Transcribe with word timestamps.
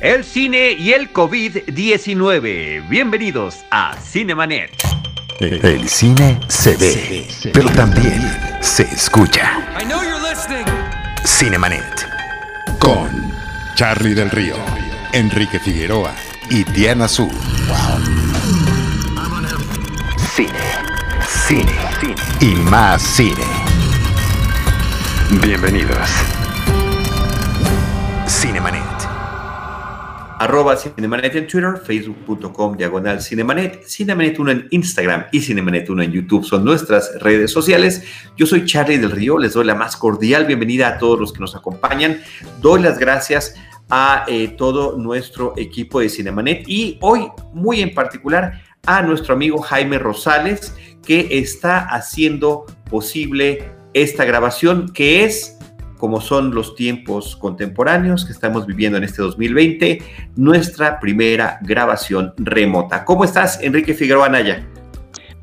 el 0.00 0.24
cine 0.24 0.72
y 0.72 0.92
el 0.92 1.12
COVID-19. 1.12 2.88
Bienvenidos 2.88 3.64
a 3.70 3.96
Cinemanet. 3.96 4.70
El 5.40 5.88
cine 5.88 6.40
se 6.48 6.76
ve, 6.76 7.28
pero 7.52 7.68
también 7.70 8.20
se 8.60 8.84
escucha. 8.84 9.52
Cinemanet. 11.24 12.08
Con 12.78 13.32
Charlie 13.74 14.14
del 14.14 14.30
Río, 14.30 14.56
Enrique 15.12 15.58
Figueroa 15.58 16.14
y 16.50 16.64
Diana 16.64 17.08
Su. 17.08 17.28
Cine, 20.34 20.52
cine, 21.46 21.72
cine 22.00 22.14
y 22.40 22.54
más 22.56 23.02
cine. 23.02 23.44
Bienvenidos. 25.42 26.45
Arroba 30.38 30.76
Cinemanet 30.76 31.34
en 31.34 31.46
Twitter, 31.46 31.80
facebook.com 31.82 32.76
diagonal 32.76 33.22
Cinemanet, 33.22 33.84
Cinemanet 33.86 34.38
1 34.38 34.50
en 34.50 34.68
Instagram 34.70 35.26
y 35.32 35.40
Cinemanet 35.40 35.88
1 35.88 36.02
en 36.02 36.12
YouTube 36.12 36.44
son 36.44 36.64
nuestras 36.64 37.18
redes 37.20 37.50
sociales. 37.50 38.02
Yo 38.36 38.46
soy 38.46 38.66
Charlie 38.66 38.98
del 38.98 39.10
Río, 39.10 39.38
les 39.38 39.54
doy 39.54 39.64
la 39.64 39.74
más 39.74 39.96
cordial 39.96 40.44
bienvenida 40.46 40.88
a 40.88 40.98
todos 40.98 41.18
los 41.18 41.32
que 41.32 41.40
nos 41.40 41.56
acompañan. 41.56 42.20
Doy 42.60 42.82
las 42.82 42.98
gracias 42.98 43.54
a 43.88 44.24
eh, 44.28 44.48
todo 44.48 44.98
nuestro 44.98 45.54
equipo 45.56 46.00
de 46.00 46.10
Cinemanet 46.10 46.68
y 46.68 46.98
hoy 47.00 47.28
muy 47.52 47.80
en 47.80 47.94
particular 47.94 48.62
a 48.86 49.02
nuestro 49.02 49.34
amigo 49.34 49.58
Jaime 49.62 49.98
Rosales 49.98 50.74
que 51.04 51.28
está 51.38 51.78
haciendo 51.78 52.66
posible 52.90 53.70
esta 53.94 54.24
grabación 54.24 54.92
que 54.92 55.24
es 55.24 55.55
como 55.96 56.20
son 56.20 56.54
los 56.54 56.74
tiempos 56.74 57.36
contemporáneos 57.36 58.24
que 58.24 58.32
estamos 58.32 58.66
viviendo 58.66 58.98
en 58.98 59.04
este 59.04 59.22
2020, 59.22 60.02
nuestra 60.36 61.00
primera 61.00 61.58
grabación 61.62 62.34
remota. 62.36 63.04
¿Cómo 63.04 63.24
estás, 63.24 63.60
Enrique 63.62 63.94
Figueroa 63.94 64.28
Naya? 64.28 64.66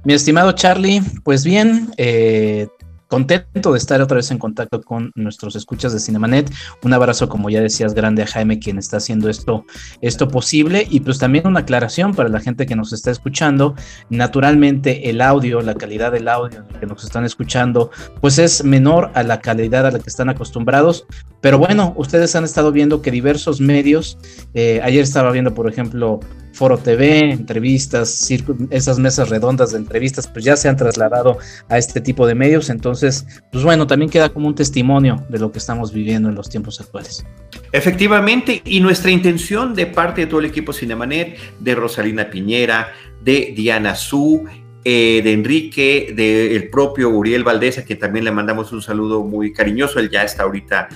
Mi 0.05 0.13
estimado 0.13 0.51
Charlie, 0.51 1.01
pues 1.23 1.45
bien, 1.45 1.89
eh, 1.97 2.67
contento 3.13 3.71
de 3.71 3.77
estar 3.77 4.01
otra 4.01 4.15
vez 4.15 4.31
en 4.31 4.39
contacto 4.39 4.81
con 4.81 5.11
nuestros 5.13 5.55
escuchas 5.55 5.93
de 5.93 5.99
Cinemanet. 5.99 6.51
Un 6.81 6.93
abrazo, 6.93 7.29
como 7.29 7.51
ya 7.51 7.61
decías, 7.61 7.93
grande 7.93 8.23
a 8.23 8.25
Jaime, 8.25 8.57
quien 8.57 8.79
está 8.79 8.97
haciendo 8.97 9.29
esto, 9.29 9.65
esto 10.01 10.27
posible. 10.27 10.87
Y 10.89 11.01
pues 11.01 11.19
también 11.19 11.45
una 11.45 11.59
aclaración 11.59 12.15
para 12.15 12.27
la 12.27 12.39
gente 12.39 12.65
que 12.65 12.75
nos 12.75 12.91
está 12.91 13.11
escuchando. 13.11 13.75
Naturalmente, 14.09 15.11
el 15.11 15.21
audio, 15.21 15.61
la 15.61 15.75
calidad 15.75 16.11
del 16.11 16.27
audio 16.27 16.65
que 16.79 16.87
nos 16.87 17.03
están 17.03 17.23
escuchando, 17.23 17.91
pues 18.19 18.39
es 18.39 18.63
menor 18.63 19.11
a 19.13 19.21
la 19.21 19.41
calidad 19.41 19.85
a 19.85 19.91
la 19.91 19.99
que 19.99 20.09
están 20.09 20.29
acostumbrados. 20.29 21.05
Pero 21.39 21.59
bueno, 21.59 21.93
ustedes 21.95 22.35
han 22.35 22.45
estado 22.45 22.71
viendo 22.71 23.03
que 23.03 23.11
diversos 23.11 23.61
medios, 23.61 24.17
eh, 24.55 24.81
ayer 24.81 25.03
estaba 25.03 25.31
viendo, 25.31 25.53
por 25.53 25.69
ejemplo, 25.69 26.19
Foro 26.53 26.77
TV, 26.77 27.31
entrevistas, 27.31 28.29
esas 28.69 28.99
mesas 28.99 29.29
redondas 29.29 29.71
de 29.71 29.79
entrevistas, 29.79 30.27
pues 30.27 30.45
ya 30.45 30.55
se 30.55 30.69
han 30.69 30.77
trasladado 30.77 31.39
a 31.67 31.77
este 31.77 31.99
tipo 31.99 32.27
de 32.27 32.35
medios. 32.35 32.69
Entonces, 32.69 33.25
pues 33.51 33.63
bueno, 33.63 33.87
también 33.87 34.09
queda 34.09 34.29
como 34.29 34.47
un 34.47 34.55
testimonio 34.55 35.25
de 35.29 35.39
lo 35.39 35.51
que 35.51 35.57
estamos 35.57 35.91
viviendo 35.91 36.29
en 36.29 36.35
los 36.35 36.49
tiempos 36.49 36.79
actuales. 36.79 37.25
Efectivamente, 37.71 38.61
y 38.65 38.79
nuestra 38.79 39.09
intención 39.09 39.73
de 39.73 39.87
parte 39.87 40.21
de 40.21 40.27
todo 40.27 40.39
el 40.39 40.45
equipo 40.45 40.73
Cinemanet, 40.73 41.37
de 41.59 41.75
Rosalina 41.75 42.29
Piñera, 42.29 42.93
de 43.23 43.53
Diana 43.55 43.95
Su, 43.95 44.45
eh, 44.85 45.21
de 45.23 45.31
Enrique, 45.31 46.13
del 46.15 46.69
propio 46.69 47.09
Uriel 47.09 47.43
Valdés, 47.43 47.79
a 47.79 47.83
quien 47.83 47.97
también 47.97 48.25
le 48.25 48.31
mandamos 48.31 48.71
un 48.73 48.81
saludo 48.81 49.23
muy 49.23 49.53
cariñoso, 49.53 49.99
él 49.99 50.09
ya 50.09 50.23
está 50.23 50.43
ahorita 50.43 50.89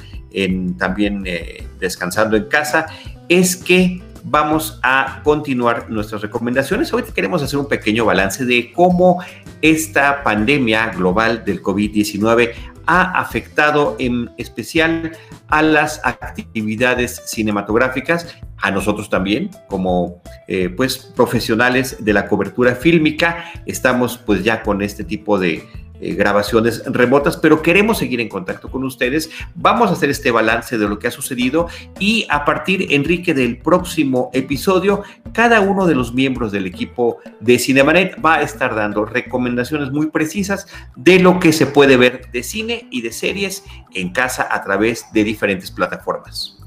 también 0.78 1.24
eh, 1.26 1.64
descansando 1.80 2.38
en 2.38 2.46
casa, 2.46 2.86
es 3.28 3.56
que 3.56 4.02
vamos 4.30 4.80
a 4.84 5.22
continuar 5.24 5.90
nuestras 5.90 6.22
recomendaciones. 6.22 6.94
Hoy 6.94 7.04
queremos 7.04 7.42
hacer 7.42 7.58
un 7.60 7.68
pequeño 7.68 8.06
balance 8.06 8.46
de 8.46 8.72
cómo 8.74 9.24
esta 9.62 10.24
pandemia 10.24 10.88
global 10.90 11.46
del 11.46 11.62
COVID-19 11.62 12.54
ha 12.86 13.20
afectado 13.20 13.96
en 14.00 14.30
especial 14.38 15.12
a 15.48 15.62
las 15.62 16.02
actividades 16.04 17.22
cinematográficas, 17.26 18.36
a 18.58 18.72
nosotros 18.72 19.10
también, 19.10 19.50
como 19.68 20.22
eh, 20.48 20.70
pues 20.70 20.98
profesionales 20.98 21.98
de 22.04 22.14
la 22.14 22.28
cobertura 22.28 22.76
fílmica, 22.76 23.46
estamos 23.66 24.18
pues 24.18 24.44
ya 24.44 24.64
con 24.64 24.82
este 24.82 25.04
tipo 25.04 25.38
de 25.38 25.68
eh, 26.00 26.14
grabaciones 26.14 26.84
remotas, 26.86 27.38
pero 27.38 27.62
queremos 27.62 27.98
seguir 27.98 28.20
en 28.22 28.30
contacto 28.30 28.70
con 28.70 28.84
ustedes. 28.84 29.30
Vamos 29.56 29.90
a 29.90 29.94
hacer 29.94 30.10
este 30.10 30.32
balance 30.32 30.78
de 30.78 30.88
lo 30.88 31.00
que 31.00 31.08
ha 31.08 31.12
sucedido 31.12 31.68
y 32.00 32.26
a 32.30 32.46
partir, 32.46 32.88
Enrique, 32.92 33.34
del 33.34 33.58
próximo 33.58 34.30
episodio, 34.34 35.04
cada 35.34 35.62
uno 35.62 35.88
de 35.88 35.96
los 35.96 36.14
miembros 36.14 36.52
del 36.52 36.66
equipo 36.66 37.18
de 37.40 37.60
Cinemanet 37.60 38.18
va 38.24 38.36
a 38.36 38.42
estar 38.42 38.76
dando 38.76 39.06
recomendaciones 39.06 39.92
muy 39.92 40.08
precisas 40.08 40.68
de 40.96 41.20
lo 41.20 41.40
que 41.40 41.54
se 41.54 41.66
puede 41.66 41.98
ver 41.98 42.32
de 42.32 42.44
cine 42.44 42.88
y 42.92 43.02
de 43.02 43.12
series 43.12 43.64
en 43.94 44.12
casa 44.12 44.48
a 44.50 44.64
través 44.64 45.06
de 45.14 45.24
diferentes 45.24 45.72
plataformas. 45.72 46.58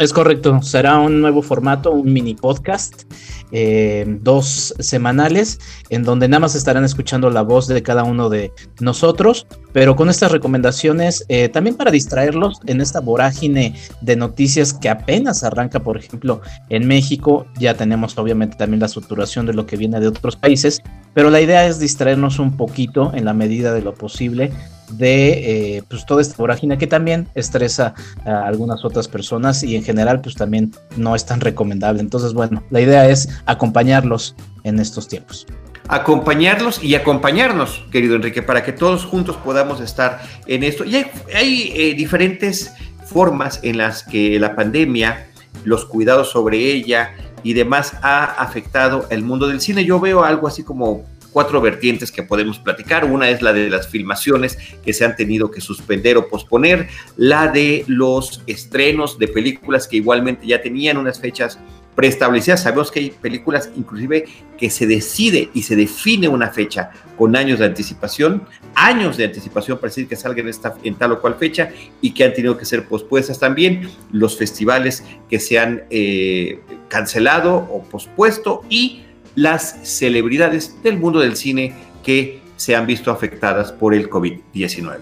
Es 0.00 0.12
correcto, 0.12 0.60
será 0.60 0.98
un 0.98 1.20
nuevo 1.20 1.40
formato, 1.40 1.92
un 1.92 2.12
mini 2.12 2.34
podcast, 2.34 3.04
eh, 3.52 4.04
dos 4.22 4.74
semanales, 4.80 5.60
en 5.88 6.02
donde 6.02 6.26
nada 6.26 6.40
más 6.40 6.56
estarán 6.56 6.82
escuchando 6.82 7.30
la 7.30 7.42
voz 7.42 7.68
de 7.68 7.80
cada 7.80 8.02
uno 8.02 8.28
de 8.28 8.50
nosotros, 8.80 9.46
pero 9.72 9.94
con 9.94 10.10
estas 10.10 10.32
recomendaciones 10.32 11.24
eh, 11.28 11.48
también 11.48 11.76
para 11.76 11.92
distraerlos 11.92 12.58
en 12.66 12.80
esta 12.80 12.98
vorágine 12.98 13.76
de 14.00 14.16
noticias 14.16 14.74
que 14.74 14.88
apenas 14.88 15.44
arranca, 15.44 15.78
por 15.78 15.96
ejemplo, 15.96 16.40
en 16.70 16.88
México, 16.88 17.46
ya 17.60 17.74
tenemos 17.74 18.18
obviamente 18.18 18.56
también 18.56 18.80
la 18.80 18.88
saturación 18.88 19.46
de 19.46 19.54
lo 19.54 19.64
que 19.64 19.76
viene 19.76 20.00
de 20.00 20.08
otros 20.08 20.34
países, 20.34 20.82
pero 21.14 21.30
la 21.30 21.40
idea 21.40 21.68
es 21.68 21.78
distraernos 21.78 22.40
un 22.40 22.56
poquito 22.56 23.12
en 23.14 23.24
la 23.24 23.32
medida 23.32 23.72
de 23.72 23.82
lo 23.82 23.94
posible 23.94 24.50
de 24.90 25.76
eh, 25.76 25.82
pues 25.88 26.06
toda 26.06 26.22
esta 26.22 26.36
vorágine 26.36 26.78
que 26.78 26.86
también 26.86 27.28
estresa 27.34 27.94
a 28.24 28.46
algunas 28.46 28.84
otras 28.84 29.08
personas 29.08 29.62
y 29.62 29.76
en 29.76 29.82
general 29.82 30.20
pues 30.20 30.34
también 30.34 30.72
no 30.96 31.14
es 31.14 31.26
tan 31.26 31.40
recomendable. 31.40 32.00
Entonces 32.00 32.32
bueno, 32.32 32.62
la 32.70 32.80
idea 32.80 33.08
es 33.08 33.28
acompañarlos 33.46 34.34
en 34.64 34.78
estos 34.80 35.08
tiempos. 35.08 35.46
Acompañarlos 35.88 36.82
y 36.82 36.94
acompañarnos, 36.94 37.84
querido 37.92 38.16
Enrique, 38.16 38.40
para 38.40 38.64
que 38.64 38.72
todos 38.72 39.04
juntos 39.04 39.36
podamos 39.36 39.80
estar 39.80 40.22
en 40.46 40.62
esto. 40.62 40.84
Y 40.84 40.96
hay, 41.34 41.72
eh, 41.76 41.94
diferentes 41.94 42.72
formas 43.04 43.60
en 43.62 43.76
las 43.76 44.02
que 44.02 44.40
la 44.40 44.56
pandemia, 44.56 45.26
los 45.64 45.84
cuidados 45.84 46.30
sobre 46.30 46.58
ella 46.58 47.10
y 47.42 47.52
demás 47.52 47.94
ha 48.00 48.24
afectado 48.24 49.06
el 49.10 49.22
mundo 49.22 49.46
del 49.46 49.60
cine. 49.60 49.84
Yo 49.84 50.00
veo 50.00 50.24
algo 50.24 50.48
así 50.48 50.62
como 50.62 51.04
cuatro 51.34 51.60
vertientes 51.60 52.12
que 52.12 52.22
podemos 52.22 52.60
platicar. 52.60 53.04
Una 53.04 53.28
es 53.28 53.42
la 53.42 53.52
de 53.52 53.68
las 53.68 53.88
filmaciones 53.88 54.56
que 54.84 54.92
se 54.94 55.04
han 55.04 55.16
tenido 55.16 55.50
que 55.50 55.60
suspender 55.60 56.16
o 56.16 56.28
posponer, 56.28 56.88
la 57.16 57.48
de 57.48 57.84
los 57.88 58.42
estrenos 58.46 59.18
de 59.18 59.26
películas 59.28 59.88
que 59.88 59.96
igualmente 59.96 60.46
ya 60.46 60.62
tenían 60.62 60.96
unas 60.96 61.20
fechas 61.20 61.58
preestablecidas. 61.96 62.62
Sabemos 62.62 62.92
que 62.92 63.00
hay 63.00 63.10
películas 63.10 63.70
inclusive 63.76 64.26
que 64.56 64.70
se 64.70 64.86
decide 64.86 65.50
y 65.54 65.62
se 65.62 65.74
define 65.74 66.28
una 66.28 66.50
fecha 66.50 66.90
con 67.18 67.34
años 67.34 67.58
de 67.58 67.66
anticipación, 67.66 68.44
años 68.76 69.16
de 69.16 69.24
anticipación 69.24 69.78
para 69.78 69.88
decir 69.88 70.06
que 70.06 70.14
salgan 70.14 70.46
esta, 70.46 70.76
en 70.84 70.94
tal 70.94 71.12
o 71.12 71.20
cual 71.20 71.34
fecha 71.34 71.70
y 72.00 72.12
que 72.12 72.24
han 72.24 72.32
tenido 72.32 72.56
que 72.56 72.64
ser 72.64 72.86
pospuestas 72.86 73.40
también. 73.40 73.90
Los 74.12 74.38
festivales 74.38 75.02
que 75.28 75.40
se 75.40 75.58
han 75.58 75.82
eh, 75.90 76.60
cancelado 76.88 77.56
o 77.56 77.82
pospuesto 77.82 78.62
y 78.68 79.02
las 79.34 79.78
celebridades 79.82 80.76
del 80.82 80.98
mundo 80.98 81.20
del 81.20 81.36
cine 81.36 81.74
que 82.02 82.40
se 82.56 82.76
han 82.76 82.86
visto 82.86 83.10
afectadas 83.10 83.72
por 83.72 83.94
el 83.94 84.08
COVID-19. 84.08 84.98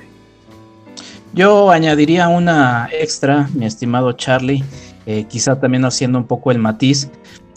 Yo 1.34 1.70
añadiría 1.70 2.28
una 2.28 2.88
extra, 2.92 3.48
mi 3.54 3.64
estimado 3.64 4.12
Charlie, 4.12 4.62
eh, 5.06 5.24
quizá 5.28 5.58
también 5.58 5.84
haciendo 5.84 6.18
un 6.18 6.26
poco 6.26 6.50
el 6.50 6.58
matiz, 6.58 7.08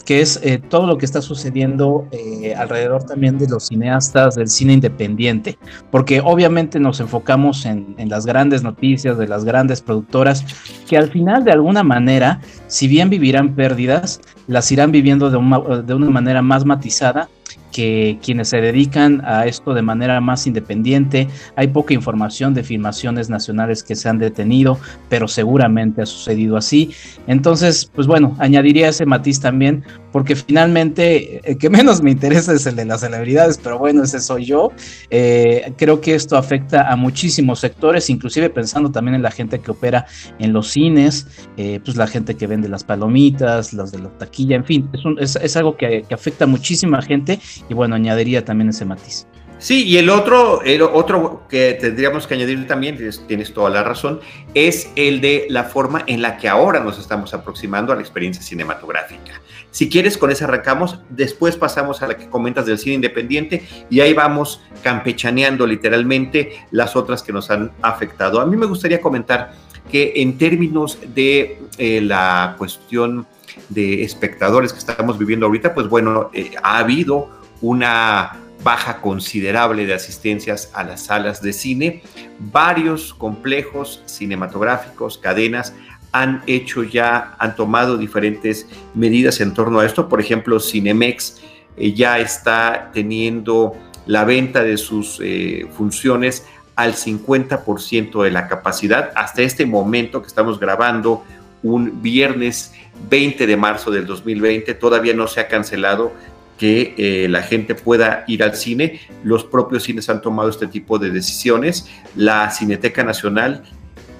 que 0.06 0.20
es 0.20 0.40
eh, 0.42 0.58
todo 0.58 0.86
lo 0.86 0.96
que 0.96 1.04
está 1.04 1.20
sucediendo 1.20 2.06
eh, 2.12 2.54
alrededor 2.54 3.04
también 3.04 3.36
de 3.38 3.48
los 3.48 3.66
cineastas 3.66 4.36
del 4.36 4.48
cine 4.48 4.72
independiente, 4.72 5.58
porque 5.90 6.20
obviamente 6.24 6.80
nos 6.80 7.00
enfocamos 7.00 7.66
en, 7.66 7.96
las 8.08 8.24
grandes 8.24 8.62
noticias 8.62 9.18
de 9.18 9.26
las 9.26 9.44
grandes 9.44 9.82
productoras, 9.82 10.46
que 10.88 10.96
al 10.96 11.10
final 11.10 11.44
de 11.44 11.50
alguna 11.50 11.82
manera, 11.82 12.40
si 12.68 12.86
bien 12.86 13.10
vivirán 13.10 13.56
pérdidas, 13.56 14.20
las 14.46 14.70
irán 14.70 14.92
viviendo 14.92 15.28
de 15.28 15.94
una 15.94 16.10
manera 16.10 16.40
más 16.40 16.64
matizada 16.64 17.28
que 17.76 18.18
quienes 18.24 18.48
se 18.48 18.62
dedican 18.62 19.20
a 19.26 19.44
esto 19.44 19.74
de 19.74 19.82
manera 19.82 20.18
más 20.22 20.46
independiente, 20.46 21.28
hay 21.56 21.68
poca 21.68 21.92
información 21.92 22.54
de 22.54 22.62
filmaciones 22.62 23.28
nacionales 23.28 23.82
que 23.82 23.94
se 23.94 24.08
han 24.08 24.18
detenido, 24.18 24.78
pero 25.10 25.28
seguramente 25.28 26.00
ha 26.00 26.06
sucedido 26.06 26.56
así. 26.56 26.92
Entonces, 27.26 27.90
pues 27.94 28.06
bueno, 28.06 28.34
añadiría 28.38 28.88
ese 28.88 29.04
matiz 29.04 29.40
también 29.40 29.84
porque 30.16 30.34
finalmente 30.34 31.42
el 31.44 31.58
que 31.58 31.68
menos 31.68 32.00
me 32.00 32.10
interesa 32.10 32.54
es 32.54 32.64
el 32.64 32.74
de 32.74 32.86
las 32.86 33.02
celebridades, 33.02 33.60
pero 33.62 33.78
bueno, 33.78 34.02
ese 34.02 34.18
soy 34.20 34.46
yo. 34.46 34.72
Eh, 35.10 35.74
creo 35.76 36.00
que 36.00 36.14
esto 36.14 36.38
afecta 36.38 36.90
a 36.90 36.96
muchísimos 36.96 37.60
sectores, 37.60 38.08
inclusive 38.08 38.48
pensando 38.48 38.90
también 38.90 39.16
en 39.16 39.20
la 39.20 39.30
gente 39.30 39.58
que 39.58 39.70
opera 39.70 40.06
en 40.38 40.54
los 40.54 40.68
cines, 40.68 41.26
eh, 41.58 41.80
pues 41.84 41.98
la 41.98 42.06
gente 42.06 42.34
que 42.34 42.46
vende 42.46 42.66
las 42.66 42.82
palomitas, 42.82 43.74
los 43.74 43.92
de 43.92 43.98
la 43.98 44.08
taquilla, 44.16 44.56
en 44.56 44.64
fin, 44.64 44.88
es, 45.20 45.36
es, 45.36 45.54
algo 45.54 45.76
que, 45.76 46.04
que 46.08 46.14
afecta 46.14 46.44
a 46.44 46.46
muchísima 46.46 47.02
gente 47.02 47.38
y 47.68 47.74
bueno, 47.74 47.94
añadiría 47.94 48.44
también 48.44 48.70
ese 48.70 48.84
matiz. 48.84 49.26
Sí, 49.58 49.84
y 49.84 49.96
el 49.96 50.10
otro, 50.10 50.60
el 50.62 50.82
otro 50.82 51.44
que 51.48 51.78
tendríamos 51.80 52.26
que 52.26 52.34
añadir 52.34 52.66
también, 52.66 52.98
tienes, 53.26 53.54
toda 53.54 53.70
la 53.70 53.82
razón, 53.82 54.20
es 54.52 54.90
el 54.96 55.22
de 55.22 55.46
la 55.48 55.64
forma 55.64 56.04
en 56.06 56.20
la 56.20 56.36
que 56.36 56.46
ahora 56.46 56.80
nos 56.80 56.98
estamos 56.98 57.32
aproximando 57.32 57.90
a 57.90 57.96
la 57.96 58.02
experiencia 58.02 58.42
cinematográfica. 58.42 59.40
Si 59.70 59.88
quieres, 59.88 60.18
con 60.18 60.30
esa 60.30 60.44
arrancamos, 60.44 61.00
después 61.08 61.56
pasamos 61.56 62.02
a 62.02 62.08
la 62.08 62.18
que 62.18 62.28
comentas 62.28 62.66
del 62.66 62.78
cine 62.78 62.96
independiente 62.96 63.66
y 63.88 64.00
ahí 64.00 64.12
vamos 64.12 64.60
campechaneando 64.82 65.66
literalmente 65.66 66.66
las 66.70 66.94
otras 66.94 67.22
que 67.22 67.32
nos 67.32 67.50
han 67.50 67.72
afectado. 67.80 68.40
A 68.40 68.46
mí 68.46 68.56
me 68.56 68.66
gustaría 68.66 69.00
comentar 69.00 69.54
que 69.90 70.12
en 70.16 70.36
términos 70.36 70.98
de 71.14 71.62
eh, 71.78 72.00
la 72.02 72.56
cuestión 72.58 73.26
de 73.70 74.02
espectadores 74.02 74.72
que 74.72 74.78
estamos 74.78 75.18
viviendo 75.18 75.46
ahorita, 75.46 75.74
pues 75.74 75.88
bueno, 75.88 76.30
eh, 76.34 76.52
ha 76.62 76.78
habido 76.78 77.30
una 77.66 78.36
baja 78.62 79.00
considerable 79.00 79.86
de 79.86 79.94
asistencias 79.94 80.70
a 80.72 80.84
las 80.84 81.06
salas 81.06 81.42
de 81.42 81.52
cine. 81.52 82.02
Varios 82.38 83.12
complejos 83.12 84.02
cinematográficos, 84.06 85.18
cadenas, 85.18 85.74
han 86.12 86.42
hecho 86.46 86.84
ya, 86.84 87.34
han 87.38 87.56
tomado 87.56 87.98
diferentes 87.98 88.66
medidas 88.94 89.40
en 89.40 89.52
torno 89.52 89.80
a 89.80 89.86
esto. 89.86 90.08
Por 90.08 90.20
ejemplo, 90.20 90.60
Cinemex 90.60 91.42
eh, 91.76 91.92
ya 91.92 92.20
está 92.20 92.90
teniendo 92.94 93.74
la 94.06 94.24
venta 94.24 94.62
de 94.62 94.76
sus 94.76 95.20
eh, 95.20 95.66
funciones 95.76 96.46
al 96.76 96.94
50% 96.94 98.22
de 98.22 98.30
la 98.30 98.46
capacidad. 98.46 99.10
Hasta 99.16 99.42
este 99.42 99.66
momento 99.66 100.22
que 100.22 100.28
estamos 100.28 100.60
grabando, 100.60 101.24
un 101.62 102.00
viernes 102.00 102.72
20 103.10 103.44
de 103.46 103.56
marzo 103.56 103.90
del 103.90 104.06
2020, 104.06 104.74
todavía 104.74 105.14
no 105.14 105.26
se 105.26 105.40
ha 105.40 105.48
cancelado 105.48 106.12
que 106.58 106.94
eh, 106.96 107.28
la 107.28 107.42
gente 107.42 107.74
pueda 107.74 108.24
ir 108.26 108.42
al 108.42 108.54
cine. 108.54 109.00
Los 109.22 109.44
propios 109.44 109.84
cines 109.84 110.08
han 110.08 110.22
tomado 110.22 110.48
este 110.48 110.66
tipo 110.66 110.98
de 110.98 111.10
decisiones. 111.10 111.88
La 112.14 112.50
Cineteca 112.50 113.04
Nacional, 113.04 113.62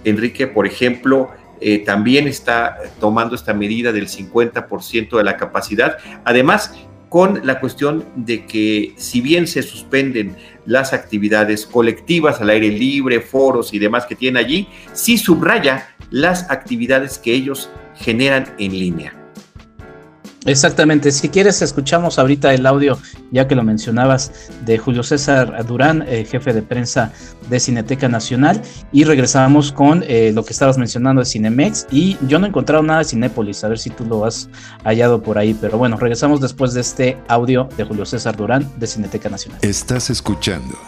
Enrique, 0.05 0.47
por 0.47 0.67
ejemplo, 0.67 1.31
eh, 1.61 1.79
también 1.79 2.29
está 2.29 2.79
tomando 3.01 3.35
esta 3.35 3.55
medida 3.55 3.93
del 3.93 4.09
50% 4.09 5.17
de 5.17 5.25
la 5.25 5.37
capacidad. 5.37 5.97
Además, 6.25 6.75
con 7.09 7.47
la 7.47 7.61
cuestión 7.61 8.05
de 8.17 8.45
que 8.47 8.95
si 8.97 9.21
bien 9.21 9.47
se 9.47 9.63
suspenden 9.63 10.37
las 10.67 10.93
actividades 10.93 11.65
colectivas 11.65 12.41
al 12.41 12.51
aire 12.51 12.69
libre, 12.69 13.21
foros 13.21 13.73
y 13.73 13.79
demás 13.79 14.07
que 14.07 14.17
tienen 14.17 14.45
allí, 14.45 14.69
sí 14.93 15.17
subraya 15.17 15.89
las 16.11 16.51
actividades 16.51 17.19
que 17.19 17.33
ellos 17.33 17.71
generan 17.95 18.53
en 18.59 18.73
línea. 18.73 19.26
Exactamente, 20.47 21.11
si 21.11 21.29
quieres 21.29 21.61
escuchamos 21.61 22.21
ahorita 22.21 22.55
el 22.55 22.67
audio, 22.67 22.99
ya 23.33 23.49
que 23.49 23.57
lo 23.57 23.65
mencionabas, 23.65 24.31
de 24.65 24.79
Julio 24.79 25.03
César 25.03 25.67
Durán, 25.67 26.05
eh, 26.07 26.25
jefe 26.25 26.53
de 26.53 26.63
prensa 26.63 27.13
de 27.51 27.59
Cineteca 27.59 28.09
Nacional, 28.09 28.63
y 28.93 29.03
regresamos 29.03 29.73
con 29.73 30.05
eh, 30.07 30.31
lo 30.33 30.45
que 30.45 30.53
estabas 30.53 30.79
mencionando 30.79 31.21
de 31.21 31.27
Cinemex, 31.27 31.89
y 31.91 32.17
yo 32.29 32.39
no 32.39 32.47
he 32.47 32.49
encontrado 32.49 32.83
nada 32.85 33.01
de 33.01 33.07
Cinépolis, 33.07 33.65
a 33.65 33.69
ver 33.69 33.79
si 33.79 33.91
tú 33.91 34.05
lo 34.05 34.25
has 34.25 34.49
hallado 34.85 35.21
por 35.21 35.37
ahí, 35.37 35.53
pero 35.61 35.79
bueno, 35.79 35.97
regresamos 35.97 36.41
después 36.41 36.75
de 36.75 36.81
este 36.81 37.19
audio 37.27 37.69
de 37.77 37.85
Julio 37.85 38.07
César 38.07 38.37
Durán 38.37 38.71
de 38.77 38.87
Cineteca 38.87 39.29
Nacional. 39.29 39.59
Estás 39.63 40.11
escuchando 40.11 40.79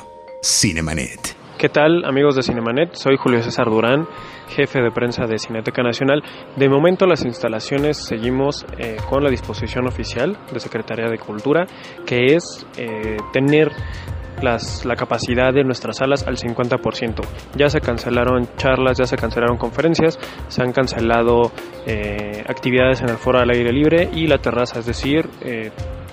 Cinemanet. 0.43 1.38
¿Qué 1.59 1.69
tal 1.69 2.05
amigos 2.05 2.37
de 2.37 2.45
Cinemanet? 2.45 2.95
Soy 2.95 3.17
Julio 3.17 3.43
César 3.43 3.69
Durán, 3.69 4.07
jefe 4.49 4.81
de 4.81 4.93
prensa 4.93 5.27
de 5.27 5.41
Cineteca 5.41 5.83
Nacional. 5.83 6.23
De 6.55 6.69
momento 6.69 7.05
las 7.05 7.25
instalaciones 7.25 7.97
seguimos 7.97 8.65
eh, 8.79 8.97
con 9.11 9.25
la 9.25 9.29
disposición 9.29 9.89
oficial 9.89 10.39
de 10.53 10.61
Secretaría 10.61 11.11
de 11.11 11.19
Cultura, 11.19 11.67
que 12.07 12.37
es 12.37 12.65
eh, 12.77 13.17
tener 13.33 13.73
las, 14.41 14.85
la 14.85 14.95
capacidad 14.95 15.53
de 15.53 15.65
nuestras 15.65 15.97
salas 15.97 16.25
al 16.29 16.37
50%. 16.37 17.27
Ya 17.57 17.69
se 17.69 17.81
cancelaron 17.81 18.47
charlas, 18.57 18.97
ya 18.97 19.07
se 19.07 19.17
cancelaron 19.17 19.57
conferencias, 19.57 20.17
se 20.47 20.63
han 20.63 20.71
cancelado 20.71 21.51
eh, 21.89 22.45
actividades 22.47 23.01
en 23.01 23.09
el 23.09 23.17
foro 23.17 23.41
al 23.41 23.51
aire 23.51 23.73
libre 23.73 24.09
y 24.15 24.29
la 24.29 24.39
terraza, 24.39 24.79
es 24.79 24.87
decir, 24.87 25.29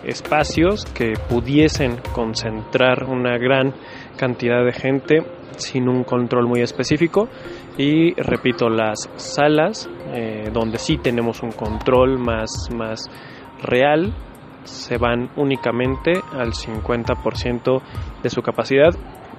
espacios 0.04 0.86
que 0.86 1.14
pudiesen 1.30 1.98
concentrar 2.14 3.06
una 3.06 3.38
gran 3.38 3.74
cantidad 4.18 4.64
de 4.64 4.74
gente 4.74 5.26
sin 5.58 5.88
un 5.88 6.04
control 6.04 6.48
muy 6.48 6.62
específico 6.62 7.30
y 7.78 8.14
repito 8.16 8.70
las 8.70 9.10
salas 9.16 9.90
eh, 10.14 10.50
donde 10.52 10.78
sí 10.78 10.98
tenemos 10.98 11.44
un 11.44 11.52
control 11.52 12.20
más, 12.20 12.70
más 12.76 13.10
real 13.64 14.14
se 14.64 14.98
van 14.98 15.30
únicamente 15.36 16.14
al 16.34 16.54
50% 16.54 17.82
de 18.24 18.30
su 18.30 18.42
capacidad 18.42 18.90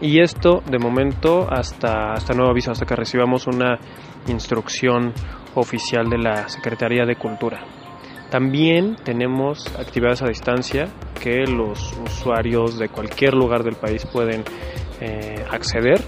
y 0.00 0.20
esto 0.20 0.62
de 0.70 0.78
momento 0.78 1.48
hasta, 1.50 2.12
hasta 2.12 2.34
nuevo 2.34 2.50
aviso, 2.50 2.70
hasta 2.70 2.86
que 2.86 2.94
recibamos 2.94 3.46
una 3.46 3.78
instrucción 4.28 5.12
oficial 5.54 6.08
de 6.08 6.18
la 6.18 6.48
Secretaría 6.48 7.04
de 7.04 7.16
Cultura. 7.16 7.85
También 8.30 8.96
tenemos 9.04 9.66
actividades 9.78 10.22
a 10.22 10.28
distancia 10.28 10.88
que 11.22 11.44
los 11.46 11.92
usuarios 12.04 12.78
de 12.78 12.88
cualquier 12.88 13.34
lugar 13.34 13.62
del 13.62 13.76
país 13.76 14.04
pueden 14.06 14.42
eh, 15.00 15.44
acceder. 15.50 16.00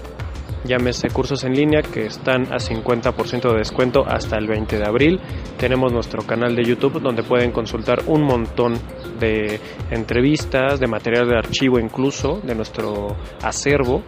Llámese 0.65 1.09
cursos 1.09 1.45
en 1.45 1.53
línea 1.53 1.81
que 1.81 2.05
están 2.07 2.51
a 2.51 2.57
50% 2.57 3.51
de 3.51 3.57
descuento 3.59 4.03
hasta 4.05 4.37
el 4.37 4.47
20 4.47 4.77
de 4.77 4.85
abril. 4.85 5.19
Tenemos 5.57 5.93
nuestro 5.93 6.23
canal 6.23 6.53
de 6.53 6.63
YouTube 6.63 6.99
donde 7.01 7.23
pueden 7.23 7.51
consultar 7.51 8.01
un 8.07 8.23
montón 8.23 8.73
de 9.19 9.59
entrevistas, 9.89 10.79
de 10.81 10.87
material 10.87 11.29
de 11.29 11.37
archivo 11.37 11.79
incluso, 11.79 12.41
de 12.43 12.55
nuestro 12.55 13.15
acervo. 13.41 14.03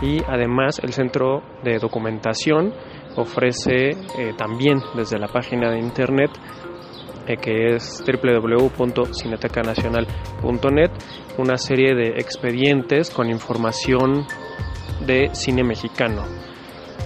Y 0.00 0.22
además 0.28 0.78
el 0.82 0.92
centro 0.92 1.42
de 1.64 1.78
documentación 1.78 2.72
ofrece 3.16 3.90
eh, 3.90 4.32
también 4.36 4.78
desde 4.94 5.18
la 5.18 5.26
página 5.26 5.70
de 5.70 5.80
internet 5.80 6.30
que 7.26 7.74
es 7.74 8.02
www.cinetecanacional.net, 8.06 10.90
una 11.38 11.58
serie 11.58 11.94
de 11.94 12.18
expedientes 12.18 13.10
con 13.10 13.28
información 13.30 14.26
de 15.06 15.30
cine 15.32 15.64
mexicano. 15.64 16.24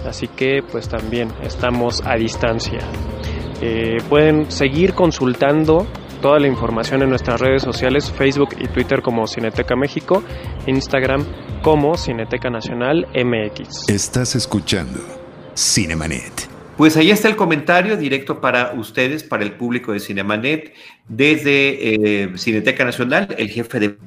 Así 0.05 0.27
que 0.27 0.61
pues 0.71 0.87
también 0.87 1.29
estamos 1.41 2.03
a 2.05 2.15
distancia. 2.15 2.79
Eh, 3.61 3.97
pueden 4.09 4.51
seguir 4.51 4.93
consultando 4.93 5.87
toda 6.21 6.39
la 6.39 6.47
información 6.47 7.01
en 7.01 7.09
nuestras 7.09 7.39
redes 7.39 7.63
sociales, 7.63 8.11
Facebook 8.11 8.49
y 8.59 8.67
Twitter 8.67 9.01
como 9.01 9.27
Cineteca 9.27 9.75
México, 9.75 10.23
Instagram 10.67 11.25
como 11.61 11.97
Cineteca 11.97 12.49
Nacional 12.49 13.07
MX. 13.13 13.89
Estás 13.89 14.35
escuchando 14.35 14.99
Cinemanet. 15.55 16.54
Pues 16.77 16.97
ahí 16.97 17.09
está 17.09 17.29
el 17.29 17.37
comentario 17.37 17.95
directo 17.95 18.41
para 18.41 18.73
ustedes, 18.73 19.23
para 19.23 19.43
el 19.43 19.53
público 19.53 19.93
de 19.93 19.99
Cinemanet, 20.01 20.73
desde 21.07 22.23
eh, 22.23 22.37
Cineteca 22.37 22.83
Nacional, 22.83 23.33
el 23.37 23.49
jefe 23.49 23.79
de 23.79 23.97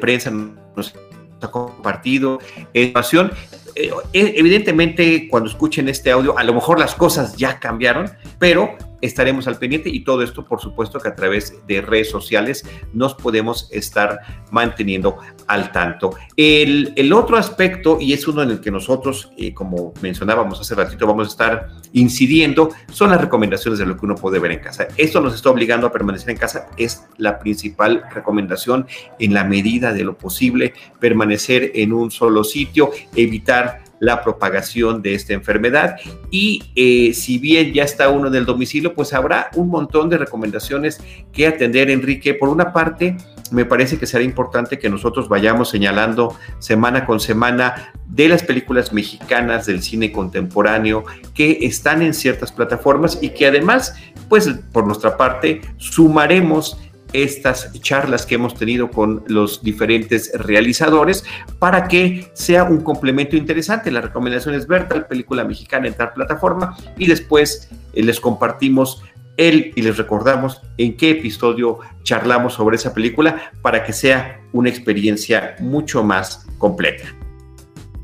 prensa 0.00 0.30
nos 0.30 0.94
ha 1.40 1.50
compartido 1.50 2.40
información. 2.74 3.30
Eh, 3.76 3.92
evidentemente, 4.12 5.28
cuando 5.28 5.48
escuchen 5.48 5.88
este 5.88 6.10
audio, 6.10 6.36
a 6.36 6.42
lo 6.42 6.54
mejor 6.54 6.80
las 6.80 6.94
cosas 6.94 7.36
ya 7.36 7.60
cambiaron, 7.60 8.10
pero 8.40 8.76
estaremos 9.06 9.46
al 9.46 9.58
pendiente 9.58 9.88
y 9.88 10.00
todo 10.00 10.22
esto, 10.22 10.44
por 10.44 10.60
supuesto, 10.60 10.98
que 10.98 11.08
a 11.08 11.14
través 11.14 11.54
de 11.66 11.80
redes 11.80 12.10
sociales 12.10 12.64
nos 12.92 13.14
podemos 13.14 13.68
estar 13.72 14.20
manteniendo 14.50 15.18
al 15.46 15.72
tanto. 15.72 16.14
El, 16.36 17.12
otro 17.12 17.36
aspecto, 17.36 17.98
y 18.00 18.12
es 18.12 18.28
uno 18.28 18.42
en 18.42 18.50
el 18.50 18.60
que 18.60 18.70
nosotros, 18.70 19.30
eh, 19.38 19.54
como 19.54 19.94
mencionábamos 20.02 20.60
hace 20.60 20.74
ratito, 20.74 21.06
vamos 21.06 21.28
a 21.28 21.30
estar 21.30 21.68
incidiendo, 21.92 22.70
son 22.90 23.10
las 23.10 23.20
recomendaciones 23.20 23.78
de 23.78 23.86
lo 23.86 23.96
que 23.96 24.04
uno 24.04 24.16
puede 24.16 24.38
ver 24.38 24.52
en 24.52 24.60
casa. 24.60 24.88
Esto 24.96 25.20
nos 25.20 25.34
está 25.34 25.50
obligando 25.50 25.86
a 25.86 25.92
permanecer 25.92 26.30
en 26.30 26.36
casa, 26.36 26.68
es 26.76 27.04
la 27.16 27.38
principal 27.38 28.04
recomendación 28.12 28.86
en 29.18 29.32
la 29.32 29.44
medida 29.44 29.92
de 29.92 30.04
lo 30.04 30.18
posible, 30.18 30.74
permanecer 31.00 31.72
en 31.74 31.92
un 31.92 32.10
solo 32.10 32.44
sitio, 32.44 32.90
evitar 33.14 33.85
la 33.98 34.22
propagación 34.22 35.02
de 35.02 35.14
esta 35.14 35.32
enfermedad. 35.32 35.96
Y 36.30 36.70
eh, 36.74 37.12
si 37.14 37.38
bien 37.38 37.72
ya 37.72 37.84
está 37.84 38.08
uno 38.08 38.28
en 38.28 38.34
el 38.34 38.46
domicilio, 38.46 38.94
pues 38.94 39.12
habrá 39.12 39.50
un 39.54 39.68
montón 39.68 40.08
de 40.08 40.18
recomendaciones 40.18 41.00
que 41.32 41.46
atender, 41.46 41.90
Enrique. 41.90 42.34
Por 42.34 42.48
una 42.48 42.72
parte, 42.72 43.16
me 43.50 43.64
parece 43.64 43.98
que 43.98 44.06
será 44.06 44.24
importante 44.24 44.78
que 44.78 44.90
nosotros 44.90 45.28
vayamos 45.28 45.68
señalando 45.68 46.36
semana 46.58 47.06
con 47.06 47.20
semana 47.20 47.92
de 48.06 48.28
las 48.28 48.42
películas 48.42 48.92
mexicanas 48.92 49.66
del 49.66 49.82
cine 49.82 50.12
contemporáneo 50.12 51.04
que 51.34 51.58
están 51.62 52.02
en 52.02 52.14
ciertas 52.14 52.52
plataformas 52.52 53.18
y 53.20 53.30
que 53.30 53.46
además, 53.46 53.94
pues 54.28 54.48
por 54.72 54.86
nuestra 54.86 55.16
parte, 55.16 55.60
sumaremos 55.76 56.78
estas 57.22 57.72
charlas 57.80 58.26
que 58.26 58.34
hemos 58.34 58.54
tenido 58.54 58.90
con 58.90 59.24
los 59.26 59.62
diferentes 59.62 60.32
realizadores 60.34 61.24
para 61.58 61.88
que 61.88 62.30
sea 62.34 62.64
un 62.64 62.80
complemento 62.82 63.36
interesante. 63.36 63.90
La 63.90 64.00
recomendación 64.00 64.54
es 64.54 64.66
ver 64.66 64.88
tal 64.88 65.06
película 65.06 65.44
mexicana 65.44 65.88
en 65.88 65.94
tal 65.94 66.12
plataforma 66.12 66.76
y 66.96 67.06
después 67.06 67.70
eh, 67.92 68.02
les 68.02 68.20
compartimos 68.20 69.02
él 69.36 69.72
y 69.74 69.82
les 69.82 69.96
recordamos 69.96 70.62
en 70.78 70.96
qué 70.96 71.10
episodio 71.10 71.78
charlamos 72.02 72.54
sobre 72.54 72.76
esa 72.76 72.94
película 72.94 73.52
para 73.62 73.84
que 73.84 73.92
sea 73.92 74.40
una 74.52 74.70
experiencia 74.70 75.56
mucho 75.60 76.02
más 76.02 76.46
completa. 76.58 77.04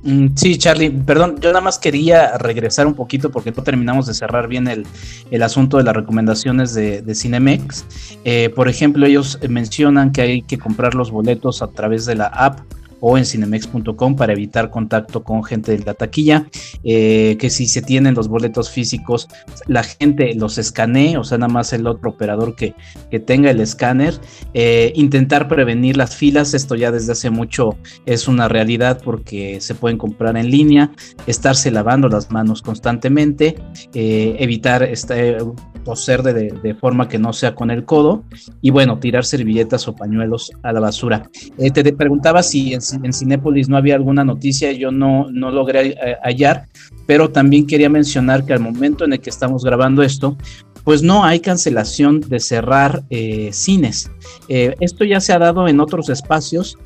Mm, 0.02 0.28
sí, 0.34 0.58
Charlie, 0.58 0.90
perdón, 0.90 1.36
yo 1.40 1.50
nada 1.50 1.60
más 1.60 1.78
quería 1.78 2.36
regresar 2.38 2.86
un 2.86 2.94
poquito 2.94 3.30
porque 3.30 3.52
no 3.52 3.62
terminamos 3.62 4.06
de 4.06 4.14
cerrar 4.14 4.48
bien 4.48 4.66
el, 4.66 5.42
asunto 5.42 5.76
de 5.76 5.84
las 5.84 5.94
recomendaciones 5.94 6.74
de, 6.74 7.02
de 7.02 7.14
Cinemex. 7.14 7.84
Eh, 8.24 8.50
por 8.54 8.68
ejemplo, 8.68 9.06
ellos 9.06 9.38
mencionan 9.48 10.12
que 10.12 10.22
hay 10.22 10.42
que 10.42 10.58
comprar 10.58 10.94
los 10.94 11.10
boletos 11.10 11.62
a 11.62 11.68
través 11.68 12.04
de 12.06 12.16
la 12.16 12.26
app 12.26 12.60
o 13.04 13.18
en 13.18 13.26
cinemex.com 13.26 14.14
para 14.14 14.32
evitar 14.32 14.70
contacto 14.70 15.24
con 15.24 15.42
gente 15.42 15.76
de 15.76 15.84
la 15.84 15.94
taquilla, 15.94 16.46
eh, 16.84 17.36
que 17.40 17.50
si 17.50 17.66
se 17.66 17.82
tienen 17.82 18.14
los 18.14 18.28
boletos 18.28 18.70
físicos, 18.70 19.28
la 19.66 19.82
gente 19.82 20.34
los 20.36 20.56
escanee, 20.56 21.16
o 21.18 21.24
sea, 21.24 21.36
nada 21.36 21.52
más 21.52 21.72
el 21.72 21.88
otro 21.88 22.10
operador 22.10 22.54
que, 22.54 22.74
que 23.10 23.18
tenga 23.18 23.50
el 23.50 23.60
escáner, 23.60 24.14
eh, 24.54 24.92
intentar 24.94 25.48
prevenir 25.48 25.96
las 25.96 26.14
filas, 26.14 26.54
esto 26.54 26.76
ya 26.76 26.92
desde 26.92 27.10
hace 27.10 27.28
mucho 27.30 27.76
es 28.06 28.28
una 28.28 28.46
realidad 28.46 29.00
porque 29.02 29.60
se 29.60 29.74
pueden 29.74 29.98
comprar 29.98 30.36
en 30.36 30.48
línea, 30.48 30.92
estarse 31.26 31.72
lavando 31.72 32.08
las 32.08 32.30
manos 32.30 32.62
constantemente, 32.62 33.56
eh, 33.94 34.36
evitar 34.38 34.84
este, 34.84 35.38
toser 35.84 36.22
de, 36.22 36.54
de, 36.62 36.74
forma 36.76 37.08
que 37.08 37.18
no 37.18 37.32
sea 37.32 37.56
con 37.56 37.72
el 37.72 37.84
codo 37.84 38.22
y 38.60 38.70
bueno, 38.70 39.00
tirar 39.00 39.24
servilletas 39.24 39.88
o 39.88 39.96
pañuelos 39.96 40.52
a 40.62 40.72
la 40.72 40.78
basura. 40.78 41.28
te 41.56 41.92
preguntaba 41.92 42.44
si 42.44 42.74
en 42.74 42.80
en 43.02 43.12
Cinépolis 43.12 43.68
no 43.68 43.76
había 43.76 43.94
alguna 43.94 44.24
noticia, 44.24 44.72
yo 44.72 44.90
no, 44.90 45.30
no 45.30 45.50
logré 45.50 45.88
eh, 45.88 46.16
hallar, 46.22 46.68
pero 47.06 47.30
también 47.30 47.66
quería 47.66 47.88
mencionar 47.88 48.44
que 48.44 48.52
al 48.52 48.60
momento 48.60 49.04
en 49.04 49.12
el 49.12 49.20
que 49.20 49.30
estamos 49.30 49.64
grabando 49.64 50.02
esto, 50.02 50.36
pues 50.84 51.02
no 51.02 51.24
hay 51.24 51.38
cancelación 51.38 52.20
de 52.20 52.40
cerrar 52.40 53.04
eh, 53.08 53.50
cines. 53.52 54.10
Eh, 54.48 54.74
esto 54.80 55.04
ya 55.04 55.20
se 55.20 55.32
ha 55.32 55.38
dado 55.38 55.68
en 55.68 55.78
otros 55.78 56.08
espacios, 56.08 56.76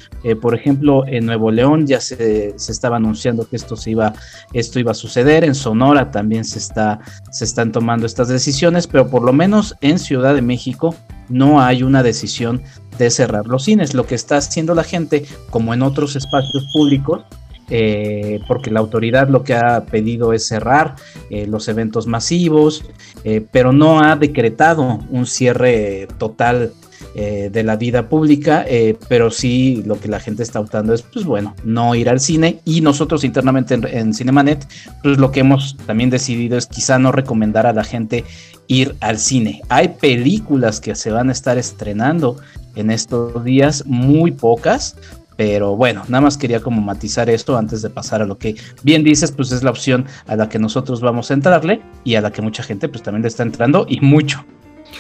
por 0.43 0.55
ejemplo, 0.55 1.07
en 1.07 1.25
Nuevo 1.25 1.51
León 1.53 1.87
ya 1.87 2.01
se, 2.01 2.53
se, 2.59 2.73
estaba 2.73 2.97
anunciando 2.97 3.49
que 3.49 3.55
esto, 3.57 3.77
se 3.77 3.93
iba, 3.93 4.13
esto 4.53 4.81
iba 4.81 4.91
a 4.91 4.95
suceder, 4.95 5.45
en 5.45 5.55
Sonora 5.55 6.11
también 6.11 6.45
se, 6.45 6.59
está, 6.59 6.99
se 7.31 7.45
están 7.45 7.71
tomando 7.71 8.07
estas 8.07 8.29
decisiones, 8.29 8.89
pero 8.89 9.09
por 9.09 9.23
lo 9.23 9.33
menos 9.33 9.77
en 9.81 10.01
Ciudad 10.01 10.35
de 10.35 10.43
México 10.43 10.97
no 11.29 11.61
hay 11.61 11.83
una 11.83 12.03
decisión 12.03 12.63
de 12.99 13.11
cerrar 13.11 13.47
los 13.47 13.65
cines. 13.65 13.95
Lo 13.95 14.07
que 14.07 14.15
está 14.15 14.37
haciendo 14.39 14.75
la 14.75 14.85
gente, 14.85 15.25
como 15.51 15.75
en 15.75 15.83
otros 15.83 16.17
espacios 16.17 16.67
públicos, 16.73 17.23
eh, 17.69 18.41
porque 18.47 18.71
la 18.71 18.81
autoridad 18.81 19.29
lo 19.29 19.43
que 19.43 19.55
ha 19.55 19.85
pedido 19.87 20.33
es 20.33 20.47
cerrar 20.47 20.95
eh, 21.31 21.47
los 21.47 21.67
eventos 21.69 22.07
masivos, 22.07 22.85
eh, 23.25 23.45
pero 23.51 23.73
no 23.73 24.01
ha 24.01 24.15
decretado 24.17 25.01
un 25.11 25.27
cierre 25.27 26.09
total 26.19 26.73
de 27.15 27.63
la 27.63 27.77
vida 27.77 28.11
pública, 28.11 28.67
pero 29.09 29.31
sí 29.31 29.83
lo 29.87 29.99
que 29.99 30.07
la 30.07 30.21
gente 30.21 30.43
está 30.43 30.61
optando 30.61 30.93
es, 30.93 31.01
pues 31.01 31.25
bueno, 31.25 31.55
no 31.65 31.95
ir 31.95 32.11
al 32.11 32.21
cine 32.21 32.61
y 32.67 32.83
nosotros 32.83 33.25
internamente 33.25 33.73
en, 33.73 33.87
en, 33.87 34.13
Cinemanet, 34.13 34.67
pues 35.03 35.17
lo 35.17 35.31
que 35.31 35.41
hemos 35.41 35.79
también 35.87 36.11
decidido 36.11 36.59
es 36.59 36.67
quizá 36.67 36.99
no 36.99 37.13
recomendar 37.13 37.67
a 37.67 37.73
la 37.73 37.85
gente 37.85 38.25
ir 38.69 38.97
al 39.01 39.19
cine. 39.19 39.63
Hay 39.69 39.89
películas 39.89 40.81
que 40.81 40.95
se 40.95 41.11
van 41.11 41.29
a 41.29 41.33
estar 41.33 41.59
estrenando 41.59 42.37
en 42.75 42.91
estos 42.91 43.43
días, 43.45 43.85
muy 43.87 44.31
pocas, 44.31 44.97
pero 45.37 45.77
bueno, 45.77 46.03
nada 46.09 46.23
más 46.23 46.39
quería 46.39 46.61
como 46.61 46.81
matizar 46.81 47.29
esto 47.29 47.57
antes 47.57 47.83
de 47.83 47.91
pasar 47.91 48.23
a 48.23 48.27
lo 48.27 48.39
que 48.39 48.57
bien 48.83 49.05
dices, 49.05 49.33
pues 49.33 49.53
es 49.53 49.63
la 49.63 49.71
opción 49.71 50.07
a 50.27 50.37
la 50.37 50.49
que 50.49 50.59
nosotros 50.59 51.01
vamos 51.01 51.31
a 51.31 51.35
entrarle 51.35 51.83
y 52.05 52.15
a 52.15 52.21
la 52.21 52.33
que 52.33 52.43
mucha 52.43 52.63
gente 52.63 52.89
pues 52.89 53.03
también 53.03 53.23
le 53.23 53.29
está 53.29 53.43
entrando 53.43 53.87
y 53.89 54.01
mucho. 54.01 54.45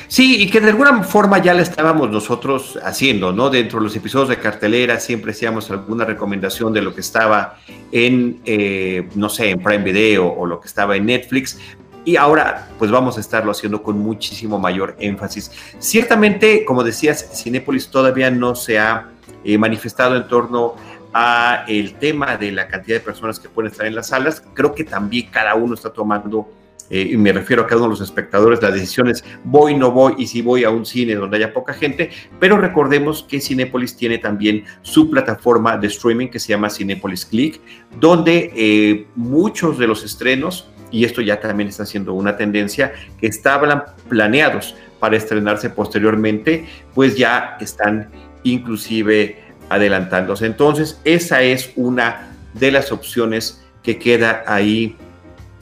Sí, 0.09 0.43
y 0.43 0.51
que 0.51 0.61
de 0.61 0.71
alguna 0.71 1.03
forma 1.03 1.39
ya 1.43 1.55
le 1.55 1.63
estábamos 1.63 2.11
nosotros 2.11 2.79
haciendo, 2.85 3.33
¿no? 3.33 3.51
Dentro 3.51 3.79
de 3.79 3.85
los 3.85 3.97
episodios 3.97 4.29
de 4.29 4.39
cartelera 4.39 5.01
siempre 5.01 5.33
hacíamos 5.33 5.71
alguna 5.71 6.05
recomendación 6.05 6.73
de 6.73 6.83
lo 6.83 6.95
que 6.95 7.01
estaba 7.01 7.59
en, 7.91 8.41
eh, 8.45 9.09
no 9.15 9.29
sé, 9.29 9.51
en 9.51 9.63
Prime 9.63 9.85
Video 9.85 10.33
o 10.33 10.47
lo 10.47 10.61
que 10.61 10.69
estaba 10.69 10.97
en 10.97 11.07
Netflix, 11.07 11.59
y 12.07 12.17
ahora 12.17 12.69
pues 12.79 12.91
vamos 12.91 13.19
a 13.19 13.21
estarlo 13.21 13.51
haciendo 13.51 13.83
con 13.83 13.99
muchísimo 13.99 14.59
mayor 14.59 14.97
énfasis. 14.99 15.51
Ciertamente, 15.81 16.65
como 16.65 16.85
decías, 16.85 17.29
Cinépolis 17.35 17.89
todavía 17.89 18.31
no 18.31 18.55
se 18.55 18.79
ha 18.79 19.11
eh, 19.45 19.59
manifestado 19.59 20.17
en 20.17 20.29
torno 20.29 20.77
a 21.13 21.65
el 21.67 21.95
tema 21.95 22.37
de 22.37 22.53
la 22.53 22.69
cantidad 22.69 22.99
de 22.99 23.01
personas 23.01 23.41
que 23.41 23.49
pueden 23.49 23.73
estar 23.73 23.87
en 23.87 23.97
las 23.97 24.09
salas. 24.09 24.43
Creo 24.55 24.73
que 24.73 24.85
también 24.85 25.31
cada 25.33 25.57
uno 25.57 25.75
está 25.75 25.91
tomando 25.91 26.49
eh, 26.91 27.09
y 27.11 27.17
me 27.17 27.33
refiero 27.33 27.63
a 27.63 27.67
cada 27.67 27.81
uno 27.81 27.89
de 27.89 27.99
los 27.99 28.09
espectadores, 28.09 28.63
las 28.63 28.73
decisiones, 28.73 29.25
voy, 29.43 29.75
no 29.75 29.91
voy, 29.91 30.15
y 30.19 30.29
si 30.29 30.43
voy 30.43 30.63
a 30.63 30.71
un 30.71 30.87
cine 30.87 31.17
donde 31.17 31.39
haya 31.39 31.53
poca 31.53 31.75
gente, 31.75 32.11
pero 32.39 32.57
recordemos 32.59 33.25
que 33.29 33.41
Cinépolis 33.41 33.97
tiene 33.97 34.19
también 34.19 34.65
su 34.83 35.11
plataforma 35.11 35.77
de 35.77 35.89
streaming 35.89 36.29
que 36.29 36.39
se 36.39 36.51
llama 36.51 36.71
Cinépolis 36.71 37.27
Click, 37.27 37.61
donde 37.99 38.53
eh, 38.55 39.07
muchos 39.17 39.79
de 39.79 39.89
los 39.89 40.05
estrenos 40.05 40.69
y 40.91 41.05
esto 41.05 41.21
ya 41.21 41.41
también 41.41 41.69
está 41.69 41.85
siendo 41.85 42.15
una 42.15 42.37
tendencia, 42.37 42.93
que 43.21 43.27
estaban 43.27 43.85
planeados 44.09 44.75
para 44.99 45.17
estrenarse 45.17 45.71
posteriormente, 45.71 46.67
pues 46.95 47.17
ya 47.17 47.57
están 47.61 48.09
inclusive 48.43 49.39
adelantándose. 49.69 50.47
Entonces, 50.47 51.01
esa 51.05 51.43
es 51.43 51.73
una 51.77 52.33
de 52.55 52.71
las 52.71 52.93
opciones 52.93 53.63
que 53.83 53.99
queda 53.99 54.45
ahí 54.47 54.97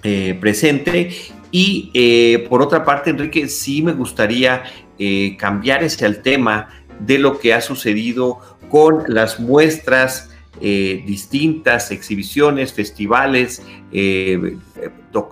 eh, 0.02 0.36
presente. 0.40 1.10
Y 1.50 1.90
eh, 1.94 2.46
por 2.48 2.62
otra 2.62 2.84
parte, 2.84 3.10
Enrique, 3.10 3.48
sí 3.48 3.82
me 3.82 3.92
gustaría 3.92 4.64
eh, 4.98 5.36
cambiar 5.38 5.82
ese 5.82 6.04
al 6.04 6.22
tema 6.22 6.68
de 7.00 7.18
lo 7.18 7.38
que 7.38 7.54
ha 7.54 7.60
sucedido 7.60 8.38
con 8.68 9.04
las 9.08 9.40
muestras 9.40 10.30
eh, 10.60 11.02
distintas 11.04 11.90
exhibiciones, 11.90 12.72
festivales 12.72 13.60
eh, 13.90 14.56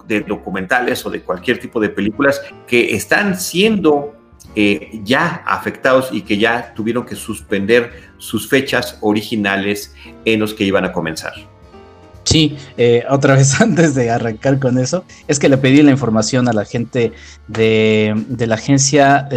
de 0.09 0.21
documentales 0.23 1.07
o 1.07 1.11
de 1.11 1.23
cualquier 1.23 1.61
tipo 1.61 1.79
de 1.79 1.91
películas 1.91 2.41
que 2.67 2.97
están 2.97 3.39
siendo 3.39 4.17
eh, 4.57 5.01
ya 5.05 5.43
afectados 5.47 6.09
y 6.13 6.23
que 6.23 6.39
ya 6.39 6.75
tuvieron 6.75 7.07
que 7.07 7.15
suspender 7.15 7.93
sus 8.19 8.49
fechas 8.49 8.99
originales 9.01 9.95
en 10.25 10.41
los 10.41 10.55
que 10.55 10.65
iban 10.65 10.85
a 10.85 10.93
comenzar. 10.93 11.35
Sí, 12.25 12.57
otra 13.09 13.37
vez 13.37 13.61
antes 13.61 13.95
de 13.95 14.11
arrancar 14.11 14.59
con 14.59 14.77
eso, 14.79 15.05
es 15.29 15.39
que 15.39 15.49
le 15.49 15.57
pedí 15.57 15.83
la 15.83 15.93
información 15.93 16.49
a 16.49 16.53
la 16.53 16.65
gente 16.65 17.13
de, 17.47 18.13
de 18.29 18.47
la 18.49 18.57
agencia 18.57 19.29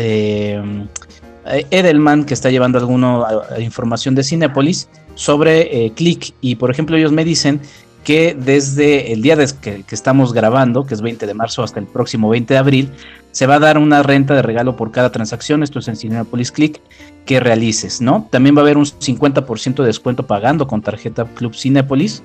Edelman, 1.70 2.26
que 2.26 2.34
está 2.34 2.50
llevando 2.50 2.80
alguna 2.80 3.24
información 3.60 4.16
de 4.16 4.24
Cinepolis, 4.24 4.90
sobre 5.16 5.86
eh, 5.86 5.92
Click. 5.94 6.34
Y 6.42 6.56
por 6.56 6.70
ejemplo, 6.70 6.96
ellos 6.96 7.12
me 7.12 7.26
dicen 7.26 7.62
que 8.04 8.38
desde 8.40 9.12
el 9.12 9.24
día 9.24 9.36
de 9.36 9.50
que, 9.60 9.84
estamos 9.90 10.32
grabando, 10.32 10.86
que 10.86 10.94
es 10.94 11.02
20 11.02 11.26
de 11.26 11.34
marzo, 11.34 11.64
hasta 11.64 11.80
el 11.80 11.88
próximo 11.88 12.30
20 12.30 12.54
de 12.54 12.58
abril, 12.58 12.92
se 13.32 13.48
va 13.48 13.56
a 13.56 13.60
dar 13.60 13.78
una 13.80 14.04
renta 14.04 14.36
de 14.36 14.44
regalo 14.44 14.78
por 14.78 14.92
cada 14.92 15.12
transacción, 15.12 15.64
esto 15.64 15.80
es 15.80 15.88
en 15.88 15.98
Cinepolis 15.98 16.52
Click, 16.52 16.80
que 17.26 17.40
realices, 17.40 18.02
¿no? 18.02 18.28
También 18.30 18.56
va 18.56 18.60
a 18.60 18.64
haber 18.64 18.78
un 18.78 18.86
50% 18.86 19.82
de 19.82 19.88
descuento 19.88 20.28
pagando 20.28 20.68
con 20.68 20.82
tarjeta 20.84 21.26
Club 21.26 21.56
Cinepolis 21.56 22.22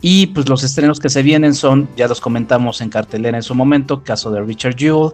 y 0.00 0.28
pues 0.28 0.48
los 0.48 0.62
estrenos 0.62 1.00
que 1.00 1.08
se 1.08 1.22
vienen 1.22 1.54
son, 1.54 1.88
ya 1.96 2.06
los 2.08 2.20
comentamos 2.20 2.80
en 2.80 2.90
cartelera 2.90 3.36
en 3.36 3.42
su 3.42 3.54
momento, 3.54 4.02
caso 4.02 4.30
de 4.30 4.40
Richard 4.42 4.76
Jewell, 4.76 5.12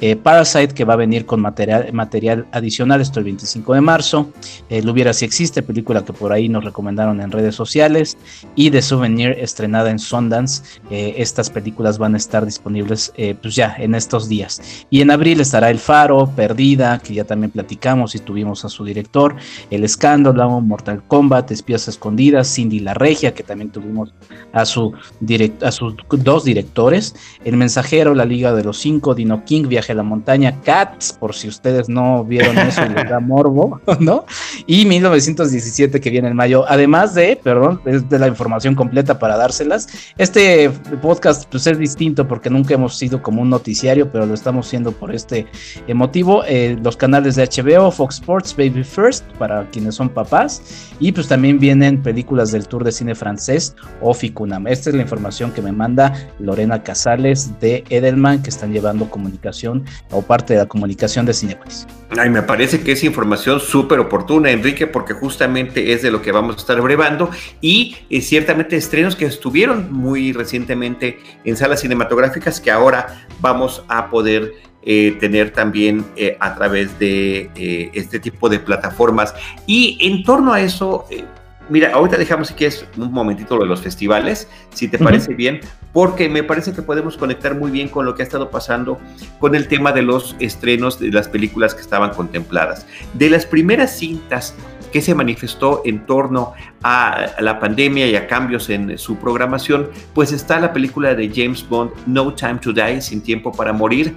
eh, 0.00 0.16
Parasite 0.16 0.74
que 0.74 0.84
va 0.84 0.94
a 0.94 0.96
venir 0.96 1.26
con 1.26 1.40
material, 1.40 1.92
material 1.92 2.46
adicional 2.50 3.00
esto 3.00 3.20
el 3.20 3.24
25 3.24 3.74
de 3.74 3.80
marzo, 3.80 4.30
eh, 4.68 4.82
Hubiera 4.92 5.14
si 5.14 5.24
existe, 5.24 5.62
película 5.62 6.04
que 6.04 6.12
por 6.12 6.32
ahí 6.32 6.50
nos 6.50 6.64
recomendaron 6.64 7.22
en 7.22 7.30
redes 7.30 7.54
sociales, 7.54 8.18
y 8.54 8.70
The 8.70 8.82
Souvenir 8.82 9.30
estrenada 9.38 9.90
en 9.90 9.98
Sundance, 9.98 10.62
eh, 10.90 11.14
estas 11.16 11.48
películas 11.48 11.96
van 11.96 12.12
a 12.12 12.18
estar 12.18 12.44
disponibles 12.44 13.10
eh, 13.16 13.34
pues 13.40 13.54
ya 13.54 13.74
en 13.78 13.94
estos 13.94 14.28
días. 14.28 14.60
Y 14.90 15.00
en 15.00 15.10
abril 15.10 15.40
estará 15.40 15.70
El 15.70 15.78
Faro, 15.78 16.30
Perdida, 16.36 16.98
que 16.98 17.14
ya 17.14 17.24
también 17.24 17.50
platicamos 17.50 18.14
y 18.14 18.18
tuvimos 18.18 18.66
a 18.66 18.68
su 18.68 18.84
director, 18.84 19.36
El 19.70 19.82
Escándalo, 19.82 20.60
Mortal 20.60 21.02
Kombat, 21.08 21.50
Espías 21.50 21.88
Escondidas, 21.88 22.52
Cindy 22.54 22.80
la 22.80 22.92
Regia, 22.92 23.32
que 23.32 23.42
también 23.42 23.70
tuvimos 23.70 24.12
a, 24.52 24.64
su 24.64 24.92
direct, 25.20 25.62
a 25.62 25.72
sus 25.72 25.94
dos 26.10 26.44
directores, 26.44 27.14
El 27.44 27.56
Mensajero, 27.56 28.14
La 28.14 28.24
Liga 28.24 28.52
de 28.52 28.64
los 28.64 28.78
Cinco, 28.78 29.14
Dino 29.14 29.44
King, 29.44 29.66
Viaje 29.68 29.92
a 29.92 29.94
la 29.94 30.02
Montaña, 30.02 30.60
Cats, 30.62 31.12
por 31.12 31.34
si 31.34 31.48
ustedes 31.48 31.88
no 31.88 32.24
vieron 32.24 32.58
eso, 32.58 32.82
les 32.84 33.04
morbo, 33.22 33.80
¿no? 34.00 34.24
Y 34.66 34.84
1917 34.86 36.00
que 36.00 36.10
viene 36.10 36.28
en 36.28 36.36
mayo, 36.36 36.64
además 36.68 37.14
de, 37.14 37.38
perdón, 37.42 37.80
es 37.84 38.08
de 38.08 38.18
la 38.18 38.28
información 38.28 38.74
completa 38.74 39.18
para 39.18 39.36
dárselas, 39.36 39.88
este 40.18 40.70
podcast 41.00 41.44
pues 41.50 41.66
es 41.66 41.78
distinto 41.78 42.26
porque 42.26 42.50
nunca 42.50 42.74
hemos 42.74 42.96
sido 42.96 43.22
como 43.22 43.42
un 43.42 43.50
noticiario, 43.50 44.10
pero 44.10 44.26
lo 44.26 44.34
estamos 44.34 44.66
haciendo 44.66 44.92
por 44.92 45.14
este 45.14 45.46
motivo, 45.94 46.42
eh, 46.46 46.78
los 46.82 46.96
canales 46.96 47.36
de 47.36 47.44
HBO, 47.44 47.90
Fox 47.90 48.16
Sports, 48.16 48.54
Baby 48.56 48.84
First, 48.84 49.24
para 49.38 49.68
quienes 49.70 49.94
son 49.94 50.08
papás, 50.08 50.62
y 51.00 51.12
pues 51.12 51.28
también 51.28 51.58
vienen 51.58 52.02
películas 52.02 52.52
del 52.52 52.66
Tour 52.68 52.84
de 52.84 52.92
Cine 52.92 53.14
Francés, 53.14 53.74
Ofico 54.12 54.46
esta 54.66 54.90
es 54.90 54.96
la 54.96 55.02
información 55.02 55.52
que 55.52 55.62
me 55.62 55.72
manda 55.72 56.12
Lorena 56.38 56.82
Casales 56.82 57.58
de 57.60 57.84
Edelman, 57.90 58.42
que 58.42 58.50
están 58.50 58.72
llevando 58.72 59.08
comunicación 59.08 59.84
o 60.10 60.22
parte 60.22 60.54
de 60.54 60.60
la 60.60 60.66
comunicación 60.66 61.26
de 61.26 61.32
Cinepolis. 61.32 61.86
Ay, 62.18 62.28
me 62.28 62.42
parece 62.42 62.82
que 62.82 62.92
es 62.92 63.04
información 63.04 63.60
súper 63.60 63.98
oportuna, 63.98 64.50
Enrique, 64.50 64.86
porque 64.86 65.14
justamente 65.14 65.92
es 65.92 66.02
de 66.02 66.10
lo 66.10 66.20
que 66.20 66.32
vamos 66.32 66.56
a 66.56 66.58
estar 66.58 66.80
brevando 66.80 67.30
y 67.60 67.96
eh, 68.10 68.20
ciertamente 68.20 68.76
estrenos 68.76 69.16
que 69.16 69.24
estuvieron 69.24 69.92
muy 69.92 70.32
recientemente 70.32 71.18
en 71.44 71.56
salas 71.56 71.80
cinematográficas 71.80 72.60
que 72.60 72.70
ahora 72.70 73.26
vamos 73.40 73.84
a 73.88 74.10
poder 74.10 74.52
eh, 74.84 75.16
tener 75.20 75.52
también 75.52 76.04
eh, 76.16 76.36
a 76.40 76.54
través 76.54 76.98
de 76.98 77.90
este 77.94 78.18
tipo 78.18 78.48
de 78.48 78.58
plataformas. 78.58 79.34
Y 79.66 79.96
en 80.00 80.22
torno 80.24 80.52
a 80.52 80.60
eso, 80.60 81.06
Mira, 81.68 81.92
ahorita 81.92 82.16
dejamos 82.16 82.50
aquí 82.50 82.64
es 82.64 82.86
un 82.96 83.12
momentito 83.12 83.56
lo 83.56 83.62
de 83.62 83.68
los 83.68 83.80
festivales, 83.80 84.48
si 84.74 84.88
te 84.88 84.98
parece 84.98 85.34
bien, 85.34 85.60
porque 85.92 86.28
me 86.28 86.42
parece 86.42 86.72
que 86.72 86.82
podemos 86.82 87.16
conectar 87.16 87.54
muy 87.54 87.70
bien 87.70 87.88
con 87.88 88.04
lo 88.04 88.14
que 88.14 88.22
ha 88.22 88.24
estado 88.24 88.50
pasando 88.50 89.00
con 89.38 89.54
el 89.54 89.68
tema 89.68 89.92
de 89.92 90.02
los 90.02 90.36
estrenos 90.38 90.98
de 90.98 91.10
las 91.10 91.28
películas 91.28 91.74
que 91.74 91.80
estaban 91.80 92.10
contempladas. 92.10 92.86
De 93.14 93.30
las 93.30 93.46
primeras 93.46 93.96
cintas 93.96 94.54
que 94.92 95.00
se 95.00 95.14
manifestó 95.14 95.82
en 95.84 96.04
torno 96.04 96.52
a 96.82 97.28
la 97.40 97.58
pandemia 97.58 98.06
y 98.06 98.16
a 98.16 98.26
cambios 98.26 98.68
en 98.68 98.98
su 98.98 99.16
programación, 99.16 99.88
pues 100.14 100.32
está 100.32 100.60
la 100.60 100.72
película 100.72 101.14
de 101.14 101.30
James 101.34 101.66
Bond, 101.66 101.92
No 102.06 102.34
Time 102.34 102.58
to 102.60 102.72
Die, 102.72 103.00
Sin 103.00 103.22
Tiempo 103.22 103.52
para 103.52 103.72
Morir, 103.72 104.14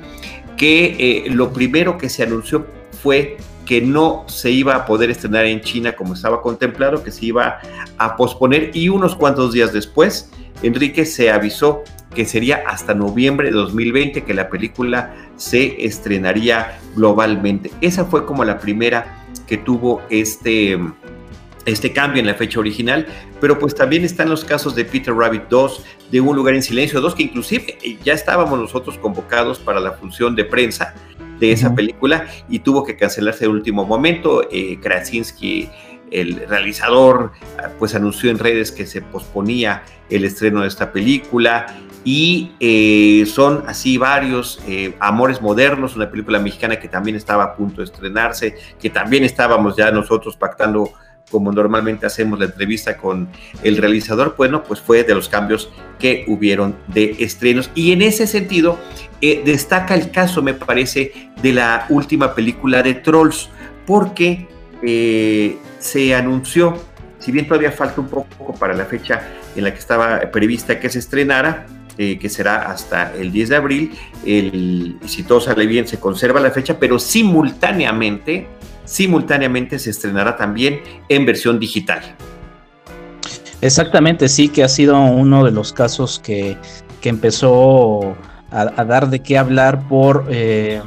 que 0.58 0.96
eh, 1.00 1.30
lo 1.30 1.54
primero 1.54 1.98
que 1.98 2.10
se 2.10 2.24
anunció 2.24 2.68
fue 3.02 3.38
que 3.66 3.82
no 3.82 4.24
se 4.28 4.52
iba 4.52 4.76
a 4.76 4.86
poder 4.86 5.10
estrenar 5.10 5.46
en 5.46 5.62
China 5.62 5.94
como 5.94 6.14
estaba 6.14 6.42
contemplado, 6.42 7.04
que 7.04 7.12
se 7.12 7.26
iba 7.26 7.60
a 7.98 8.16
posponer. 8.16 8.72
Y 8.74 8.90
unos 8.90 9.16
cuantos 9.16 9.54
días 9.54 9.74
después, 9.74 10.30
Enrique 10.62 11.06
se 11.06 11.32
avisó 11.32 11.84
que 12.14 12.26
sería 12.26 12.64
hasta 12.68 12.94
noviembre 12.94 13.50
de 13.50 13.54
2020 13.54 14.24
que 14.24 14.34
la 14.34 14.50
película 14.50 15.14
se 15.36 15.86
estrenaría 15.86 16.80
globalmente. 16.96 17.72
Esa 17.82 18.06
fue 18.06 18.26
como 18.26 18.46
la 18.46 18.60
primera 18.60 19.26
que 19.48 19.58
tuvo 19.58 20.02
este, 20.10 20.80
este 21.66 21.92
cambio 21.92 22.22
en 22.22 22.28
la 22.28 22.36
fecha 22.36 22.60
original, 22.60 23.06
pero 23.42 23.60
pues 23.60 23.76
también 23.76 24.06
están 24.06 24.30
los 24.30 24.46
casos 24.46 24.76
de 24.76 24.86
Peter 24.86 25.14
Rabbit 25.14 25.44
2, 25.50 25.86
de 26.12 26.22
Un 26.22 26.36
lugar 26.36 26.56
en 26.56 26.64
silencio 26.64 27.02
2, 27.02 27.16
que 27.16 27.24
inclusive 27.24 27.78
ya 28.04 28.14
estábamos 28.14 28.58
nosotros 28.60 28.98
convocados 28.98 29.60
para 29.60 29.80
la 29.80 29.92
función 29.92 30.36
de 30.36 30.46
prensa 30.46 30.96
de 31.40 31.52
esa 31.52 31.74
película 31.76 32.28
y 32.50 32.60
tuvo 32.60 32.84
que 32.84 32.96
cancelarse 32.96 33.46
en 33.46 33.52
el 33.52 33.58
último 33.58 33.86
momento. 33.86 34.48
Eh, 34.52 34.80
Krasinski, 34.82 35.70
el 36.12 36.48
realizador, 36.48 37.32
pues 37.80 37.96
anunció 37.96 38.30
en 38.30 38.40
redes 38.40 38.72
que 38.72 38.86
se 38.86 39.02
posponía 39.02 39.84
el 40.10 40.24
estreno 40.26 40.62
de 40.62 40.68
esta 40.68 40.92
película 40.92 41.68
y 42.06 42.52
eh, 42.60 43.26
son 43.26 43.64
así 43.68 43.98
varios 43.98 44.62
eh, 44.68 44.96
Amores 45.00 45.42
Modernos, 45.42 45.96
una 45.96 46.10
película 46.12 46.40
mexicana 46.40 46.80
que 46.80 46.88
también 46.88 47.18
estaba 47.18 47.44
a 47.44 47.56
punto 47.56 47.78
de 47.82 47.86
estrenarse, 47.86 48.56
que 48.80 48.92
también 48.92 49.24
estábamos 49.24 49.76
ya 49.76 49.90
nosotros 49.90 50.38
pactando 50.38 50.94
como 51.30 51.52
normalmente 51.52 52.06
hacemos 52.06 52.40
la 52.40 52.46
entrevista 52.46 52.98
con 52.98 53.30
el 53.64 53.78
realizador, 53.78 54.36
bueno, 54.38 54.64
pues 54.64 54.80
fue 54.80 55.04
de 55.04 55.16
los 55.16 55.30
cambios 55.30 55.70
que 56.00 56.26
hubieron 56.28 56.76
de 56.88 57.16
estrenos. 57.20 57.72
Y 57.76 57.92
en 57.92 58.02
ese 58.02 58.28
sentido, 58.28 58.80
eh, 59.22 59.42
destaca 59.46 59.96
el 59.96 60.12
caso, 60.12 60.42
me 60.42 60.54
parece, 60.54 61.32
de 61.42 61.54
la 61.54 61.86
última 61.90 62.36
película 62.36 62.84
de 62.84 62.96
Trolls, 62.96 63.50
porque 63.86 64.48
eh, 64.82 65.58
se 65.80 66.16
anunció, 66.16 66.78
si 67.20 67.32
bien 67.32 67.48
todavía 67.48 67.72
falta 67.72 68.02
un 68.02 68.08
poco 68.08 68.54
para 68.54 68.74
la 68.74 68.86
fecha 68.86 69.22
en 69.56 69.64
la 69.64 69.72
que 69.72 69.80
estaba 69.80 70.20
prevista 70.32 70.80
que 70.80 70.90
se 70.90 71.00
estrenara, 71.00 71.66
eh, 71.98 72.20
que 72.20 72.28
será 72.28 72.70
hasta 72.70 73.14
el 73.16 73.32
10 73.32 73.50
de 73.50 73.56
abril, 73.56 73.98
el, 74.26 74.98
si 75.06 75.24
todo 75.24 75.40
sale 75.40 75.66
bien, 75.66 75.88
se 75.88 75.98
conserva 75.98 76.42
la 76.42 76.52
fecha, 76.52 76.78
pero 76.78 77.00
simultáneamente, 77.00 78.48
simultáneamente 78.86 79.80
se 79.80 79.90
estrenará 79.90 80.38
también 80.38 80.82
en 81.10 81.26
versión 81.26 81.60
digital. 81.60 82.16
Exactamente, 83.62 84.30
sí, 84.30 84.50
que 84.50 84.64
ha 84.64 84.70
sido 84.70 85.00
uno 85.02 85.44
de 85.44 85.52
los 85.52 85.74
casos 85.74 86.20
que, 86.20 86.58
que 87.02 87.10
empezó 87.10 88.16
a, 88.52 88.84
dar 88.86 89.10
de 89.10 89.20
qué 89.20 89.38
hablar 89.38 89.88
por, 89.88 90.26
eh, 90.30 90.82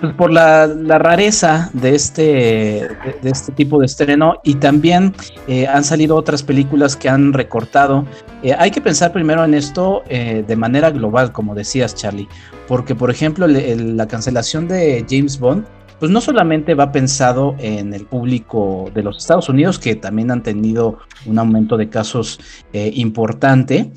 pues 0.00 0.14
por 0.14 0.32
la, 0.32 0.66
rareza 0.66 1.70
de 1.72 1.94
este, 1.94 2.22
de, 2.22 3.30
este 3.30 3.52
tipo 3.52 3.78
de 3.78 3.86
estreno 3.86 4.36
y 4.44 4.54
también 4.54 5.14
eh, 5.48 5.66
han 5.66 5.84
salido 5.84 6.16
otras 6.16 6.42
películas 6.42 6.96
que 6.96 7.08
han 7.08 7.32
recortado. 7.32 8.06
Eh, 8.42 8.54
hay 8.58 8.70
que 8.70 8.80
pensar 8.80 9.12
primero 9.12 9.44
en 9.44 9.54
esto 9.54 10.02
de 10.08 10.56
manera 10.56 10.90
global, 10.90 11.32
como 11.32 11.54
decías 11.54 11.94
Charlie, 11.94 12.28
porque 12.68 12.94
por 12.94 13.10
ejemplo 13.10 13.46
la 13.46 14.06
cancelación 14.06 14.68
de 14.68 15.04
James 15.08 15.38
Bond 15.38 15.64
pues 16.02 16.10
no 16.10 16.20
solamente 16.20 16.74
va 16.74 16.90
pensado 16.90 17.54
en 17.60 17.94
el 17.94 18.06
público 18.06 18.90
de 18.92 19.04
los 19.04 19.18
Estados 19.18 19.48
Unidos, 19.48 19.78
que 19.78 19.94
también 19.94 20.32
han 20.32 20.42
tenido 20.42 20.98
un 21.26 21.38
aumento 21.38 21.76
de 21.76 21.88
casos 21.88 22.40
importante, 22.72 23.92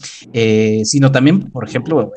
sino 0.83 1.11
también, 1.11 1.49
por 1.49 1.67
ejemplo, 1.67 2.11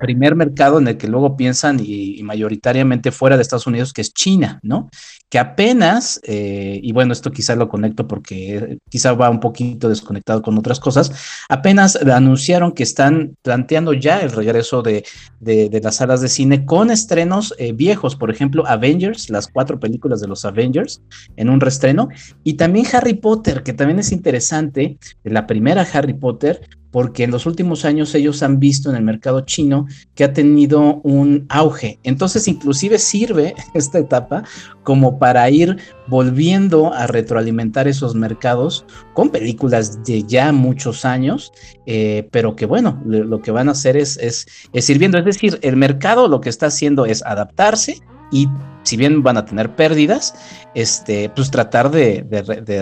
primer 0.00 0.34
mercado 0.34 0.78
en 0.78 0.88
el 0.88 0.96
que 0.96 1.08
luego 1.08 1.36
piensan 1.36 1.80
y, 1.82 2.22
mayoritariamente 2.22 3.10
fuera 3.10 3.36
de 3.36 3.42
Estados 3.42 3.66
Unidos, 3.66 3.92
que 3.92 4.00
es 4.00 4.12
China, 4.14 4.60
¿no? 4.62 4.88
Que 5.28 5.38
apenas, 5.38 6.20
eh, 6.24 6.78
y 6.82 6.92
bueno, 6.92 7.12
esto 7.12 7.32
quizá 7.32 7.56
lo 7.56 7.68
conecto 7.68 8.06
porque 8.06 8.78
quizá 8.88 9.12
va 9.14 9.30
un 9.30 9.40
poquito 9.40 9.88
desconectado 9.88 10.42
con 10.42 10.56
otras 10.58 10.78
cosas, 10.78 11.12
apenas 11.48 11.96
anunciaron 11.96 12.72
que 12.72 12.82
están 12.82 13.34
planteando 13.42 13.92
ya 13.92 14.20
el 14.20 14.30
regreso 14.30 14.82
de, 14.82 15.04
las 15.40 15.96
salas 15.96 16.20
de 16.20 16.28
cine 16.28 16.64
con 16.64 16.90
estrenos 16.90 17.54
eh, 17.58 17.72
viejos, 17.72 18.16
por 18.16 18.30
ejemplo, 18.30 18.66
Avengers, 18.66 19.30
las 19.30 19.48
cuatro 19.48 19.80
películas 19.80 20.20
de 20.20 20.28
los 20.28 20.44
Avengers 20.44 21.02
en 21.36 21.50
un 21.50 21.60
reestreno, 21.60 22.08
y 22.44 22.54
también 22.54 22.86
Harry 22.92 23.14
Potter, 23.14 23.62
que 23.62 23.72
también 23.72 23.98
es 23.98 24.12
interesante, 24.12 24.98
la 25.24 25.46
primera 25.46 25.86
Harry 25.92 26.14
Potter, 26.14 26.68
porque 26.92 27.24
en 27.24 27.32
los 27.32 27.46
últimos 27.46 27.84
años 27.84 28.14
ellos 28.14 28.42
han 28.44 28.60
visto 28.60 28.90
en 28.90 28.96
el 28.96 29.02
mercado 29.02 29.40
chino 29.40 29.86
que 30.14 30.24
ha 30.24 30.32
tenido 30.32 31.00
un 31.02 31.46
auge. 31.48 31.98
Entonces, 32.04 32.46
inclusive 32.46 32.98
sirve 32.98 33.54
esta 33.74 33.98
etapa 33.98 34.44
como 34.84 35.18
para 35.18 35.48
ir 35.50 35.78
volviendo 36.06 36.92
a 36.92 37.06
retroalimentar 37.06 37.88
esos 37.88 38.14
mercados 38.14 38.84
con 39.14 39.30
películas 39.30 40.04
de 40.04 40.22
ya 40.24 40.52
muchos 40.52 41.04
años, 41.04 41.52
eh, 41.86 42.28
pero 42.30 42.54
que 42.54 42.66
bueno, 42.66 43.02
lo 43.06 43.40
que 43.40 43.50
van 43.50 43.68
a 43.68 43.72
hacer 43.72 43.96
es, 43.96 44.18
es, 44.18 44.46
es 44.72 44.90
ir 44.90 44.98
viendo. 44.98 45.18
Es 45.18 45.24
decir, 45.24 45.58
el 45.62 45.76
mercado 45.76 46.28
lo 46.28 46.40
que 46.40 46.50
está 46.50 46.66
haciendo 46.66 47.06
es 47.06 47.22
adaptarse 47.24 48.02
y 48.30 48.48
si 48.82 48.96
bien 48.96 49.22
van 49.22 49.36
a 49.36 49.44
tener 49.44 49.74
pérdidas, 49.74 50.34
este, 50.74 51.28
pues 51.30 51.50
tratar 51.50 51.90
de, 51.90 52.24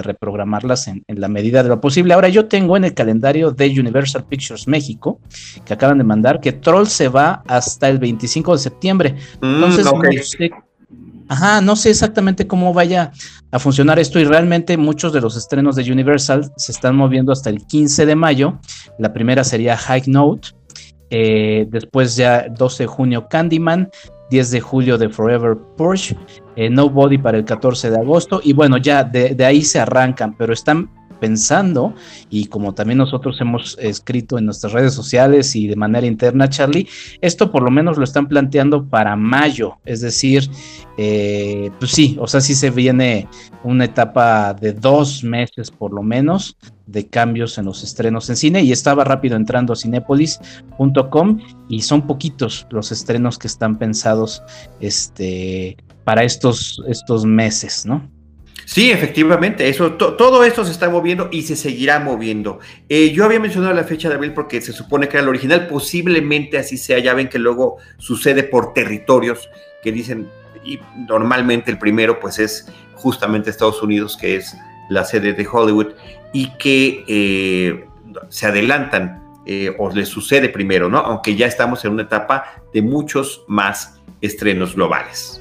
reprogramarlas 0.04 0.88
en, 0.88 1.04
la 1.08 1.28
medida 1.28 1.62
de 1.62 1.68
lo 1.68 1.80
posible. 1.80 2.14
Ahora 2.14 2.28
yo 2.28 2.46
tengo 2.46 2.76
en 2.76 2.84
el 2.84 2.94
calendario 2.94 3.50
de 3.50 3.68
Universal 3.68 4.24
Pictures 4.24 4.66
México, 4.68 5.20
que 5.64 5.74
acaban 5.74 5.98
de 5.98 6.04
mandar, 6.04 6.40
que 6.40 6.52
Troll 6.52 6.86
se 6.86 7.08
va 7.08 7.42
hasta 7.46 7.88
el 7.88 7.98
25 7.98 8.52
de 8.52 8.58
septiembre. 8.58 9.14
Mm, 9.40 9.54
Entonces, 9.54 9.84
no, 9.84 10.00
sé, 10.22 10.50
ajá, 11.28 11.60
no 11.60 11.76
sé 11.76 11.90
exactamente 11.90 12.46
cómo 12.46 12.72
vaya 12.72 13.12
a 13.50 13.58
funcionar 13.58 13.98
esto 13.98 14.18
y 14.20 14.24
realmente 14.24 14.76
muchos 14.76 15.12
de 15.12 15.20
los 15.20 15.36
estrenos 15.36 15.76
de 15.76 15.90
Universal 15.90 16.52
se 16.56 16.72
están 16.72 16.96
moviendo 16.96 17.32
hasta 17.32 17.50
el 17.50 17.66
15 17.66 18.06
de 18.06 18.14
mayo. 18.14 18.58
La 18.98 19.12
primera 19.12 19.44
sería 19.44 19.76
High 19.76 20.04
Note. 20.06 20.50
Eh, 21.12 21.66
después 21.68 22.14
ya 22.14 22.46
12 22.48 22.84
de 22.84 22.86
junio 22.86 23.26
Candyman, 23.28 23.90
10 24.31 24.51
de 24.51 24.61
julio 24.61 24.97
de 24.97 25.09
Forever 25.09 25.57
Porsche, 25.77 26.16
eh, 26.57 26.71
Nobody 26.71 27.19
para 27.19 27.38
el 27.38 27.45
14 27.45 27.90
de 27.90 27.97
agosto 27.99 28.40
y 28.43 28.53
bueno, 28.53 28.77
ya 28.79 29.05
de, 29.05 29.45
ahí 29.45 29.62
se 29.62 29.81
arrancan, 29.81 30.37
pero 30.37 30.53
están 30.53 30.90
pensando, 31.20 31.94
y 32.30 32.46
como 32.46 32.74
también 32.74 32.98
nosotros 32.98 33.40
hemos 33.40 33.76
escrito 33.78 34.38
en 34.38 34.46
nuestras 34.46 34.72
redes 34.72 34.94
sociales 34.94 35.54
y 35.54 35.68
de 35.68 35.76
manera 35.76 36.06
interna, 36.06 36.48
Charlie, 36.48 36.88
esto 37.20 37.50
por 37.52 37.62
lo 37.62 37.70
menos 37.70 37.98
lo 37.98 38.04
están 38.04 38.26
planteando 38.26 38.88
para 38.88 39.14
mayo, 39.16 39.74
es 39.85 40.00
decir, 40.00 40.50
eh, 40.96 41.70
pues 41.78 41.92
sí, 41.92 42.16
o 42.20 42.26
sea, 42.26 42.40
sí 42.40 42.54
se 42.54 42.70
viene 42.70 43.28
una 43.62 43.85
etapa 43.85 44.54
de 44.54 44.72
dos 44.72 45.22
meses 45.22 45.70
por 45.70 45.92
lo 45.92 46.02
menos 46.02 46.56
de 46.87 47.06
cambios 47.06 47.56
en 47.59 47.66
los 47.66 47.85
estrenos 47.85 48.28
en 48.30 48.37
cine 48.37 48.62
y 48.62 48.72
estaba 48.72 49.04
rápido 49.04 49.37
entrando 49.37 49.72
a 49.72 49.76
cinepolis.com 49.76 51.38
y 51.68 51.83
son 51.83 52.06
poquitos 52.06 52.66
los 52.70 52.90
estrenos 52.90 53.38
que 53.38 53.46
están 53.46 53.78
pensados 53.78 54.42
este, 54.80 55.76
para 56.04 56.24
estos, 56.24 56.83
estos 56.88 57.24
meses, 57.24 57.87
¿no? 57.87 58.19
Sí, 58.72 58.92
efectivamente, 58.92 59.68
eso, 59.68 59.94
todo 59.94 60.44
esto 60.44 60.64
se 60.64 60.70
está 60.70 60.88
moviendo 60.88 61.28
y 61.33 61.42
se 61.42 61.56
seguirá 61.56 61.98
moviendo. 61.98 62.61
Eh, 62.88 63.11
yo 63.11 63.24
había 63.24 63.40
mencionado 63.40 63.74
la 63.74 63.83
fecha 63.83 64.09
de 64.09 64.14
abril 64.14 64.33
porque 64.33 64.61
se 64.61 64.72
supone 64.72 65.09
que 65.09 65.16
era 65.16 65.24
el 65.24 65.28
original, 65.28 65.66
posiblemente 65.66 66.56
así 66.56 66.78
sea, 66.78 67.00
ya 67.00 67.12
ven 67.14 67.28
que 67.28 67.40
luego 67.40 67.78
sucede 67.98 68.44
por 68.44 68.72
territorios 68.72 69.50
que 69.83 69.90
dicen, 69.90 70.28
y 70.64 70.78
normalmente 71.09 71.72
el 71.72 71.78
primero 71.78 72.20
pues 72.20 72.38
es 72.38 72.72
justamente 72.94 73.50
Estados 73.50 73.83
Unidos, 73.83 74.16
que 74.16 74.37
es 74.37 74.56
la 74.88 75.04
sede 75.04 75.33
de 75.33 75.48
Hollywood, 75.50 75.88
y 76.33 76.56
que 76.56 77.04
eh, 77.09 77.87
se 78.28 78.46
adelantan 78.46 79.20
eh, 79.46 79.74
o 79.80 79.90
les 79.90 80.09
sucede 80.09 80.48
primero, 80.48 80.88
¿no? 80.88 80.98
Aunque 80.98 81.35
ya 81.35 81.48
estamos 81.48 81.85
en 81.85 81.94
una 81.94 82.02
etapa 82.02 82.44
de 82.72 82.83
muchos 82.83 83.42
más 83.48 83.98
estrenos 84.20 84.76
globales. 84.76 85.39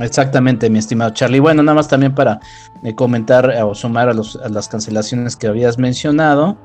Exactamente, 0.00 0.70
mi 0.70 0.78
estimado 0.78 1.10
Charlie. 1.10 1.40
Bueno, 1.40 1.62
nada 1.62 1.76
más 1.76 1.88
también 1.88 2.14
para 2.14 2.40
eh, 2.82 2.94
comentar 2.94 3.50
o 3.64 3.74
sumar 3.74 4.08
a, 4.08 4.14
las 4.14 4.68
cancelaciones 4.68 5.36
que 5.36 5.46
habías 5.46 5.78
mencionado. 5.78 6.56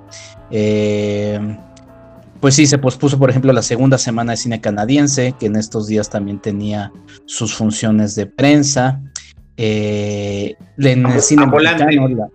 pues 2.40 2.56
sí, 2.56 2.68
se 2.68 2.78
pospuso, 2.78 3.20
por 3.20 3.30
ejemplo, 3.30 3.52
la 3.52 3.62
segunda 3.62 3.98
semana 3.98 4.32
de 4.32 4.38
cine 4.38 4.62
canadiense, 4.62 5.34
que 5.40 5.48
en 5.48 5.56
estos 5.56 5.88
días 5.88 6.10
también 6.10 6.40
tenía 6.40 6.92
sus 7.26 7.54
funciones 7.54 8.16
de 8.16 8.28
prensa. 8.28 9.02
en 9.58 10.56
el 10.78 11.22
cine 11.22 11.48
mexicano, 11.48 12.30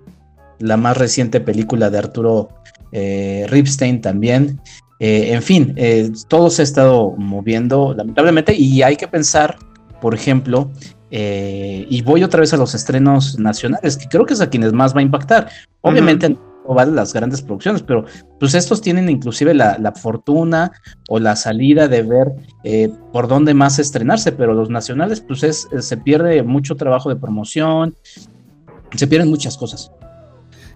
la 0.59 0.76
más 0.76 0.96
reciente 0.96 1.40
película 1.40 1.90
de 1.90 1.98
Arturo 1.98 2.48
eh, 2.92 3.46
Ripstein 3.48 4.00
también. 4.00 4.61
Eh, 5.00 5.33
en 5.33 5.42
fin, 5.42 5.74
eh, 5.76 6.12
todo 6.28 6.48
se 6.50 6.62
ha 6.62 6.64
estado 6.64 7.14
moviendo 7.16 7.92
lamentablemente 7.94 8.55
y 8.55 8.83
hay 8.83 8.96
que 8.96 9.09
pensar, 9.09 9.57
por 10.03 10.17
ejemplo, 10.17 10.73
y 11.11 12.03
voy 12.03 12.25
otra 12.25 12.41
vez 12.41 12.53
a 12.53 12.57
los 12.57 12.75
estrenos 12.75 13.38
nacionales, 13.38 13.97
que 13.97 14.09
creo 14.09 14.27
que 14.27 14.35
es 14.35 14.41
a 14.41 14.51
quienes 14.51 14.73
más 14.73 14.97
va 14.97 14.99
a 14.99 15.03
impactar. 15.03 15.49
Obviamente 15.81 16.31
no 16.31 16.75
vale 16.75 16.91
las 16.91 17.12
grandes 17.12 17.41
producciones, 17.41 17.83
pero 17.83 18.05
pues 18.41 18.55
estos 18.55 18.83
tienen 18.83 19.09
inclusive 19.09 19.55
la, 19.55 19.93
fortuna 19.93 20.73
o 21.09 21.21
la 21.21 21.37
salida 21.37 21.87
de 21.87 22.03
ver 22.03 22.33
por 23.12 23.29
dónde 23.29 23.55
más 23.55 23.79
estrenarse, 23.79 24.33
pero 24.33 24.55
los 24.55 24.71
nacionales 24.71 25.21
pues 25.21 25.45
es, 25.45 25.69
se 25.79 25.97
pierde 25.99 26.43
mucho 26.43 26.75
trabajo 26.75 27.09
de 27.09 27.15
promoción, 27.15 27.95
se 28.97 29.07
pierden 29.07 29.31
muchas 29.31 29.57
cosas. 29.57 29.93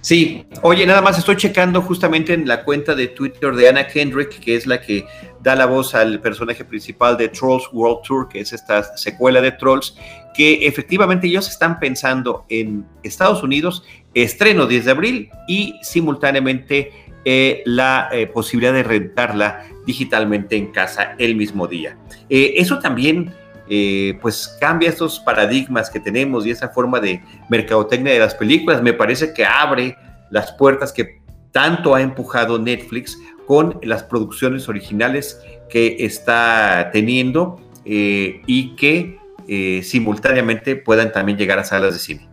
Sí, 0.06 0.46
oye, 0.62 0.86
nada 0.86 1.02
más 1.02 1.18
estoy 1.18 1.34
checando 1.34 1.82
justamente 1.82 2.32
en 2.32 2.46
la 2.46 2.62
cuenta 2.62 2.94
de 2.94 3.08
Twitter 3.08 3.52
de 3.56 3.68
Anna 3.68 3.88
Kendrick, 3.88 4.38
que 4.38 4.54
es 4.54 4.64
la 4.64 4.80
que 4.80 5.04
da 5.42 5.56
la 5.56 5.66
voz 5.66 5.96
al 5.96 6.20
personaje 6.20 6.64
principal 6.64 7.16
de 7.16 7.26
Trolls 7.28 7.64
World 7.72 8.02
Tour, 8.06 8.28
que 8.28 8.38
es 8.38 8.52
esta 8.52 8.96
secuela 8.96 9.40
de 9.40 9.50
Trolls, 9.50 9.96
que 10.32 10.64
efectivamente 10.68 11.26
ellos 11.26 11.48
están 11.48 11.80
pensando 11.80 12.46
en 12.48 12.86
Estados 13.02 13.42
Unidos, 13.42 13.82
estreno 14.14 14.66
10 14.66 14.84
de 14.84 14.90
abril 14.92 15.30
y 15.48 15.74
simultáneamente 15.82 16.92
eh, 17.24 17.64
la 17.66 18.08
eh, 18.12 18.28
posibilidad 18.28 18.74
de 18.74 18.84
rentarla 18.84 19.64
digitalmente 19.86 20.54
en 20.54 20.70
casa 20.70 21.16
el 21.18 21.34
mismo 21.34 21.66
día. 21.66 21.98
Eh, 22.30 22.54
eso 22.58 22.78
también 22.78 23.34
eh, 23.68 24.18
pues 24.22 24.56
cambia 24.60 24.88
estos 24.88 25.20
paradigmas 25.20 25.90
que 25.90 26.00
tenemos 26.00 26.46
y 26.46 26.50
esa 26.50 26.68
forma 26.68 27.00
de 27.00 27.22
mercadotecnia 27.48 28.12
de 28.12 28.18
las 28.18 28.34
películas. 28.34 28.82
Me 28.82 28.92
parece 28.92 29.32
que 29.32 29.44
abre 29.44 29.96
las 30.30 30.52
puertas 30.52 30.92
que 30.92 31.20
tanto 31.52 31.94
ha 31.94 32.02
empujado 32.02 32.58
Netflix 32.58 33.18
con 33.46 33.78
las 33.82 34.02
producciones 34.02 34.68
originales 34.68 35.40
que 35.68 35.96
está 36.00 36.90
teniendo 36.92 37.60
eh, 37.84 38.42
y 38.46 38.76
que 38.76 39.18
eh, 39.48 39.82
simultáneamente 39.82 40.76
puedan 40.76 41.12
también 41.12 41.38
llegar 41.38 41.58
a 41.58 41.64
salas 41.64 41.94
de 41.94 42.00
cine. 42.00 42.28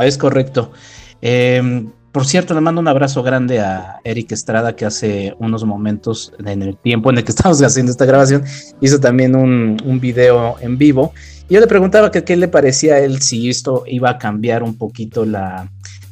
Es 0.00 0.16
correcto. 0.16 0.72
Em, 1.20 1.90
por 2.12 2.26
cierto, 2.26 2.54
le 2.54 2.60
mando 2.60 2.80
un 2.80 2.88
abrazo 2.88 3.22
grande 3.22 3.60
a 3.60 4.00
Eric 4.04 4.32
Estrada, 4.32 4.74
que 4.74 4.84
hace 4.84 5.34
unos 5.38 5.64
momentos, 5.64 6.32
en 6.44 6.62
el 6.62 6.76
tiempo 6.76 7.10
en 7.10 7.18
el 7.18 7.24
que 7.24 7.30
estamos 7.32 7.62
haciendo 7.62 7.92
esta 7.92 8.04
grabación, 8.04 8.44
hizo 8.80 8.98
también 8.98 9.36
un, 9.36 9.76
un 9.84 10.00
video 10.00 10.56
en 10.60 10.76
vivo. 10.76 11.12
Y 11.48 11.54
yo 11.54 11.60
le 11.60 11.66
preguntaba 11.66 12.10
que 12.10 12.24
qué 12.24 12.36
le 12.36 12.48
parecía 12.48 12.94
a 12.94 12.98
él 13.00 13.22
si 13.22 13.48
esto 13.48 13.84
iba 13.86 14.10
a 14.10 14.18
cambiar 14.18 14.62
un 14.62 14.76
poquito 14.76 15.24
la, 15.24 15.68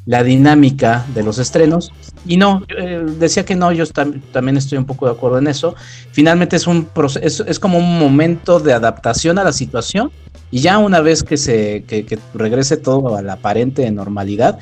la 0.08 0.24
dinámica 0.24 1.04
de 1.14 1.22
los 1.22 1.38
estrenos. 1.38 1.92
Y 2.24 2.38
no, 2.38 2.64
eh, 2.76 3.04
decía 3.18 3.44
que 3.44 3.54
no, 3.54 3.72
yo 3.72 3.84
también 3.86 4.56
estoy 4.56 4.78
un 4.78 4.86
poco 4.86 5.04
de 5.04 5.12
acuerdo 5.12 5.38
en 5.38 5.48
eso. 5.48 5.74
Finalmente 6.12 6.56
es 6.56 6.66
un 6.66 6.86
proceso, 6.86 7.44
es, 7.46 7.58
como 7.58 7.76
un 7.76 7.98
momento 7.98 8.58
de 8.58 8.72
adaptación 8.72 9.38
a 9.38 9.44
la 9.44 9.52
situación. 9.52 10.10
Y 10.50 10.60
ya 10.60 10.78
una 10.78 11.02
vez 11.02 11.22
que 11.22 11.36
se 11.36 11.84
que, 11.86 12.06
que 12.06 12.18
regrese 12.32 12.78
todo 12.78 13.16
a 13.16 13.22
la 13.22 13.34
aparente 13.34 13.90
normalidad, 13.90 14.58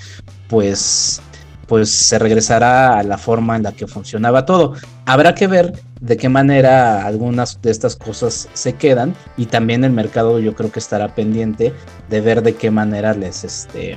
pues 0.49 1.23
pues 1.67 1.91
se 1.91 2.19
regresará 2.19 2.99
a 2.99 3.03
la 3.03 3.19
forma 3.19 3.57
en 3.57 3.65
la 3.65 3.73
que 3.73 3.87
funcionaba 3.87 4.47
todo. 4.47 4.75
Habrá 5.05 5.35
que 5.35 5.47
ver 5.47 5.73
de 6.01 6.17
qué 6.17 6.29
manera 6.29 7.07
algunas 7.07 7.61
de 7.63 7.71
estas 7.71 7.97
cosas 7.97 8.49
se 8.53 8.75
quedan 8.75 9.15
y 9.37 9.47
también 9.47 9.85
el 9.85 9.93
mercado 9.93 10.39
yo 10.39 10.55
creo 10.55 10.71
que 10.71 10.79
estará 10.79 11.15
pendiente 11.15 11.73
de 12.09 12.21
ver 12.21 12.43
de 12.43 12.55
qué 12.55 12.71
manera 12.71 13.15
les 13.15 13.45
este 13.45 13.97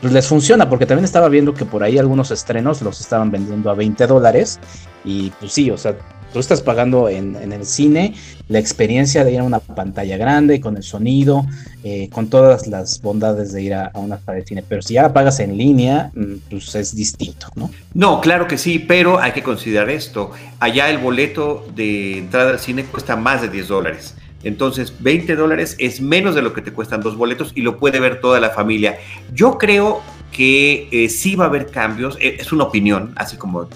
pues 0.00 0.12
les 0.12 0.26
funciona 0.26 0.68
porque 0.68 0.86
también 0.86 1.04
estaba 1.04 1.28
viendo 1.28 1.54
que 1.54 1.64
por 1.64 1.82
ahí 1.82 1.98
algunos 1.98 2.30
estrenos 2.30 2.82
los 2.82 3.00
estaban 3.00 3.30
vendiendo 3.30 3.70
a 3.70 3.74
20 3.74 4.06
dólares 4.06 4.58
y 5.04 5.30
pues 5.38 5.52
sí, 5.52 5.70
o 5.70 5.78
sea, 5.78 5.96
tú 6.34 6.40
estás 6.40 6.62
pagando 6.62 7.08
en, 7.08 7.36
el 7.36 7.64
cine 7.64 8.12
la 8.48 8.58
experiencia 8.58 9.24
de 9.24 9.32
ir 9.32 9.38
a 9.38 9.44
una 9.44 9.60
pantalla 9.60 10.16
grande, 10.16 10.60
con 10.60 10.76
el 10.76 10.82
sonido, 10.82 11.46
eh, 11.84 12.10
con 12.10 12.28
todas 12.28 12.66
las 12.66 13.00
bondades 13.00 13.52
de 13.52 13.62
ir 13.62 13.74
a, 13.74 13.92
una 13.94 14.18
sala 14.18 14.38
de 14.38 14.44
cine. 14.44 14.64
Pero 14.68 14.82
si 14.82 14.94
ya 14.94 15.02
la 15.02 15.12
pagas 15.12 15.38
en 15.38 15.56
línea, 15.56 16.10
mm, 16.12 16.34
pues 16.50 16.74
es 16.74 16.96
distinto, 16.96 17.46
¿no? 17.54 17.70
No, 17.94 18.20
claro 18.20 18.48
que 18.48 18.58
sí, 18.58 18.80
pero 18.80 19.20
hay 19.20 19.30
que 19.30 19.44
considerar 19.44 19.88
esto. 19.90 20.32
Allá 20.58 20.90
el 20.90 20.98
boleto 20.98 21.64
de 21.76 22.18
entrada 22.18 22.50
al 22.50 22.58
cine 22.58 22.84
cuesta 22.84 23.14
más 23.14 23.40
de 23.40 23.48
10 23.48 23.68
dólares. 23.68 24.16
Entonces, 24.42 24.92
20 24.98 25.36
dólares 25.36 25.76
es 25.78 26.00
menos 26.00 26.34
de 26.34 26.42
lo 26.42 26.52
que 26.52 26.62
te 26.62 26.72
cuestan 26.72 27.00
dos 27.00 27.16
boletos 27.16 27.52
y 27.54 27.62
lo 27.62 27.78
puede 27.78 28.00
ver 28.00 28.20
toda 28.20 28.40
la 28.40 28.50
familia. 28.50 28.98
Yo 29.32 29.56
creo 29.56 30.02
que 30.32 30.88
eh, 30.90 31.08
sí 31.08 31.36
va 31.36 31.44
a 31.44 31.48
haber 31.48 31.70
cambios, 31.70 32.18
eh, 32.20 32.38
es 32.40 32.50
una 32.50 32.64
opinión, 32.64 33.12
así 33.14 33.36
como 33.36 33.68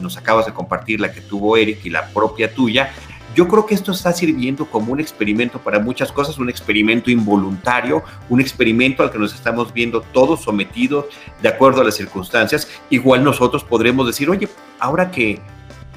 nos 0.00 0.16
acabas 0.16 0.46
de 0.46 0.52
compartir, 0.52 1.00
la 1.00 1.12
que 1.12 1.20
tuvo 1.20 1.56
Eric 1.56 1.84
y 1.84 1.90
la 1.90 2.08
propia 2.08 2.52
tuya, 2.52 2.90
yo 3.36 3.46
creo 3.48 3.66
que 3.66 3.74
esto 3.74 3.92
está 3.92 4.12
sirviendo 4.12 4.64
como 4.64 4.94
un 4.94 4.98
experimento 4.98 5.58
para 5.58 5.78
muchas 5.78 6.10
cosas, 6.10 6.38
un 6.38 6.48
experimento 6.48 7.10
involuntario, 7.10 8.02
un 8.30 8.40
experimento 8.40 9.02
al 9.02 9.10
que 9.10 9.18
nos 9.18 9.34
estamos 9.34 9.74
viendo 9.74 10.00
todos 10.00 10.42
sometidos 10.42 11.04
de 11.42 11.50
acuerdo 11.50 11.82
a 11.82 11.84
las 11.84 11.96
circunstancias. 11.96 12.66
Igual 12.88 13.22
nosotros 13.22 13.62
podremos 13.62 14.06
decir, 14.06 14.30
oye, 14.30 14.48
ahora 14.80 15.10
que 15.10 15.42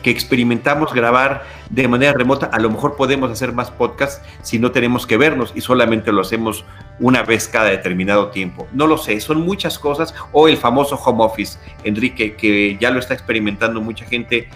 que 0.03 0.09
experimentamos 0.09 0.93
grabar 0.93 1.43
de 1.69 1.87
manera 1.87 2.13
remota, 2.13 2.47
a 2.47 2.59
lo 2.59 2.69
mejor 2.69 2.95
podemos 2.95 3.31
hacer 3.31 3.53
más 3.53 3.69
podcasts 3.69 4.21
si 4.41 4.59
no 4.59 4.71
tenemos 4.71 5.05
que 5.05 5.17
vernos 5.17 5.51
y 5.55 5.61
solamente 5.61 6.11
lo 6.11 6.21
hacemos 6.21 6.65
una 6.99 7.23
vez 7.23 7.47
cada 7.47 7.69
determinado 7.69 8.29
tiempo. 8.29 8.67
No 8.73 8.87
lo 8.87 8.97
sé, 8.97 9.19
son 9.21 9.41
muchas 9.41 9.79
cosas. 9.79 10.13
O 10.31 10.47
el 10.47 10.57
famoso 10.57 10.95
home 10.95 11.23
office, 11.23 11.59
Enrique, 11.83 12.35
que 12.35 12.77
ya 12.79 12.91
lo 12.91 12.99
está 12.99 13.13
experimentando 13.13 13.81
mucha 13.81 14.05
gente 14.05 14.49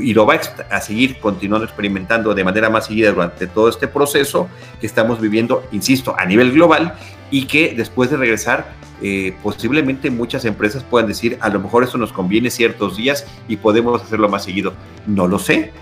y 0.00 0.14
lo 0.14 0.26
va 0.26 0.40
a 0.70 0.80
seguir 0.80 1.18
continuando 1.20 1.64
experimentando 1.64 2.34
de 2.34 2.44
manera 2.44 2.70
más 2.70 2.86
seguida 2.86 3.12
durante 3.12 3.46
todo 3.46 3.68
este 3.68 3.88
proceso 3.88 4.48
que 4.80 4.86
estamos 4.86 5.20
viviendo, 5.20 5.64
insisto, 5.72 6.14
a 6.18 6.24
nivel 6.24 6.52
global 6.52 6.94
y 7.30 7.46
que 7.46 7.74
después 7.76 8.10
de 8.10 8.16
regresar 8.16 8.72
eh, 9.00 9.34
posiblemente 9.42 10.10
muchas 10.10 10.44
empresas 10.44 10.82
puedan 10.82 11.08
decir, 11.08 11.38
a 11.40 11.48
lo 11.48 11.60
mejor 11.60 11.84
esto 11.84 11.98
nos 11.98 12.12
conviene 12.12 12.50
ciertos 12.50 12.96
días 12.96 13.26
y 13.46 13.56
podemos 13.56 14.02
hacerlo 14.02 14.28
más 14.28 14.44
seguido. 14.44 14.72
No 15.06 15.28
lo 15.28 15.38
sé, 15.38 15.72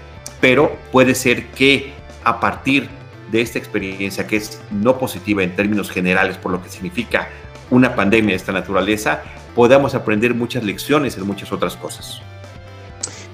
pero 0.40 0.76
puede 0.92 1.14
ser 1.14 1.46
que 1.48 1.92
a 2.24 2.40
partir 2.40 2.88
de 3.30 3.40
esta 3.40 3.59
experiencia 3.59 4.26
que 4.26 4.37
es 4.37 4.61
no 4.70 4.98
positiva 4.98 5.42
en 5.42 5.56
términos 5.56 5.90
generales 5.90 6.37
por 6.37 6.52
lo 6.52 6.62
que 6.62 6.68
significa 6.68 7.28
una 7.70 7.96
pandemia 7.96 8.30
de 8.30 8.37
esta 8.37 8.52
naturaleza, 8.52 9.22
podamos 9.54 9.94
aprender 9.94 10.35
muchas 10.35 10.62
lecciones 10.62 11.16
en 11.16 11.26
muchas 11.26 11.50
otras 11.52 11.76
cosas. 11.76 12.20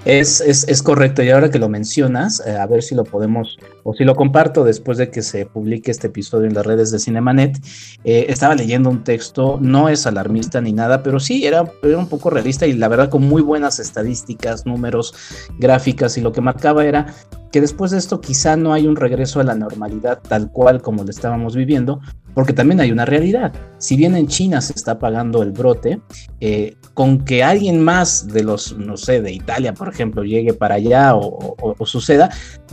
Es, 0.04 0.40
es, 0.40 0.82
correcto, 0.82 1.22
y 1.22 1.30
ahora 1.30 1.48
que 1.48 1.60
lo 1.60 1.68
mencionas, 1.68 2.42
eh, 2.44 2.56
a 2.56 2.66
ver 2.66 2.82
si 2.82 2.96
lo 2.96 3.04
podemos, 3.04 3.56
o 3.84 3.94
si 3.94 4.02
lo 4.02 4.16
comparto 4.16 4.64
después 4.64 4.98
de 4.98 5.10
que 5.10 5.22
se 5.22 5.46
publique 5.46 5.92
este 5.92 6.08
episodio 6.08 6.48
en 6.48 6.54
las 6.54 6.66
redes 6.66 6.90
de 6.90 6.98
Cinemanet. 6.98 7.56
Eh, 8.02 8.26
estaba 8.28 8.56
leyendo 8.56 8.90
un 8.90 9.04
texto, 9.04 9.58
no 9.60 9.88
es 9.88 10.04
alarmista 10.04 10.60
ni 10.60 10.72
nada, 10.72 11.04
pero 11.04 11.20
sí 11.20 11.46
era, 11.46 11.70
era, 11.84 11.98
un 11.98 12.08
poco 12.08 12.30
realista 12.30 12.66
y 12.66 12.72
la 12.72 12.88
verdad 12.88 13.10
con 13.10 13.22
muy 13.22 13.42
buenas 13.42 13.78
estadísticas, 13.78 14.66
números, 14.66 15.14
gráficas, 15.60 16.18
y 16.18 16.20
lo 16.20 16.32
que 16.32 16.40
marcaba 16.40 16.84
era 16.84 17.14
que 17.52 17.60
después 17.60 17.90
de 17.90 17.98
esto 17.98 18.20
quizá 18.20 18.56
no 18.56 18.72
hay 18.72 18.86
un 18.86 18.96
regreso 18.96 19.38
a 19.38 19.44
la 19.44 19.54
normalidad 19.54 20.20
tal 20.26 20.50
cual 20.50 20.80
como 20.80 21.04
lo 21.04 21.10
estábamos 21.10 21.54
viviendo, 21.54 22.00
porque 22.34 22.54
también 22.54 22.80
hay 22.80 22.90
una 22.90 23.04
realidad. 23.04 23.52
Si 23.76 23.94
bien 23.94 24.16
en 24.16 24.26
China 24.26 24.62
se 24.62 24.72
está 24.72 24.98
pagando 24.98 25.42
el 25.42 25.52
brote, 25.52 26.00
eh, 26.40 26.76
con 26.94 27.24
que 27.24 27.44
alguien 27.44 27.84
más 27.84 28.26
de 28.26 28.42
los, 28.42 28.76
no 28.78 28.96
sé, 28.96 29.20
de 29.20 29.32
Italia, 29.32 29.74
por 29.74 29.88
ejemplo, 29.88 30.24
llegue 30.24 30.54
para 30.54 30.76
allá 30.76 31.14
o, 31.14 31.76
suceda, 31.84 32.30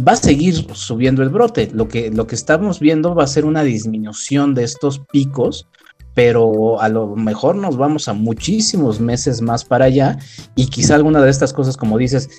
va 0.08 0.13
a 0.13 0.15
seguir 0.15 0.65
subiendo 0.74 1.24
el 1.24 1.30
brote. 1.30 1.70
Lo 1.74 1.89
que, 1.89 2.10
lo 2.10 2.26
que 2.26 2.36
estamos 2.36 2.80
viendo 2.80 3.13
va 3.13 3.26
a 3.26 3.28
ser 3.28 3.44
una 3.44 3.63
disminución 3.63 4.56
de 4.56 4.63
estos 4.63 5.00
picos 5.12 5.68
pero 6.15 6.82
a 6.82 6.89
lo 6.89 7.15
mejor 7.15 7.56
nos 7.56 7.78
vamos 7.78 8.10
a 8.10 8.13
muchísimos 8.13 9.00
meses 9.00 9.42
más 9.42 9.63
para 9.63 9.86
allá 9.86 10.18
y 10.54 10.68
quizá 10.68 10.96
alguna 10.96 11.22
de 11.22 11.30
estas 11.30 11.54
cosas, 11.54 11.78
como 11.78 11.98
dices, 11.98 12.30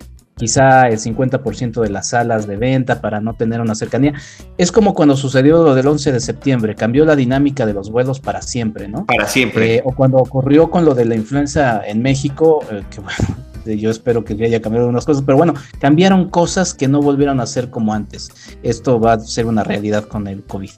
quizá 0.40 0.88
el 0.88 0.98
50% 0.98 1.82
de 1.82 1.90
las 1.90 2.08
salas 2.08 2.46
de 2.46 2.56
venta 2.56 3.02
para 3.02 3.20
no 3.20 3.34
tener 3.34 3.60
una 3.60 3.74
cercanía. 3.74 4.14
Es 4.56 4.72
como 4.72 4.94
cuando 4.94 5.14
sucedió 5.14 5.62
lo 5.62 5.74
del 5.74 5.86
11 5.86 6.12
de 6.12 6.20
septiembre, 6.20 6.74
cambió 6.74 7.04
la 7.04 7.14
dinámica 7.14 7.66
de 7.66 7.74
los 7.74 7.90
vuelos 7.90 8.20
para 8.20 8.40
siempre, 8.40 8.88
¿no? 8.88 9.04
Para 9.04 9.28
siempre. 9.28 9.76
Eh, 9.76 9.82
o 9.84 9.94
cuando 9.94 10.16
ocurrió 10.16 10.70
con 10.70 10.86
lo 10.86 10.94
de 10.94 11.04
la 11.04 11.14
influenza 11.14 11.82
en 11.86 12.00
México, 12.00 12.64
eh, 12.70 12.82
que 12.90 13.02
bueno, 13.02 13.36
yo 13.66 13.90
espero 13.90 14.24
que 14.24 14.32
haya 14.32 14.62
cambiado 14.62 14.86
algunas 14.86 15.04
cosas, 15.04 15.22
pero 15.26 15.36
bueno, 15.36 15.52
cambiaron 15.78 16.30
cosas 16.30 16.72
que 16.72 16.88
no 16.88 17.02
volvieron 17.02 17.38
a 17.38 17.46
ser 17.46 17.68
como 17.68 17.92
antes. 17.92 18.30
Esto 18.62 18.98
va 18.98 19.12
a 19.12 19.20
ser 19.20 19.44
una 19.44 19.62
realidad 19.62 20.06
con 20.06 20.26
el 20.26 20.42
COVID. 20.44 20.70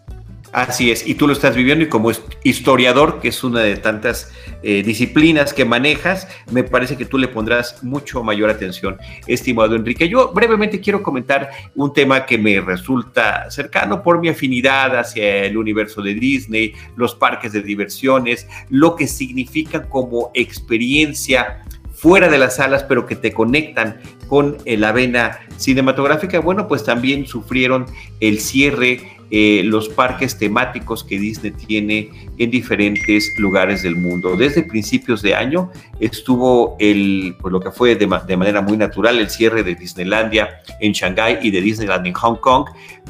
Así 0.50 0.90
es, 0.90 1.06
y 1.06 1.14
tú 1.14 1.28
lo 1.28 1.34
estás 1.34 1.54
viviendo 1.54 1.84
y 1.84 1.88
como 1.88 2.10
historiador, 2.42 3.20
que 3.20 3.28
es 3.28 3.44
una 3.44 3.60
de 3.60 3.76
tantas 3.76 4.32
eh, 4.62 4.82
disciplinas 4.82 5.52
que 5.52 5.64
manejas, 5.64 6.28
me 6.50 6.64
parece 6.64 6.96
que 6.96 7.04
tú 7.04 7.18
le 7.18 7.28
pondrás 7.28 7.82
mucho 7.82 8.22
mayor 8.22 8.50
atención, 8.50 8.96
estimado 9.26 9.74
Enrique. 9.74 10.08
Yo 10.08 10.32
brevemente 10.32 10.80
quiero 10.80 11.02
comentar 11.02 11.50
un 11.74 11.92
tema 11.92 12.26
que 12.26 12.38
me 12.38 12.60
resulta 12.60 13.50
cercano 13.50 14.02
por 14.02 14.20
mi 14.20 14.28
afinidad 14.28 14.96
hacia 14.96 15.44
el 15.44 15.56
universo 15.56 16.02
de 16.02 16.14
Disney, 16.14 16.74
los 16.96 17.14
parques 17.14 17.52
de 17.52 17.62
diversiones, 17.62 18.46
lo 18.70 18.96
que 18.96 19.06
significa 19.06 19.88
como 19.88 20.30
experiencia 20.34 21.62
fuera 21.92 22.28
de 22.28 22.38
las 22.38 22.56
salas, 22.56 22.82
pero 22.84 23.06
que 23.06 23.14
te 23.16 23.32
conectan 23.32 24.00
con 24.26 24.58
la 24.64 24.92
vena 24.92 25.38
cinematográfica, 25.56 26.40
bueno, 26.40 26.66
pues 26.66 26.84
también 26.84 27.26
sufrieron 27.26 27.86
el 28.18 28.40
cierre 28.40 29.18
eh, 29.34 29.62
los 29.64 29.88
parques 29.88 30.36
temáticos 30.36 31.02
que 31.02 31.18
Disney 31.18 31.52
tiene 31.52 32.10
en 32.36 32.50
diferentes 32.50 33.32
lugares 33.38 33.82
del 33.82 33.96
mundo. 33.96 34.36
Desde 34.36 34.62
principios 34.62 35.22
de 35.22 35.34
año 35.34 35.70
estuvo 36.00 36.76
el, 36.78 37.34
pues 37.40 37.50
lo 37.50 37.58
que 37.58 37.70
fue 37.70 37.96
de, 37.96 38.06
manera 38.06 38.60
muy 38.60 38.76
natural 38.76 39.18
el 39.18 39.30
cierre 39.30 39.62
de 39.62 39.74
Disneylandia 39.74 40.60
en 40.80 40.92
Shanghái 40.92 41.38
y 41.40 41.50
de 41.50 41.62
Disneyland 41.62 42.06
en 42.06 42.12
Hong 42.12 42.36
Kong, 42.36 42.66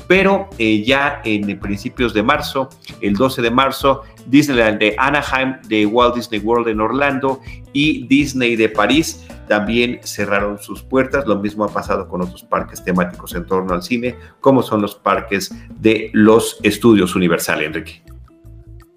pero 0.07 0.49
eh, 0.59 0.85
ya 0.85 1.21
en 1.25 1.59
principios 1.59 2.15
de 2.15 2.23
marzo, 2.23 2.69
el 3.01 3.15
12 3.15 3.43
de 3.43 3.51
marzo, 3.51 4.03
Disneyland 4.27 4.79
de 4.79 4.95
Anaheim, 4.99 5.57
de 5.67 5.87
Walt 5.87 6.15
Disney 6.15 6.39
World 6.39 6.69
en 6.69 6.81
Orlando 6.81 7.41
y 7.73 8.07
Disney 8.07 8.55
de 8.55 8.69
París 8.69 9.27
también 9.53 10.01
cerraron 10.03 10.59
sus 10.59 10.83
puertas. 10.83 11.27
Lo 11.27 11.37
mismo 11.37 11.63
ha 11.65 11.69
pasado 11.69 12.09
con 12.09 12.23
otros 12.23 12.43
parques 12.43 12.83
temáticos 12.83 13.35
en 13.35 13.45
torno 13.45 13.75
al 13.75 13.83
cine, 13.83 14.17
como 14.41 14.63
son 14.63 14.81
los 14.81 14.95
parques 14.95 15.55
de 15.79 16.09
los 16.15 16.59
estudios 16.63 17.15
Universal, 17.15 17.63
Enrique. 17.63 18.03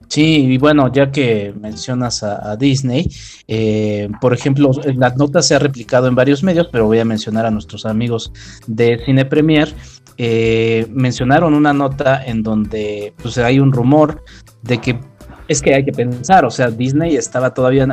Sí, 0.07 0.45
y 0.45 0.57
bueno, 0.57 0.89
ya 0.93 1.11
que 1.11 1.53
mencionas 1.59 2.23
a, 2.23 2.55
Disney, 2.55 3.11
eh, 3.49 4.07
por 4.21 4.33
ejemplo, 4.33 4.71
la 4.95 5.09
nota 5.09 5.41
se 5.41 5.55
ha 5.55 5.59
replicado 5.59 6.07
en 6.07 6.15
varios 6.15 6.41
medios, 6.41 6.69
pero 6.71 6.85
voy 6.85 6.99
a 6.99 7.05
mencionar 7.05 7.45
a 7.45 7.51
nuestros 7.51 7.85
amigos 7.85 8.31
de 8.65 9.01
Cine 9.05 9.25
Premier. 9.25 9.75
Eh, 10.17 10.87
mencionaron 10.89 11.53
una 11.53 11.73
nota 11.73 12.23
en 12.23 12.43
donde 12.43 13.13
pues, 13.21 13.37
hay 13.39 13.59
un 13.59 13.73
rumor 13.73 14.23
de 14.61 14.77
que 14.79 14.99
es 15.47 15.61
que 15.61 15.75
hay 15.75 15.85
que 15.85 15.91
pensar, 15.91 16.45
o 16.45 16.49
sea, 16.49 16.71
Disney 16.71 17.15
estaba 17.15 17.53
todavía 17.53 17.85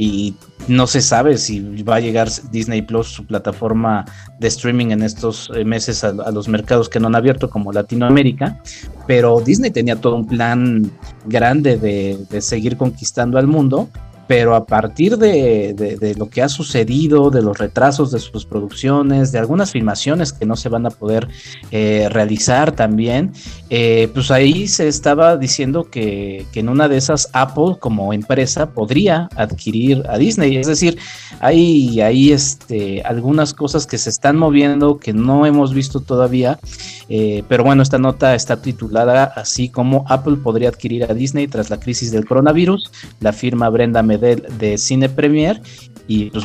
y 0.00 0.34
no 0.66 0.86
se 0.86 1.02
sabe 1.02 1.36
si 1.36 1.60
va 1.82 1.96
a 1.96 2.00
llegar 2.00 2.30
Disney 2.50 2.80
Plus, 2.80 3.08
su 3.08 3.26
plataforma 3.26 4.06
de 4.38 4.48
streaming 4.48 4.92
en 4.92 5.02
estos 5.02 5.52
eh, 5.54 5.62
meses 5.62 6.02
a, 6.04 6.12
los 6.30 6.48
mercados 6.48 6.88
que 6.88 6.98
no 6.98 7.08
han 7.08 7.16
abierto 7.16 7.50
como 7.50 7.70
Latinoamérica, 7.70 8.62
pero 9.06 9.42
Disney 9.42 9.70
tenía 9.70 9.96
todo 9.96 10.16
un 10.16 10.26
plan 10.26 10.90
grande 11.26 11.76
de, 11.76 12.18
de 12.30 12.40
seguir 12.40 12.78
conquistando 12.78 13.38
al 13.38 13.46
mundo 13.46 13.90
pero 14.30 14.54
a 14.54 14.64
partir 14.64 15.18
de, 15.18 16.14
lo 16.16 16.30
que 16.30 16.40
ha 16.40 16.48
sucedido, 16.48 17.30
de 17.30 17.42
los 17.42 17.58
retrasos 17.58 18.12
de 18.12 18.20
sus 18.20 18.46
producciones, 18.46 19.32
de 19.32 19.40
algunas 19.40 19.72
filmaciones 19.72 20.32
que 20.32 20.46
no 20.46 20.54
se 20.54 20.68
van 20.68 20.86
a 20.86 20.90
poder 20.90 21.26
eh, 21.72 22.06
realizar 22.12 22.70
también, 22.70 23.32
eh, 23.70 24.08
pues 24.14 24.30
ahí 24.30 24.68
se 24.68 24.86
estaba 24.86 25.36
diciendo 25.36 25.90
que, 25.90 26.46
en 26.54 26.68
una 26.68 26.86
de 26.86 26.96
esas 26.96 27.28
Apple 27.32 27.78
como 27.80 28.12
empresa 28.12 28.70
podría 28.70 29.28
adquirir 29.34 30.04
a 30.08 30.16
Disney. 30.16 30.58
Es 30.58 30.68
decir, 30.68 30.96
hay, 31.40 32.00
hay 32.00 32.30
este, 32.30 33.02
algunas 33.02 33.52
cosas 33.52 33.84
que 33.84 33.98
se 33.98 34.10
están 34.10 34.36
moviendo 34.36 34.98
que 34.98 35.12
no 35.12 35.44
hemos 35.44 35.74
visto 35.74 35.98
todavía, 35.98 36.60
eh, 37.08 37.42
pero 37.48 37.64
bueno, 37.64 37.82
esta 37.82 37.98
nota 37.98 38.36
está 38.36 38.62
titulada 38.62 39.24
así 39.24 39.70
como 39.70 40.04
Apple 40.06 40.36
podría 40.36 40.68
adquirir 40.68 41.02
a 41.10 41.14
Disney 41.14 41.48
tras 41.48 41.68
la 41.68 41.80
crisis 41.80 42.12
del 42.12 42.26
coronavirus. 42.26 42.92
La 43.18 43.32
firma 43.32 43.68
Brenda 43.70 44.04
Med 44.04 44.19
de, 44.20 44.78
Cine 44.78 45.08
Premier 45.08 45.60
y 46.06 46.30
pues 46.30 46.44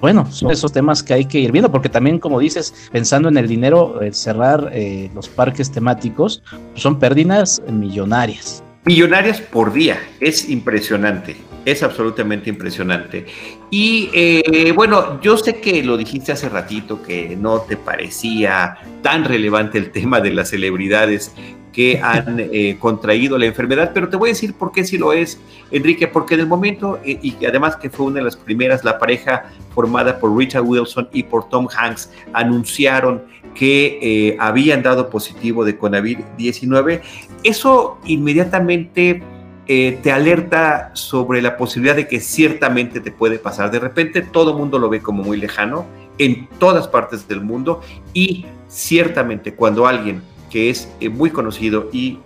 bueno, 0.00 0.30
son 0.30 0.52
esos 0.52 0.72
temas 0.72 1.02
que 1.02 1.14
hay 1.14 1.24
que 1.24 1.40
ir 1.40 1.50
viendo, 1.50 1.72
porque 1.72 1.88
también, 1.88 2.20
como 2.20 2.38
dices, 2.38 2.72
pensando 2.92 3.28
en 3.28 3.36
el 3.36 3.48
dinero, 3.48 3.98
cerrar 4.12 4.70
eh, 4.72 5.10
los 5.12 5.28
parques 5.28 5.72
temáticos, 5.72 6.42
pues, 6.48 6.82
son 6.82 7.00
pérdidas 7.00 7.60
millonarias. 7.68 8.62
Millonarias 8.84 9.40
por 9.40 9.72
día, 9.72 9.98
es 10.20 10.48
impresionante, 10.48 11.36
es 11.64 11.82
absolutamente 11.82 12.48
impresionante. 12.48 13.26
Y 13.70 14.08
eh, 14.14 14.72
bueno, 14.74 15.20
yo 15.20 15.36
sé 15.36 15.60
que 15.60 15.82
lo 15.82 15.96
dijiste 15.96 16.32
hace 16.32 16.48
ratito, 16.48 17.02
que 17.02 17.36
no 17.36 17.60
te 17.62 17.76
parecía 17.76 18.78
tan 19.02 19.24
relevante 19.24 19.78
el 19.78 19.90
tema 19.92 20.20
de 20.20 20.30
las 20.30 20.50
celebridades 20.50 21.32
que 21.78 22.00
han 22.02 22.40
eh, 22.40 22.76
contraído 22.80 23.38
la 23.38 23.46
enfermedad, 23.46 23.92
pero 23.94 24.08
te 24.08 24.16
voy 24.16 24.30
a 24.30 24.32
decir 24.32 24.52
por 24.52 24.72
qué 24.72 24.82
sí 24.82 24.98
lo 24.98 25.12
es, 25.12 25.40
Enrique, 25.70 26.08
porque 26.08 26.34
en 26.34 26.40
el 26.40 26.48
momento, 26.48 26.98
eh, 27.04 27.20
y 27.22 27.44
además 27.44 27.76
que 27.76 27.88
fue 27.88 28.06
una 28.06 28.16
de 28.16 28.24
las 28.24 28.36
primeras, 28.36 28.82
la 28.82 28.98
pareja 28.98 29.44
formada 29.76 30.18
por 30.18 30.36
Richard 30.36 30.64
Wilson 30.64 31.08
y 31.12 31.22
por 31.22 31.48
Tom 31.48 31.68
Hanks 31.72 32.10
anunciaron 32.32 33.22
que 33.54 34.00
eh, 34.02 34.36
habían 34.40 34.82
dado 34.82 35.08
positivo 35.08 35.64
de 35.64 35.78
COVID-19, 35.78 37.00
eso 37.44 37.98
inmediatamente 38.06 39.22
te 39.68 40.10
alerta 40.10 40.90
sobre 40.94 41.42
la 41.42 41.56
posibilidad 41.56 41.94
de 41.94 42.08
que 42.08 42.18
ciertamente 42.18 43.00
te 43.00 43.12
puede 43.12 43.38
pasar. 43.38 43.70
De 43.70 43.78
repente 43.78 44.22
todo 44.22 44.52
el 44.52 44.56
mundo 44.56 44.80
lo 44.80 44.88
ve 44.88 45.00
como 45.00 45.22
muy 45.22 45.36
lejano 45.36 45.86
en 46.16 46.48
todas 46.58 46.88
partes 46.88 47.28
del 47.28 47.42
mundo 47.42 47.82
y 48.14 48.46
ciertamente 48.66 49.54
cuando 49.54 49.86
alguien 49.86 50.22
que 50.50 50.70
es 50.70 50.88
eh, 51.00 51.08
muy 51.08 51.30
conocido 51.30 51.88
y 51.92 52.18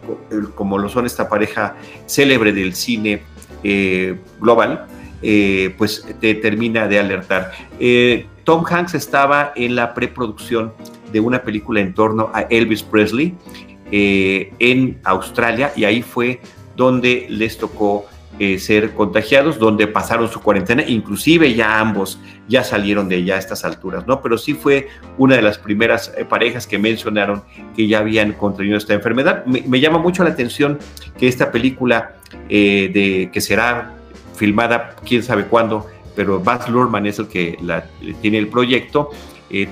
como 0.54 0.78
lo 0.78 0.88
son 0.88 1.06
esta 1.06 1.28
pareja 1.28 1.76
célebre 2.06 2.52
del 2.52 2.74
cine 2.74 3.22
eh, 3.62 4.18
global, 4.40 4.86
eh, 5.22 5.74
pues 5.78 6.04
te 6.20 6.34
termina 6.34 6.88
de 6.88 6.98
alertar. 6.98 7.52
Tom 8.44 8.64
Hanks 8.68 8.94
estaba 8.94 9.52
en 9.54 9.76
la 9.76 9.94
preproducción 9.94 10.72
de 11.12 11.20
una 11.20 11.42
película 11.42 11.80
en 11.80 11.94
torno 11.94 12.30
a 12.34 12.42
Elvis 12.42 12.82
Presley 12.82 13.34
en 13.90 14.98
Australia 15.04 15.72
y 15.76 15.84
ahí 15.84 16.02
fue 16.02 16.40
donde 16.76 17.26
les 17.28 17.58
tocó 17.58 18.06
eh, 18.44 18.58
ser 18.58 18.92
contagiados, 18.94 19.56
donde 19.56 19.86
pasaron 19.86 20.28
su 20.28 20.40
cuarentena, 20.40 20.82
inclusive 20.84 21.54
ya 21.54 21.78
ambos 21.78 22.18
ya 22.48 22.64
salieron 22.64 23.08
de 23.08 23.22
ya 23.22 23.36
a 23.36 23.38
estas 23.38 23.64
alturas, 23.64 24.04
¿no? 24.08 24.20
Pero 24.20 24.36
sí 24.36 24.54
fue 24.54 24.88
una 25.16 25.36
de 25.36 25.42
las 25.42 25.58
primeras 25.58 26.12
eh, 26.16 26.24
parejas 26.24 26.66
que 26.66 26.76
mencionaron 26.76 27.44
que 27.76 27.86
ya 27.86 28.00
habían 28.00 28.32
contraído 28.32 28.76
esta 28.76 28.94
enfermedad. 28.94 29.46
Me, 29.46 29.78
llama 29.78 29.98
mucho 29.98 30.24
la 30.24 30.30
atención 30.30 30.80
que 31.16 31.28
esta 31.28 31.52
película 31.52 32.16
eh, 32.48 32.90
de 32.92 33.30
que 33.32 33.40
será 33.40 33.94
filmada 34.34 34.96
quién 35.06 35.22
sabe 35.22 35.44
cuándo, 35.44 35.86
pero 36.16 36.40
Baz 36.40 36.68
Luhrmann 36.68 37.06
es 37.06 37.20
el 37.20 37.28
que 37.28 37.56
tiene 38.22 38.38
el 38.38 38.48
proyecto. 38.48 39.10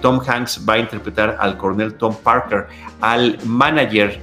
Tom 0.01 0.21
Hanks 0.25 0.65
va 0.69 0.75
a 0.75 0.79
interpretar 0.79 1.39
al 1.41 1.57
coronel 1.57 1.95
Tom 1.95 2.15
Parker, 2.23 2.69
al 3.01 3.37
manager 3.45 4.21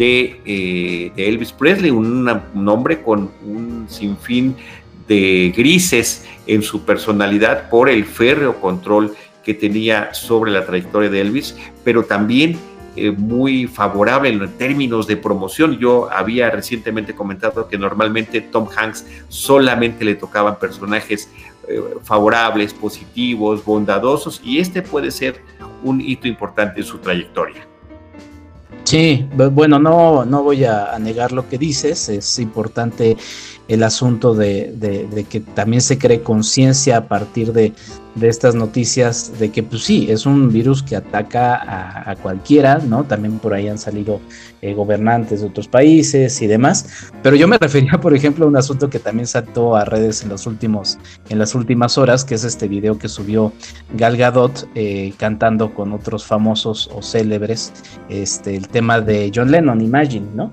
eh, 0.00 1.12
de, 1.14 1.28
Elvis 1.28 1.52
Presley, 1.52 1.90
un, 1.90 2.26
hombre 2.68 3.02
con 3.02 3.30
un 3.44 3.86
sinfín 3.88 4.56
de 5.06 5.52
grises 5.54 6.26
en 6.46 6.62
su 6.62 6.84
personalidad 6.84 7.68
por 7.68 7.88
el 7.88 8.04
férreo 8.04 8.60
control 8.60 9.14
que 9.44 9.54
tenía 9.54 10.14
sobre 10.14 10.52
la 10.52 10.64
trayectoria 10.64 11.10
de 11.10 11.20
Elvis, 11.20 11.56
pero 11.84 12.04
también 12.04 12.56
eh, 12.96 13.10
muy 13.10 13.66
favorable 13.66 14.30
en 14.30 14.48
términos 14.56 15.06
de 15.06 15.16
promoción. 15.16 15.78
Yo 15.78 16.10
había 16.10 16.50
recientemente 16.50 17.14
comentado 17.14 17.68
que 17.68 17.78
normalmente 17.78 18.40
Tom 18.40 18.68
Hanks 18.74 19.06
solamente 19.28 20.04
le 20.04 20.14
tocaban 20.14 20.58
personajes 20.58 21.30
eh, 21.68 21.80
favorables, 22.02 22.72
positivos, 22.72 23.64
bondadosos, 23.64 24.40
y 24.42 24.58
este 24.58 24.82
puede 24.82 25.10
ser 25.10 25.42
un 25.82 26.00
hito 26.00 26.26
importante 26.26 26.80
en 26.80 26.86
su 26.86 26.98
trayectoria. 26.98 27.69
Sí, 28.90 29.24
bueno, 29.52 29.78
no, 29.78 30.24
no 30.24 30.42
voy 30.42 30.64
a, 30.64 30.98
negar 30.98 31.30
lo 31.30 31.48
que 31.48 31.58
dices, 31.58 32.08
es 32.08 32.40
importante 32.40 33.16
el 33.70 33.84
asunto 33.84 34.34
de, 34.34 35.24
que 35.30 35.38
también 35.38 35.80
se 35.80 35.96
cree 35.96 36.22
conciencia 36.22 36.96
a 36.96 37.06
partir 37.06 37.52
de, 37.52 37.72
estas 38.20 38.56
noticias 38.56 39.38
de 39.38 39.52
que 39.52 39.62
pues 39.62 39.84
sí, 39.84 40.08
es 40.10 40.26
un 40.26 40.52
virus 40.52 40.82
que 40.82 40.96
ataca 40.96 42.10
a, 42.10 42.16
cualquiera, 42.16 42.78
¿no? 42.78 43.04
También 43.04 43.38
por 43.38 43.54
ahí 43.54 43.68
han 43.68 43.78
salido 43.78 44.20
eh, 44.60 44.74
gobernantes 44.74 45.40
de 45.40 45.46
otros 45.46 45.68
países 45.68 46.42
y 46.42 46.48
demás, 46.48 47.12
pero 47.22 47.36
yo 47.36 47.46
me 47.46 47.56
refería, 47.56 47.92
por 48.00 48.12
ejemplo, 48.12 48.44
a 48.44 48.48
un 48.48 48.56
asunto 48.56 48.90
que 48.90 48.98
también 48.98 49.28
saltó 49.28 49.76
a 49.76 49.84
redes 49.84 50.24
en 50.24 50.30
los 50.30 50.48
últimos, 50.48 50.98
en 51.28 51.38
las 51.38 51.54
últimas 51.54 51.96
horas, 51.96 52.24
que 52.24 52.34
es 52.34 52.42
este 52.42 52.66
video 52.66 52.98
que 52.98 53.08
subió 53.08 53.52
Gal 53.96 54.16
Gadot 54.16 54.68
eh, 54.74 55.14
cantando 55.16 55.72
con 55.72 55.92
otros 55.92 56.26
famosos 56.26 56.90
o 56.92 57.02
célebres, 57.02 57.72
este, 58.08 58.56
el 58.56 58.66
tema 58.66 59.00
de 59.00 59.30
John 59.32 59.52
Lennon, 59.52 59.80
Imagine, 59.80 60.26
¿no? 60.34 60.52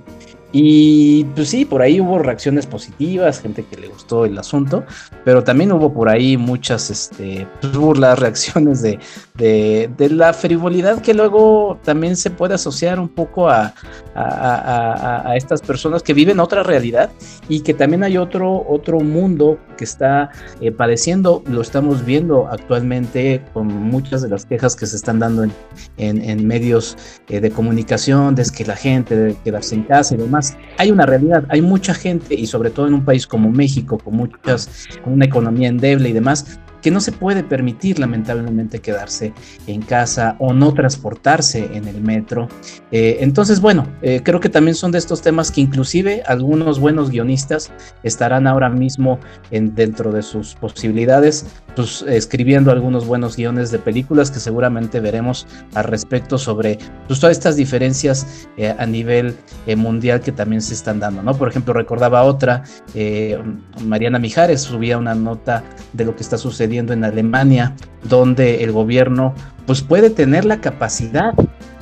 Y 0.59 1.23
pues 1.35 1.49
sí, 1.49 1.65
por 1.65 1.83
ahí 1.83 2.01
hubo 2.01 2.17
reacciones 2.17 2.65
positivas, 2.65 3.39
gente 3.39 3.63
que 3.63 3.79
le 3.79 3.89
gustó 3.89 4.25
el 4.25 4.35
asunto, 4.39 4.83
pero 5.23 5.43
también 5.43 5.71
hubo 5.71 5.93
por 5.93 6.09
ahí 6.09 6.35
muchas 6.35 6.89
este, 6.89 7.47
pues, 7.61 7.77
burlas, 7.77 8.17
reacciones 8.27 8.81
de, 8.81 8.97
de, 9.35 10.09
la 10.09 10.33
frivolidad 10.33 10.99
que 10.99 11.13
luego 11.13 11.77
también 11.83 12.15
se 12.15 12.31
puede 12.31 12.55
asociar 12.55 12.99
un 12.99 13.07
poco 13.07 13.47
a, 13.47 13.71
a, 14.15 15.35
estas 15.35 15.61
personas 15.61 16.01
que 16.01 16.15
viven 16.15 16.39
otra 16.39 16.63
realidad 16.63 17.11
y 17.49 17.59
que 17.59 17.75
también 17.75 18.03
hay 18.03 18.17
otro, 18.17 18.65
otro 18.67 18.99
mundo 18.99 19.59
que 19.77 19.83
está 19.83 20.31
eh, 20.59 20.71
padeciendo, 20.71 21.43
lo 21.45 21.61
estamos 21.61 22.03
viendo 22.03 22.47
actualmente 22.47 23.43
con 23.53 23.67
muchas 23.67 24.23
de 24.23 24.29
las 24.29 24.45
quejas 24.45 24.75
que 24.75 24.87
se 24.87 24.95
están 24.95 25.19
dando 25.19 25.45
en, 25.97 26.47
medios 26.47 26.97
eh, 27.29 27.39
de 27.39 27.51
comunicación, 27.51 28.33
de 28.33 28.43
que 28.55 28.65
la 28.65 28.75
gente 28.75 29.15
debe 29.15 29.35
quedarse 29.43 29.75
en 29.75 29.83
casa 29.83 30.15
y 30.15 30.17
demás 30.17 30.46
hay 30.77 30.91
una 30.91 31.05
realidad, 31.05 31.45
hay 31.49 31.61
mucha 31.61 31.93
gente 31.93 32.35
y 32.35 32.45
sobre 32.45 32.69
todo 32.69 32.87
en 32.87 32.93
un 32.93 33.03
país 33.03 33.25
como 33.25 33.49
México, 33.49 33.97
con 33.97 34.15
muchas, 34.15 34.87
con 35.03 35.13
una 35.13 35.25
economía 35.25 35.67
endeble 35.69 36.09
y 36.09 36.13
demás, 36.13 36.59
que 36.81 36.91
no 36.91 36.99
se 36.99 37.11
puede 37.11 37.43
permitir 37.43 37.99
lamentablemente 37.99 38.79
quedarse 38.79 39.33
en 39.65 39.81
casa 39.81 40.35
o 40.39 40.53
no 40.53 40.73
transportarse 40.73 41.69
en 41.73 41.87
el 41.87 42.01
metro. 42.01 42.47
Eh, 42.91 43.17
entonces, 43.21 43.59
bueno, 43.59 43.87
eh, 44.01 44.21
creo 44.23 44.39
que 44.39 44.49
también 44.49 44.75
son 44.75 44.91
de 44.91 44.97
estos 44.97 45.21
temas 45.21 45.51
que 45.51 45.61
inclusive 45.61 46.23
algunos 46.27 46.79
buenos 46.79 47.09
guionistas 47.09 47.71
estarán 48.03 48.47
ahora 48.47 48.69
mismo 48.69 49.19
en, 49.51 49.75
dentro 49.75 50.11
de 50.11 50.21
sus 50.21 50.55
posibilidades, 50.55 51.45
pues 51.75 52.03
escribiendo 52.07 52.71
algunos 52.71 53.05
buenos 53.05 53.35
guiones 53.35 53.71
de 53.71 53.79
películas 53.79 54.31
que 54.31 54.39
seguramente 54.39 54.99
veremos 54.99 55.47
al 55.73 55.83
respecto 55.85 56.37
sobre 56.37 56.79
pues, 57.07 57.19
todas 57.19 57.37
estas 57.37 57.55
diferencias 57.55 58.47
eh, 58.57 58.73
a 58.77 58.85
nivel 58.85 59.35
mundial 59.75 60.21
que 60.21 60.31
también 60.31 60.61
se 60.61 60.73
están 60.73 60.99
dando, 60.99 61.21
¿no? 61.21 61.35
Por 61.35 61.49
ejemplo, 61.49 61.73
recordaba 61.73 62.23
otra, 62.23 62.63
Mariana 63.83 64.17
Mijares 64.17 64.61
subía 64.61 64.97
una 64.97 65.13
nota 65.13 65.63
de 65.93 66.05
lo 66.05 66.15
que 66.15 66.23
está 66.23 66.37
sucediendo 66.37 66.66
en 66.75 67.03
Alemania, 67.03 67.75
donde 68.03 68.63
el 68.63 68.71
gobierno 68.71 69.33
pues 69.65 69.81
puede 69.81 70.09
tener 70.09 70.45
la 70.45 70.61
capacidad 70.61 71.33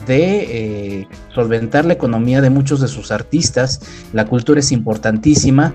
de 0.08 1.00
eh, 1.00 1.08
solventar 1.34 1.86
la 1.86 1.93
economía 1.93 2.41
de 2.41 2.50
muchos 2.50 2.80
de 2.82 2.88
sus 2.88 3.12
artistas. 3.12 3.82
La 4.13 4.26
cultura 4.26 4.60
es 4.60 4.71
importantísima, 4.71 5.74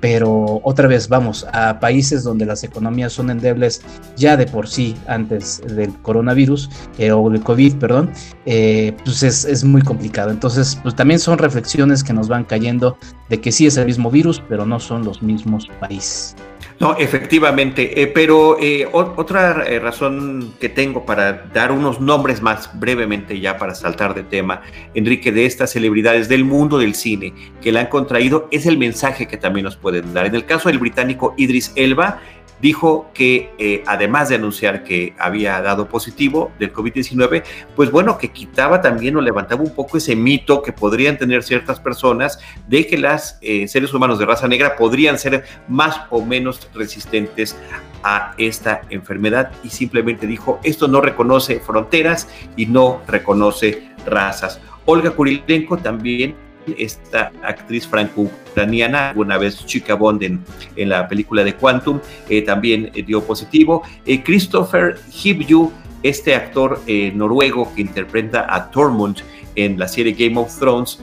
pero 0.00 0.60
otra 0.64 0.88
vez 0.88 1.08
vamos 1.08 1.46
a 1.52 1.78
países 1.78 2.24
donde 2.24 2.46
las 2.46 2.64
economías 2.64 3.12
son 3.12 3.30
endebles 3.30 3.82
ya 4.16 4.36
de 4.36 4.46
por 4.46 4.68
sí 4.68 4.96
antes 5.06 5.62
del 5.76 5.92
coronavirus 6.00 6.70
eh, 6.98 7.12
o 7.12 7.28
del 7.28 7.42
COVID, 7.42 7.76
perdón, 7.76 8.10
eh, 8.46 8.96
pues 9.04 9.22
es, 9.22 9.44
es, 9.44 9.64
muy 9.64 9.82
complicado. 9.82 10.30
Entonces, 10.30 10.78
pues 10.82 10.94
también 10.94 11.20
son 11.20 11.38
reflexiones 11.38 12.02
que 12.02 12.12
nos 12.12 12.28
van 12.28 12.44
cayendo 12.44 12.96
de 13.28 13.40
que 13.40 13.52
sí 13.52 13.66
es 13.66 13.76
el 13.76 13.86
mismo 13.86 14.10
virus, 14.10 14.42
pero 14.48 14.64
no 14.64 14.80
son 14.80 15.04
los 15.04 15.22
mismos 15.22 15.68
países. 15.78 16.34
No, 16.80 16.96
efectivamente, 16.96 18.00
eh, 18.00 18.06
pero 18.06 18.56
eh, 18.58 18.88
otra 18.90 19.66
eh, 19.66 19.78
razón 19.78 20.54
que 20.58 20.70
tengo 20.70 21.04
para 21.04 21.44
dar 21.52 21.72
unos 21.72 22.00
nombres 22.00 22.40
más 22.40 22.70
brevemente 22.80 23.38
ya 23.38 23.58
para 23.58 23.74
saltar 23.74 24.14
de 24.14 24.22
tema, 24.22 24.62
Enrique, 24.94 25.30
de 25.30 25.44
estas 25.44 25.72
celebridades 25.72 26.30
del 26.30 26.42
mundo 26.42 26.78
del 26.78 26.94
cine 26.94 27.34
que 27.60 27.70
la 27.70 27.80
han 27.80 27.88
contraído, 27.88 28.48
es 28.50 28.64
el 28.64 28.78
mensaje 28.78 29.28
que 29.28 29.36
también 29.36 29.64
nos 29.64 29.76
pueden 29.76 30.14
dar. 30.14 30.24
En 30.24 30.34
el 30.34 30.46
caso 30.46 30.70
del 30.70 30.78
británico 30.78 31.34
Idris 31.36 31.70
Elba, 31.76 32.22
dijo 32.60 33.10
que 33.14 33.50
eh, 33.58 33.82
además 33.86 34.28
de 34.28 34.36
anunciar 34.36 34.84
que 34.84 35.14
había 35.18 35.60
dado 35.62 35.88
positivo 35.88 36.52
del 36.58 36.72
COVID-19, 36.72 37.42
pues 37.74 37.90
bueno, 37.90 38.18
que 38.18 38.28
quitaba 38.28 38.80
también 38.80 39.16
o 39.16 39.20
levantaba 39.20 39.62
un 39.62 39.74
poco 39.74 39.96
ese 39.96 40.16
mito 40.16 40.62
que 40.62 40.72
podrían 40.72 41.18
tener 41.18 41.42
ciertas 41.42 41.80
personas 41.80 42.38
de 42.68 42.86
que 42.86 42.98
las 42.98 43.38
eh, 43.42 43.66
seres 43.68 43.92
humanos 43.94 44.18
de 44.18 44.26
raza 44.26 44.48
negra 44.48 44.76
podrían 44.76 45.18
ser 45.18 45.44
más 45.68 46.00
o 46.10 46.24
menos 46.24 46.68
resistentes 46.74 47.56
a 48.02 48.34
esta 48.38 48.82
enfermedad 48.90 49.52
y 49.62 49.70
simplemente 49.70 50.26
dijo, 50.26 50.58
esto 50.62 50.88
no 50.88 51.00
reconoce 51.00 51.60
fronteras 51.60 52.28
y 52.56 52.66
no 52.66 53.02
reconoce 53.06 53.90
razas. 54.06 54.60
Olga 54.86 55.10
Kurilenko 55.10 55.76
también 55.76 56.34
esta 56.78 57.32
actriz 57.42 57.86
franco-ucraniana, 57.86 59.12
una 59.16 59.38
vez 59.38 59.64
chica 59.66 59.94
Bond 59.94 60.22
en, 60.22 60.88
la 60.88 61.08
película 61.08 61.44
de 61.44 61.54
Quantum, 61.54 62.00
eh, 62.28 62.42
también 62.42 62.90
eh, 62.94 63.02
dio 63.02 63.22
positivo. 63.22 63.82
Eh, 64.06 64.22
Christopher 64.22 64.98
Hibju, 65.10 65.72
este 66.02 66.34
actor 66.34 66.80
noruego 67.14 67.74
que 67.74 67.82
interpreta 67.82 68.46
a 68.48 68.70
Tormund 68.70 69.18
en 69.54 69.78
la 69.78 69.86
serie 69.86 70.14
Game 70.14 70.40
of 70.40 70.58
Thrones, 70.58 70.98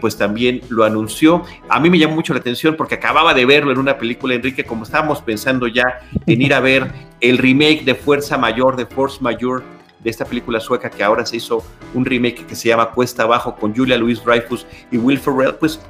pues 0.00 0.18
también 0.18 0.60
lo 0.68 0.84
anunció. 0.84 1.44
A 1.70 1.80
mí 1.80 1.88
me 1.88 1.98
llamó 1.98 2.16
mucho 2.16 2.34
la 2.34 2.40
atención 2.40 2.76
porque 2.76 2.96
acababa 2.96 3.32
de 3.32 3.46
verlo 3.46 3.72
en 3.72 3.78
una 3.78 3.96
película, 3.96 4.34
Enrique, 4.34 4.64
como 4.64 4.84
estábamos 4.84 5.22
pensando 5.22 5.66
ya 5.66 6.00
en 6.26 6.42
ir 6.42 6.52
a 6.52 6.60
ver 6.60 6.92
el 7.20 7.38
remake 7.38 7.84
de 7.84 7.94
Fuerza 7.94 8.36
Mayor, 8.36 8.76
de 8.76 8.84
Force 8.84 9.18
Mayor 9.22 9.64
de 10.00 10.10
esta 10.10 10.24
película 10.24 10.60
sueca 10.60 10.90
que 10.90 11.02
ahora 11.02 11.26
se 11.26 11.36
hizo 11.36 11.64
un 11.94 12.04
remake 12.04 12.46
que 12.46 12.54
se 12.54 12.68
llama 12.68 12.90
Cuesta 12.90 13.24
Abajo 13.24 13.56
con 13.56 13.74
Julia 13.74 13.96
Louis 13.96 14.22
Dreyfus 14.24 14.66
y 14.90 14.98
Will 14.98 15.18
Ferrell, 15.18 15.54
pues 15.54 15.80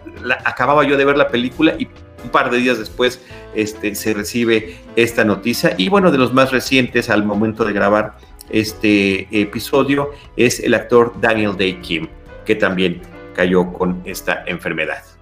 acababa 0.45 0.85
yo 0.85 0.97
de 0.97 1.05
ver 1.05 1.17
la 1.17 1.29
película 1.29 1.75
y 1.79 1.89
un 2.25 2.31
par 2.31 2.51
de 2.51 2.59
días 2.59 2.79
después 2.79 3.21
este, 3.55 3.95
se 3.95 4.15
recibe 4.15 4.77
esta 4.97 5.25
noticia. 5.25 5.75
Y 5.77 5.89
bueno, 5.89 6.11
de 6.11 6.19
los 6.19 6.33
más 6.33 6.51
recientes 6.51 7.11
al 7.11 7.25
momento 7.25 7.65
de 7.65 7.73
grabar 7.73 8.17
este 8.51 9.29
episodio 9.31 10.11
es 10.37 10.61
el 10.61 10.75
actor 10.75 11.13
Daniel 11.21 11.57
Day 11.57 11.81
Kim, 11.81 12.09
que 12.45 12.55
también 12.55 13.03
cayó 13.35 13.73
con 13.73 14.03
esta 14.05 14.43
enfermedad. 14.47 15.18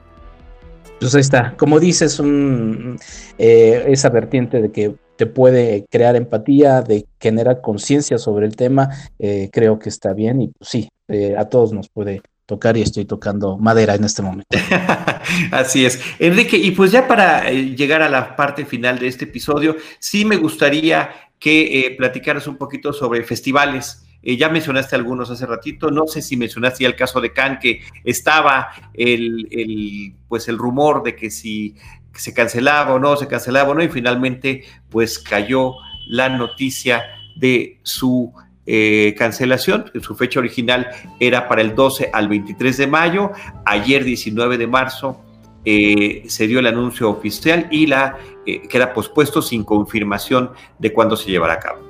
Pues 1.00 1.14
ahí 1.14 1.20
está, 1.20 1.54
como 1.56 1.78
dices, 1.78 2.18
un, 2.18 2.98
eh, 3.38 3.84
esa 3.88 4.08
vertiente 4.08 4.62
de 4.62 4.72
que 4.72 4.94
te 5.16 5.26
puede 5.26 5.86
crear 5.90 6.14
empatía, 6.16 6.82
de 6.82 7.06
generar 7.20 7.60
conciencia 7.60 8.18
sobre 8.18 8.46
el 8.46 8.54
tema, 8.54 8.90
eh, 9.18 9.50
creo 9.52 9.78
que 9.78 9.88
está 9.88 10.12
bien 10.12 10.42
y 10.42 10.48
pues, 10.48 10.70
sí, 10.70 10.88
eh, 11.08 11.34
a 11.36 11.46
todos 11.46 11.72
nos 11.72 11.88
puede 11.88 12.22
tocar 12.44 12.76
y 12.76 12.82
estoy 12.82 13.04
tocando 13.06 13.58
madera 13.58 13.94
en 13.94 14.04
este 14.04 14.22
momento. 14.22 14.46
Así 15.50 15.84
es. 15.84 16.00
Enrique, 16.18 16.56
y 16.56 16.70
pues 16.70 16.92
ya 16.92 17.08
para 17.08 17.50
eh, 17.50 17.74
llegar 17.74 18.02
a 18.02 18.08
la 18.08 18.36
parte 18.36 18.64
final 18.64 18.98
de 18.98 19.08
este 19.08 19.24
episodio, 19.24 19.76
sí 19.98 20.24
me 20.24 20.36
gustaría 20.36 21.10
que 21.38 21.94
platicaras 21.98 22.46
un 22.46 22.56
poquito 22.56 22.92
sobre 22.92 23.22
festivales. 23.24 24.05
Ya 24.34 24.48
mencionaste 24.48 24.96
algunos 24.96 25.30
hace 25.30 25.46
ratito, 25.46 25.90
no 25.90 26.06
sé 26.06 26.20
si 26.20 26.36
mencionaste 26.36 26.82
ya 26.82 26.88
el 26.88 26.96
caso 26.96 27.20
de 27.20 27.32
Cannes, 27.32 27.60
que 27.60 27.82
estaba 28.02 28.68
el, 28.92 29.46
el, 29.50 30.14
pues 30.28 30.48
el 30.48 30.58
rumor 30.58 31.04
de 31.04 31.14
que 31.14 31.30
si 31.30 31.76
se 32.12 32.34
cancelaba 32.34 32.94
o 32.94 32.98
no, 32.98 33.16
se 33.16 33.28
cancelaba 33.28 33.70
o 33.70 33.74
no, 33.74 33.82
y 33.82 33.88
finalmente 33.88 34.64
pues 34.88 35.18
cayó 35.18 35.74
la 36.08 36.28
noticia 36.28 37.04
de 37.36 37.78
su 37.82 38.32
eh, 38.66 39.14
cancelación. 39.16 39.90
Su 40.00 40.16
fecha 40.16 40.40
original 40.40 40.88
era 41.20 41.48
para 41.48 41.62
el 41.62 41.74
12 41.74 42.10
al 42.12 42.28
23 42.28 42.76
de 42.76 42.86
mayo. 42.86 43.30
Ayer, 43.64 44.02
19 44.02 44.58
de 44.58 44.66
marzo, 44.66 45.20
eh, 45.64 46.24
se 46.26 46.46
dio 46.46 46.58
el 46.58 46.66
anuncio 46.66 47.10
oficial 47.10 47.68
y 47.70 47.86
la 47.86 48.18
eh, 48.46 48.66
queda 48.68 48.92
pospuesto 48.92 49.42
sin 49.42 49.64
confirmación 49.64 50.52
de 50.78 50.92
cuándo 50.92 51.16
se 51.16 51.30
llevará 51.30 51.54
a 51.54 51.60
cabo. 51.60 51.85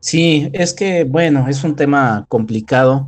Sí, 0.00 0.48
es 0.54 0.72
que, 0.72 1.04
bueno, 1.04 1.46
es 1.48 1.62
un 1.62 1.76
tema 1.76 2.24
complicado. 2.28 3.06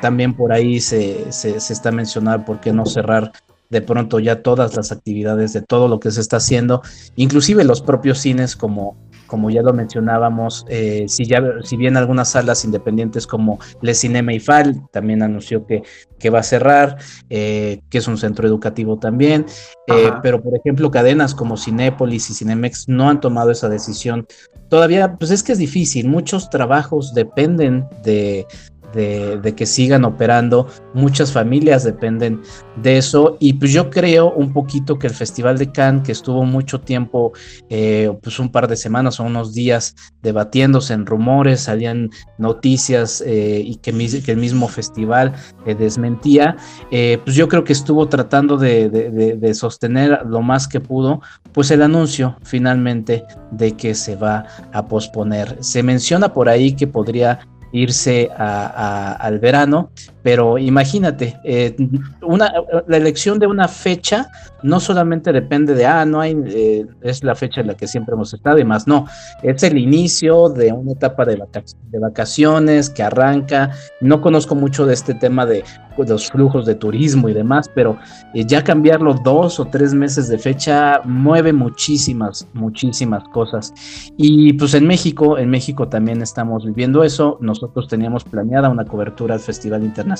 también 0.00 0.34
por 0.34 0.52
ahí 0.52 0.80
se, 0.80 1.32
se, 1.32 1.60
se, 1.60 1.72
está 1.72 1.92
mencionando 1.92 2.44
por 2.44 2.60
qué 2.60 2.72
no 2.72 2.84
cerrar 2.84 3.32
de 3.72 3.80
pronto 3.80 4.18
ya 4.20 4.42
todas 4.42 4.76
las 4.76 4.92
actividades 4.92 5.54
de 5.54 5.62
todo 5.62 5.88
lo 5.88 5.98
que 5.98 6.10
se 6.10 6.20
está 6.20 6.36
haciendo, 6.36 6.82
inclusive 7.16 7.64
los 7.64 7.80
propios 7.80 8.18
cines 8.18 8.54
como 8.54 8.96
como 9.32 9.48
ya 9.48 9.62
lo 9.62 9.72
mencionábamos, 9.72 10.66
eh, 10.68 11.06
si, 11.08 11.24
ya, 11.24 11.42
si 11.62 11.78
bien 11.78 11.96
algunas 11.96 12.32
salas 12.32 12.66
independientes 12.66 13.26
como 13.26 13.58
Le 13.80 13.94
Cinema 13.94 14.32
Fal 14.44 14.86
también 14.90 15.22
anunció 15.22 15.66
que, 15.66 15.82
que 16.18 16.28
va 16.28 16.40
a 16.40 16.42
cerrar, 16.42 16.98
eh, 17.30 17.80
que 17.88 17.96
es 17.96 18.06
un 18.08 18.18
centro 18.18 18.46
educativo 18.46 18.98
también, 18.98 19.46
eh, 19.86 20.10
pero 20.22 20.42
por 20.42 20.54
ejemplo 20.54 20.90
cadenas 20.90 21.34
como 21.34 21.56
Cinépolis 21.56 22.28
y 22.28 22.34
Cinemex 22.34 22.90
no 22.90 23.08
han 23.08 23.20
tomado 23.20 23.50
esa 23.50 23.70
decisión. 23.70 24.26
Todavía, 24.68 25.16
pues 25.16 25.30
es 25.30 25.42
que 25.42 25.52
es 25.52 25.58
difícil, 25.58 26.08
muchos 26.08 26.50
trabajos 26.50 27.14
dependen 27.14 27.88
de, 28.04 28.46
de, 28.92 29.54
que 29.56 29.66
sigan 29.66 30.04
operando. 30.04 30.68
Muchas 30.94 31.32
familias 31.32 31.84
dependen 31.84 32.40
de 32.76 32.98
eso. 32.98 33.36
Y 33.40 33.54
pues 33.54 33.72
yo 33.72 33.90
creo 33.90 34.32
un 34.32 34.52
poquito 34.52 34.98
que 34.98 35.06
el 35.06 35.14
Festival 35.14 35.58
de 35.58 35.70
Cannes, 35.70 36.04
que 36.04 36.12
estuvo 36.12 36.44
mucho 36.44 36.80
tiempo, 36.80 37.32
eh, 37.68 38.10
pues 38.22 38.38
un 38.38 38.50
par 38.50 38.68
de 38.68 38.76
semanas 38.76 39.20
o 39.20 39.24
unos 39.24 39.54
días 39.54 39.94
debatiéndose 40.22 40.94
en 40.94 41.06
rumores, 41.06 41.62
salían 41.62 42.10
noticias 42.38 43.22
eh, 43.26 43.62
y 43.64 43.76
que, 43.76 43.92
el 43.92 44.36
mismo 44.38 44.68
festival 44.68 45.34
eh, 45.66 45.74
desmentía, 45.74 46.56
pues 46.90 47.36
yo 47.36 47.48
creo 47.48 47.64
que 47.64 47.72
estuvo 47.72 48.08
tratando 48.08 48.56
de, 48.56 48.88
de 48.88 49.54
sostener 49.54 50.20
lo 50.26 50.40
más 50.40 50.66
que 50.66 50.80
pudo, 50.80 51.20
pues 51.52 51.70
el 51.70 51.82
anuncio 51.82 52.36
finalmente 52.42 53.24
de 53.50 53.72
que 53.72 53.94
se 53.94 54.16
va 54.16 54.44
a 54.72 54.86
posponer. 54.86 55.56
Se 55.60 55.82
menciona 55.82 56.32
por 56.32 56.48
ahí 56.48 56.74
que 56.74 56.86
podría 56.86 57.40
irse 57.72 58.28
al 58.30 59.38
verano, 59.38 59.90
pero 60.22 60.58
imagínate, 60.58 61.38
eh, 61.44 61.74
una, 62.22 62.52
la 62.86 62.96
elección 62.96 63.38
de 63.38 63.46
una 63.46 63.66
fecha 63.68 64.28
no 64.62 64.78
solamente 64.78 65.32
depende 65.32 65.74
de, 65.74 65.84
ah, 65.84 66.04
no 66.04 66.20
hay, 66.20 66.36
eh, 66.46 66.86
es 67.00 67.24
la 67.24 67.34
fecha 67.34 67.60
en 67.60 67.66
la 67.66 67.74
que 67.74 67.88
siempre 67.88 68.14
hemos 68.14 68.32
estado 68.32 68.58
y 68.58 68.64
más, 68.64 68.86
no, 68.86 69.06
es 69.42 69.62
el 69.64 69.76
inicio 69.78 70.48
de 70.48 70.72
una 70.72 70.92
etapa 70.92 71.24
de, 71.24 71.42
de 71.90 71.98
vacaciones 71.98 72.88
que 72.88 73.02
arranca, 73.02 73.72
no 74.00 74.20
conozco 74.20 74.54
mucho 74.54 74.86
de 74.86 74.94
este 74.94 75.14
tema 75.14 75.44
de 75.44 75.64
pues, 75.96 76.08
los 76.08 76.30
flujos 76.30 76.66
de 76.66 76.76
turismo 76.76 77.28
y 77.28 77.34
demás, 77.34 77.68
pero 77.74 77.98
eh, 78.34 78.44
ya 78.46 78.62
cambiarlo 78.62 79.14
dos 79.14 79.58
o 79.58 79.66
tres 79.66 79.92
meses 79.92 80.28
de 80.28 80.38
fecha 80.38 81.00
mueve 81.04 81.52
muchísimas, 81.52 82.46
muchísimas 82.52 83.24
cosas. 83.30 83.74
Y 84.16 84.52
pues 84.52 84.74
en 84.74 84.86
México, 84.86 85.38
en 85.38 85.50
México 85.50 85.88
también 85.88 86.22
estamos 86.22 86.64
viviendo 86.64 87.02
eso. 87.02 87.38
Nosotros 87.40 87.88
teníamos 87.88 88.24
planeada 88.24 88.68
una 88.68 88.84
cobertura 88.84 89.34
al 89.34 89.40
Festival 89.40 89.82
Internacional 89.82 90.11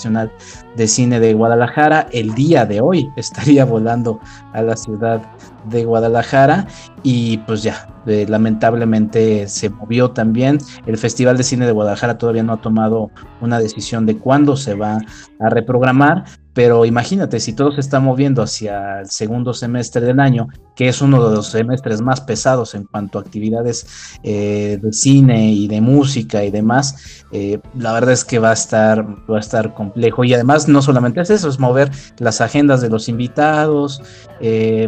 de 0.76 0.88
Cine 0.88 1.20
de 1.20 1.34
Guadalajara. 1.34 2.09
El 2.12 2.34
día 2.34 2.66
de 2.66 2.80
hoy 2.80 3.12
estaría 3.16 3.64
volando 3.64 4.20
a 4.53 4.62
la 4.62 4.76
ciudad 4.76 5.22
de 5.65 5.85
Guadalajara 5.85 6.67
y 7.03 7.39
pues 7.39 7.63
ya, 7.63 7.89
eh, 8.07 8.27
lamentablemente 8.29 9.49
se 9.49 9.71
movió 9.71 10.11
también. 10.11 10.59
El 10.87 10.99
Festival 10.99 11.37
de 11.37 11.45
Cine 11.45 11.67
de 11.67 11.73
Guadalajara 11.73 12.19
todavía 12.19 12.43
no 12.43 12.55
ha 12.55 12.61
tomado 12.61 13.11
una 13.41 13.59
decisión 13.59 14.07
de 14.07 14.19
cuándo 14.19 14.57
se 14.57 14.75
va 14.75 14.99
a 15.41 15.49
reprogramar, 15.49 16.25
pero 16.55 16.85
imagínate, 16.85 17.41
si 17.41 17.55
todo 17.55 17.73
se 17.73 17.81
está 17.81 17.99
moviendo 17.99 18.43
hacia 18.43 19.01
el 19.01 19.11
segundo 19.11 19.55
semestre 19.55 20.03
del 20.03 20.21
año, 20.21 20.49
que 20.77 20.89
es 20.89 21.01
uno 21.01 21.29
de 21.29 21.37
los 21.37 21.47
semestres 21.47 22.03
más 22.03 22.21
pesados 22.21 22.75
en 22.75 22.85
cuanto 22.85 23.19
a 23.19 23.23
actividades 23.23 23.87
eh, 24.23 24.79
de 24.81 24.93
cine 24.93 25.53
y 25.53 25.67
de 25.67 25.81
música 25.81 26.45
y 26.45 26.51
demás, 26.51 27.25
eh, 27.33 27.59
la 27.75 27.93
verdad 27.93 28.13
es 28.13 28.25
que 28.25 28.39
va 28.39 28.51
a 28.51 28.55
estar, 28.55 29.07
va 29.31 29.39
a 29.39 29.41
estar 29.41 29.75
complejo. 29.75 30.25
Y 30.25 30.35
además 30.35 30.69
no 30.69 30.83
solamente 30.83 31.21
es 31.23 31.31
eso, 31.31 31.49
es 31.49 31.59
mover 31.59 31.91
las 32.19 32.41
agendas 32.41 32.81
de 32.81 32.91
los 32.91 33.09
invitados, 33.09 34.03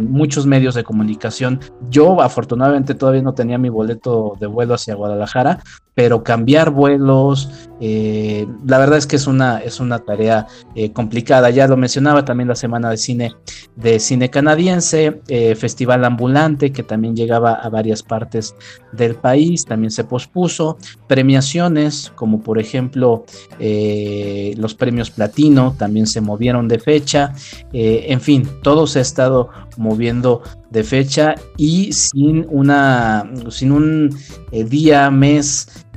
muchos 0.01 0.45
medios 0.45 0.64
de 0.73 0.83
comunicación. 0.83 1.59
Yo 1.89 2.21
afortunadamente 2.21 2.95
todavía 2.95 3.21
no 3.21 3.35
tenía 3.35 3.59
mi 3.59 3.69
boleto 3.69 4.35
de 4.39 4.47
vuelo 4.47 4.73
hacia 4.73 4.95
Guadalajara, 4.95 5.59
pero 5.95 6.23
cambiar 6.23 6.69
vuelos, 6.69 7.49
la 7.79 8.77
verdad 8.77 8.97
es 8.97 9.07
que 9.07 9.15
es 9.15 9.27
una, 9.27 9.59
es 9.59 9.79
una 9.79 9.99
tarea 9.99 10.45
complicada. 10.93 11.49
Ya 11.49 11.67
lo 11.67 11.77
mencionaba 11.77 12.25
también 12.25 12.49
la 12.49 12.55
semana 12.55 12.89
de 12.89 12.97
cine 12.97 13.35
de 13.75 13.99
cine 13.99 14.29
canadiense, 14.29 15.21
eh, 15.27 15.55
festival 15.55 16.05
ambulante 16.05 16.71
que 16.71 16.83
también 16.83 17.15
llegaba 17.15 17.53
a 17.53 17.69
varias 17.69 18.03
partes 18.03 18.55
del 18.93 19.15
país, 19.15 19.65
también 19.65 19.91
se 19.91 20.05
pospuso, 20.05 20.77
premiaciones 21.07 22.11
como 22.15 22.41
por 22.41 22.59
ejemplo 22.59 23.25
eh, 23.59 24.53
los 24.57 24.73
premios 24.75 25.11
platino 25.11 25.75
también 25.77 26.07
se 26.07 26.21
movieron 26.21 26.67
de 26.67 26.79
fecha, 26.79 27.33
eh, 27.73 28.05
en 28.07 28.21
fin, 28.21 28.47
todo 28.63 28.87
se 28.87 28.99
ha 28.99 29.01
estado 29.01 29.49
moviendo 29.77 30.41
de 30.75 30.83
fecha 30.83 31.35
y 31.55 31.93
sin 31.93 32.45
una 32.49 33.31
sin 33.49 33.71
un 33.71 34.09
día 34.51 35.09
mes 35.09 35.87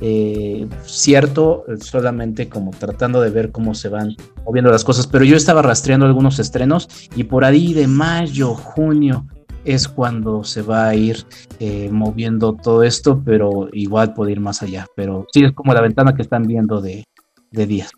cierto 0.85 1.65
solamente 1.81 2.47
como 2.47 2.71
tratando 2.71 3.19
de 3.19 3.29
ver 3.29 3.51
cómo 3.51 3.75
se 3.75 3.89
van 3.89 4.15
moviendo 4.45 4.71
las 4.71 4.85
cosas 4.85 5.05
pero 5.05 5.25
yo 5.25 5.35
estaba 5.35 5.61
rastreando 5.61 6.05
algunos 6.05 6.39
estrenos 6.39 6.87
y 7.15 7.25
por 7.25 7.43
ahí 7.43 7.73
de 7.73 7.87
mayo 7.87 8.55
junio 8.55 9.27
es 9.65 9.87
cuando 9.87 10.43
se 10.43 10.61
va 10.61 10.87
a 10.87 10.95
ir 10.95 11.25
eh, 11.59 11.89
moviendo 11.91 12.53
todo 12.53 12.81
esto, 12.83 13.21
pero 13.23 13.67
igual 13.73 14.13
puede 14.13 14.31
ir 14.31 14.39
más 14.39 14.63
allá. 14.63 14.87
Pero 14.95 15.27
sí, 15.33 15.43
es 15.43 15.51
como 15.51 15.73
la 15.73 15.81
ventana 15.81 16.15
que 16.15 16.21
están 16.21 16.43
viendo 16.43 16.81
de, 16.81 17.03
de 17.51 17.67
días. 17.67 17.91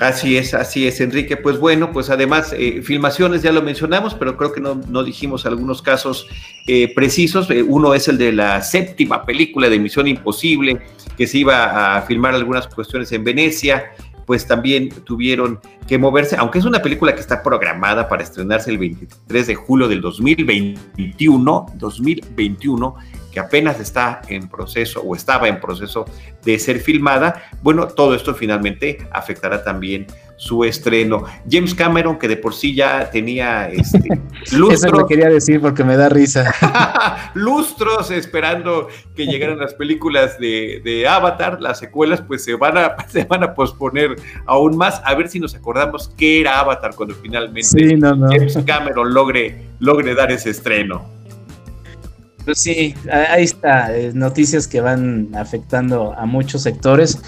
Así 0.00 0.36
es, 0.36 0.54
así 0.54 0.86
es, 0.88 1.00
Enrique. 1.00 1.36
Pues 1.36 1.58
bueno, 1.58 1.92
pues 1.92 2.10
además, 2.10 2.52
eh, 2.56 2.82
filmaciones 2.82 3.42
ya 3.42 3.52
lo 3.52 3.62
mencionamos, 3.62 4.14
pero 4.14 4.36
creo 4.36 4.52
que 4.52 4.60
no, 4.60 5.04
dijimos 5.04 5.46
algunos 5.46 5.82
casos 5.82 6.26
eh, 6.66 6.92
precisos. 6.94 7.48
uno 7.66 7.94
es 7.94 8.08
el 8.08 8.18
de 8.18 8.32
la 8.32 8.60
séptima 8.62 9.24
película 9.24 9.68
de 9.68 9.78
Misión 9.78 10.08
Imposible, 10.08 10.80
que 11.16 11.26
se 11.26 11.38
iba 11.38 11.96
a 11.96 12.02
filmar 12.02 12.34
algunas 12.34 12.66
cuestiones 12.66 13.12
en 13.12 13.24
Venecia 13.24 13.92
pues 14.26 14.46
también 14.46 14.88
tuvieron 14.88 15.60
que 15.86 15.98
moverse, 15.98 16.36
aunque 16.36 16.58
es 16.58 16.64
una 16.64 16.80
película 16.80 17.14
que 17.14 17.20
está 17.20 17.42
programada 17.42 18.08
para 18.08 18.22
estrenarse 18.22 18.70
el 18.70 18.78
23 18.78 19.46
de 19.46 19.54
julio 19.54 19.88
del 19.88 20.00
2021, 20.00 21.66
2021, 21.74 22.94
que 23.34 23.40
apenas 23.40 23.80
está 23.80 24.22
en 24.28 24.48
proceso 24.48 25.02
o 25.02 25.16
estaba 25.16 25.48
en 25.48 25.60
proceso 25.60 26.04
de 26.44 26.56
ser 26.56 26.78
filmada, 26.78 27.50
bueno, 27.62 27.88
todo 27.88 28.14
esto 28.14 28.32
finalmente 28.32 29.08
afectará 29.10 29.64
también 29.64 30.06
su 30.36 30.62
estreno. 30.62 31.24
James 31.50 31.74
Cameron, 31.74 32.16
que 32.16 32.28
de 32.28 32.36
por 32.36 32.54
sí 32.54 32.76
ya 32.76 33.10
tenía 33.10 33.68
este, 33.68 34.08
lustros. 34.52 34.84
Eso 34.84 35.06
quería 35.08 35.28
decir 35.28 35.60
porque 35.60 35.82
me 35.82 35.96
da 35.96 36.08
risa. 36.08 36.54
lustros 37.34 38.12
esperando 38.12 38.86
que 39.16 39.26
llegaran 39.26 39.58
las 39.58 39.74
películas 39.74 40.38
de, 40.38 41.04
Avatar, 41.08 41.60
las 41.60 41.80
secuelas, 41.80 42.22
pues 42.22 42.44
se 42.44 42.54
van, 42.54 42.78
a, 42.78 42.96
se 43.08 43.24
van 43.24 43.42
a 43.42 43.52
posponer 43.52 44.14
aún 44.46 44.76
más. 44.76 45.02
A 45.04 45.14
ver 45.16 45.28
si 45.28 45.40
nos 45.40 45.56
acordamos 45.56 46.12
qué 46.16 46.40
era 46.40 46.60
Avatar 46.60 46.94
cuando 46.94 47.16
finalmente 47.16 47.98
James 48.00 48.58
Cameron 48.64 49.12
logre, 49.12 49.70
logre 49.80 50.14
dar 50.14 50.30
ese 50.30 50.50
estreno. 50.50 51.23
Pues 52.44 52.60
sí, 52.60 52.94
ahí 53.10 53.44
está, 53.44 53.96
eh, 53.96 54.12
noticias 54.12 54.68
que 54.68 54.82
van 54.82 55.30
afectando 55.34 56.12
a 56.12 56.26
muchos 56.26 56.62
sectores, 56.62 57.18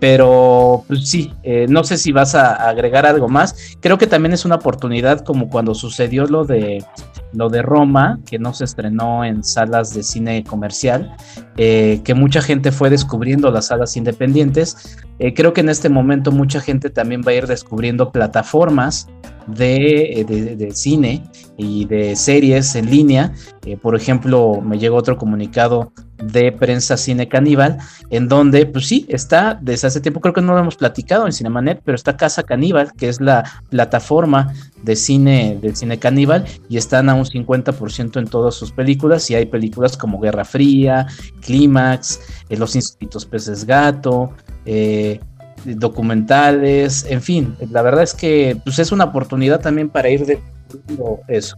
pero 0.00 0.84
pues 0.86 1.08
sí, 1.08 1.32
eh, 1.42 1.66
no 1.68 1.82
sé 1.82 1.96
si 1.96 2.12
vas 2.12 2.34
a 2.34 2.68
agregar 2.68 3.06
algo 3.06 3.26
más. 3.26 3.56
Creo 3.80 3.96
que 3.96 4.06
también 4.06 4.34
es 4.34 4.44
una 4.44 4.56
oportunidad 4.56 5.24
como 5.24 5.48
cuando 5.48 5.74
sucedió 5.74 6.26
lo 6.26 6.44
de 6.44 6.84
lo 7.32 7.48
de 7.48 7.62
Roma, 7.62 8.20
que 8.26 8.38
no 8.38 8.54
se 8.54 8.64
estrenó 8.64 9.24
en 9.24 9.44
salas 9.44 9.94
de 9.94 10.02
cine 10.02 10.44
comercial, 10.44 11.16
eh, 11.56 12.00
que 12.04 12.14
mucha 12.14 12.40
gente 12.40 12.72
fue 12.72 12.90
descubriendo 12.90 13.50
las 13.50 13.66
salas 13.66 13.96
independientes. 13.96 14.98
creo 15.34 15.52
que 15.52 15.62
en 15.62 15.68
este 15.68 15.88
momento 15.88 16.30
mucha 16.30 16.60
gente 16.60 16.90
también 16.90 17.22
va 17.26 17.32
a 17.32 17.34
ir 17.34 17.46
descubriendo 17.46 18.12
plataformas 18.12 19.08
de, 19.46 20.56
de, 20.58 20.70
cine 20.72 21.22
y 21.56 21.84
de 21.86 22.16
series 22.16 22.74
en 22.74 22.90
línea. 22.90 23.32
Eh, 23.64 23.76
por 23.76 23.96
ejemplo, 23.96 24.60
me 24.60 24.78
llegó 24.78 24.96
otro 24.96 25.16
comunicado 25.16 25.92
de 26.18 26.52
prensa 26.52 26.96
cine 26.96 27.28
caníbal, 27.28 27.78
en 28.10 28.28
donde, 28.28 28.66
pues 28.66 28.86
sí, 28.86 29.06
está 29.08 29.58
desde 29.60 29.88
hace 29.88 30.00
tiempo, 30.00 30.20
creo 30.20 30.34
que 30.34 30.42
no 30.42 30.54
lo 30.54 30.60
hemos 30.60 30.76
platicado 30.76 31.26
en 31.26 31.32
Cinemanet, 31.32 31.80
pero 31.84 31.94
está 31.94 32.16
Casa 32.16 32.42
Caníbal, 32.42 32.92
que 32.92 33.08
es 33.08 33.20
la 33.20 33.44
plataforma 33.68 34.52
de 34.82 34.96
cine 34.96 35.58
del 35.60 35.76
cine 35.76 35.98
caníbal, 35.98 36.44
y 36.68 36.76
están 36.76 37.08
a 37.08 37.14
un 37.14 37.24
50% 37.24 38.18
en 38.18 38.26
todas 38.26 38.54
sus 38.54 38.72
películas, 38.72 39.30
y 39.30 39.34
hay 39.34 39.46
películas 39.46 39.96
como 39.96 40.20
Guerra 40.20 40.44
Fría, 40.44 41.06
Clímax, 41.40 42.20
eh, 42.48 42.56
Los 42.56 42.76
Instintos 42.76 43.26
Peces 43.26 43.64
Gato, 43.64 44.32
eh, 44.64 45.20
documentales, 45.64 47.06
en 47.08 47.20
fin, 47.20 47.56
la 47.70 47.82
verdad 47.82 48.02
es 48.02 48.14
que 48.14 48.56
pues, 48.64 48.78
es 48.78 48.92
una 48.92 49.04
oportunidad 49.04 49.60
también 49.60 49.88
para 49.88 50.08
ir 50.08 50.24
de 50.24 50.40
eso. 51.28 51.56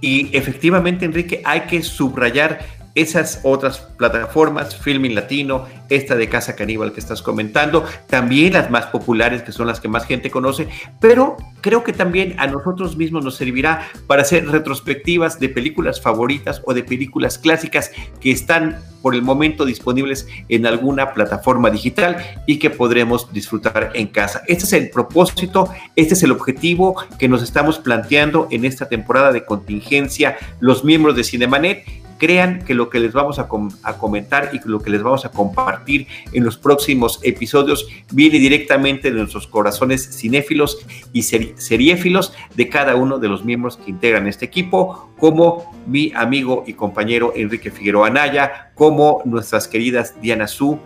Y 0.00 0.36
efectivamente, 0.36 1.04
Enrique, 1.04 1.40
hay 1.44 1.62
que 1.62 1.82
subrayar 1.82 2.60
esas 2.94 3.40
otras 3.42 3.78
plataformas, 3.78 4.76
Filming 4.76 5.14
Latino, 5.14 5.66
esta 5.88 6.14
de 6.14 6.28
Casa 6.28 6.54
Caníbal 6.54 6.92
que 6.92 7.00
estás 7.00 7.22
comentando, 7.22 7.84
también 8.08 8.52
las 8.52 8.70
más 8.70 8.86
populares 8.86 9.42
que 9.42 9.52
son 9.52 9.66
las 9.66 9.80
que 9.80 9.88
más 9.88 10.06
gente 10.06 10.30
conoce, 10.30 10.68
pero 11.00 11.36
creo 11.60 11.82
que 11.82 11.92
también 11.92 12.36
a 12.38 12.46
nosotros 12.46 12.96
mismos 12.96 13.24
nos 13.24 13.36
servirá 13.36 13.88
para 14.06 14.22
hacer 14.22 14.48
retrospectivas 14.48 15.40
de 15.40 15.48
películas 15.48 16.00
favoritas 16.00 16.62
o 16.64 16.74
de 16.74 16.84
películas 16.84 17.38
clásicas 17.38 17.90
que 18.20 18.30
están 18.30 18.78
por 19.02 19.14
el 19.14 19.22
momento 19.22 19.66
disponibles 19.66 20.26
en 20.48 20.66
alguna 20.66 21.12
plataforma 21.12 21.68
digital 21.70 22.16
y 22.46 22.58
que 22.58 22.70
podremos 22.70 23.30
disfrutar 23.34 23.90
en 23.94 24.06
casa. 24.06 24.42
Este 24.46 24.64
es 24.64 24.72
el 24.72 24.88
propósito, 24.88 25.68
este 25.94 26.14
es 26.14 26.22
el 26.22 26.32
objetivo 26.32 26.96
que 27.18 27.28
nos 27.28 27.42
estamos 27.42 27.78
planteando 27.78 28.48
en 28.50 28.64
esta 28.64 28.88
temporada 28.88 29.30
de 29.32 29.44
contingencia 29.44 30.38
los 30.60 30.84
miembros 30.84 31.16
de 31.16 31.24
Cinemanet 31.24 32.03
crean 32.18 32.64
que 32.64 32.74
lo 32.74 32.90
que 32.90 33.00
les 33.00 33.12
vamos 33.12 33.38
a, 33.38 33.48
comentar 33.48 34.50
y 34.52 34.68
lo 34.68 34.80
que 34.80 34.90
les 34.90 35.02
vamos 35.02 35.24
a 35.24 35.30
compartir 35.30 36.06
en 36.32 36.44
los 36.44 36.56
próximos 36.56 37.20
episodios 37.22 37.86
viene 38.12 38.38
directamente 38.38 39.10
de 39.10 39.18
nuestros 39.18 39.46
corazones 39.46 40.18
cinéfilos 40.18 40.78
y 41.12 41.22
seriéfilos 41.22 42.32
de 42.54 42.68
cada 42.68 42.96
uno 42.96 43.18
de 43.18 43.28
los 43.28 43.44
miembros 43.44 43.76
que 43.76 43.90
integran 43.90 44.26
este 44.26 44.44
equipo, 44.44 45.12
como 45.18 45.74
mi 45.86 46.12
amigo 46.14 46.64
y 46.66 46.74
compañero 46.74 47.32
Enrique 47.36 47.70
Figueroa 47.70 48.08
Anaya, 48.08 48.72
como 48.74 49.22
nuestras 49.24 49.68
queridas 49.68 50.20
Diana 50.20 50.46
Su 50.46 50.78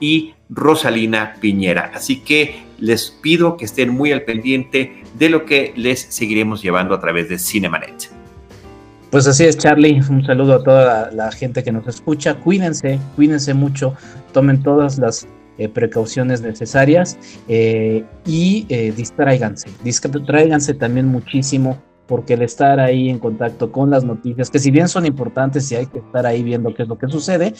y 0.00 0.34
Rosalina 0.48 1.36
Piñera. 1.40 1.92
Así 1.94 2.20
que 2.20 2.62
les 2.78 3.10
pido 3.10 3.56
que 3.56 3.64
estén 3.64 3.90
muy 3.90 4.12
al 4.12 4.22
pendiente 4.22 5.02
de 5.14 5.28
lo 5.28 5.44
que 5.44 5.72
les 5.76 6.00
seguiremos 6.00 6.62
llevando 6.62 6.94
a 6.94 7.00
través 7.00 7.28
de 7.28 7.38
Cinemanet. 7.38 8.23
Pues 9.14 9.28
así 9.28 9.44
es, 9.44 9.56
Charlie. 9.56 10.00
Un 10.10 10.24
saludo 10.26 10.54
a 10.54 10.64
toda 10.64 11.12
la, 11.12 11.30
gente 11.30 11.62
que 11.62 11.70
nos 11.70 11.86
escucha. 11.86 12.34
Cuídense, 12.34 12.98
cuídense 13.14 13.54
mucho, 13.54 13.94
tomen 14.32 14.60
todas 14.60 14.98
las 14.98 15.28
eh, 15.56 15.68
precauciones 15.68 16.40
necesarias 16.42 17.16
eh, 17.46 18.04
y 18.26 18.66
eh, 18.68 18.92
distráiganse. 18.96 19.70
Distráiganse 19.84 20.74
también 20.74 21.06
muchísimo 21.06 21.80
porque 22.08 22.34
el 22.34 22.42
estar 22.42 22.80
ahí 22.80 23.08
en 23.08 23.20
contacto 23.20 23.70
con 23.70 23.88
las 23.88 24.02
noticias, 24.02 24.50
que 24.50 24.58
si 24.58 24.72
bien 24.72 24.88
son 24.88 25.06
importantes 25.06 25.70
y 25.70 25.76
hay 25.76 25.86
que 25.86 26.00
estar 26.00 26.26
ahí 26.26 26.42
viendo 26.42 26.74
qué 26.74 26.82
es 26.82 26.88
lo 26.88 26.98
que 26.98 27.06
sucede, 27.06 27.54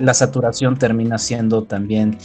la 0.00 0.14
saturación 0.14 0.78
termina 0.78 1.18
siendo 1.18 1.64
también 1.64 2.18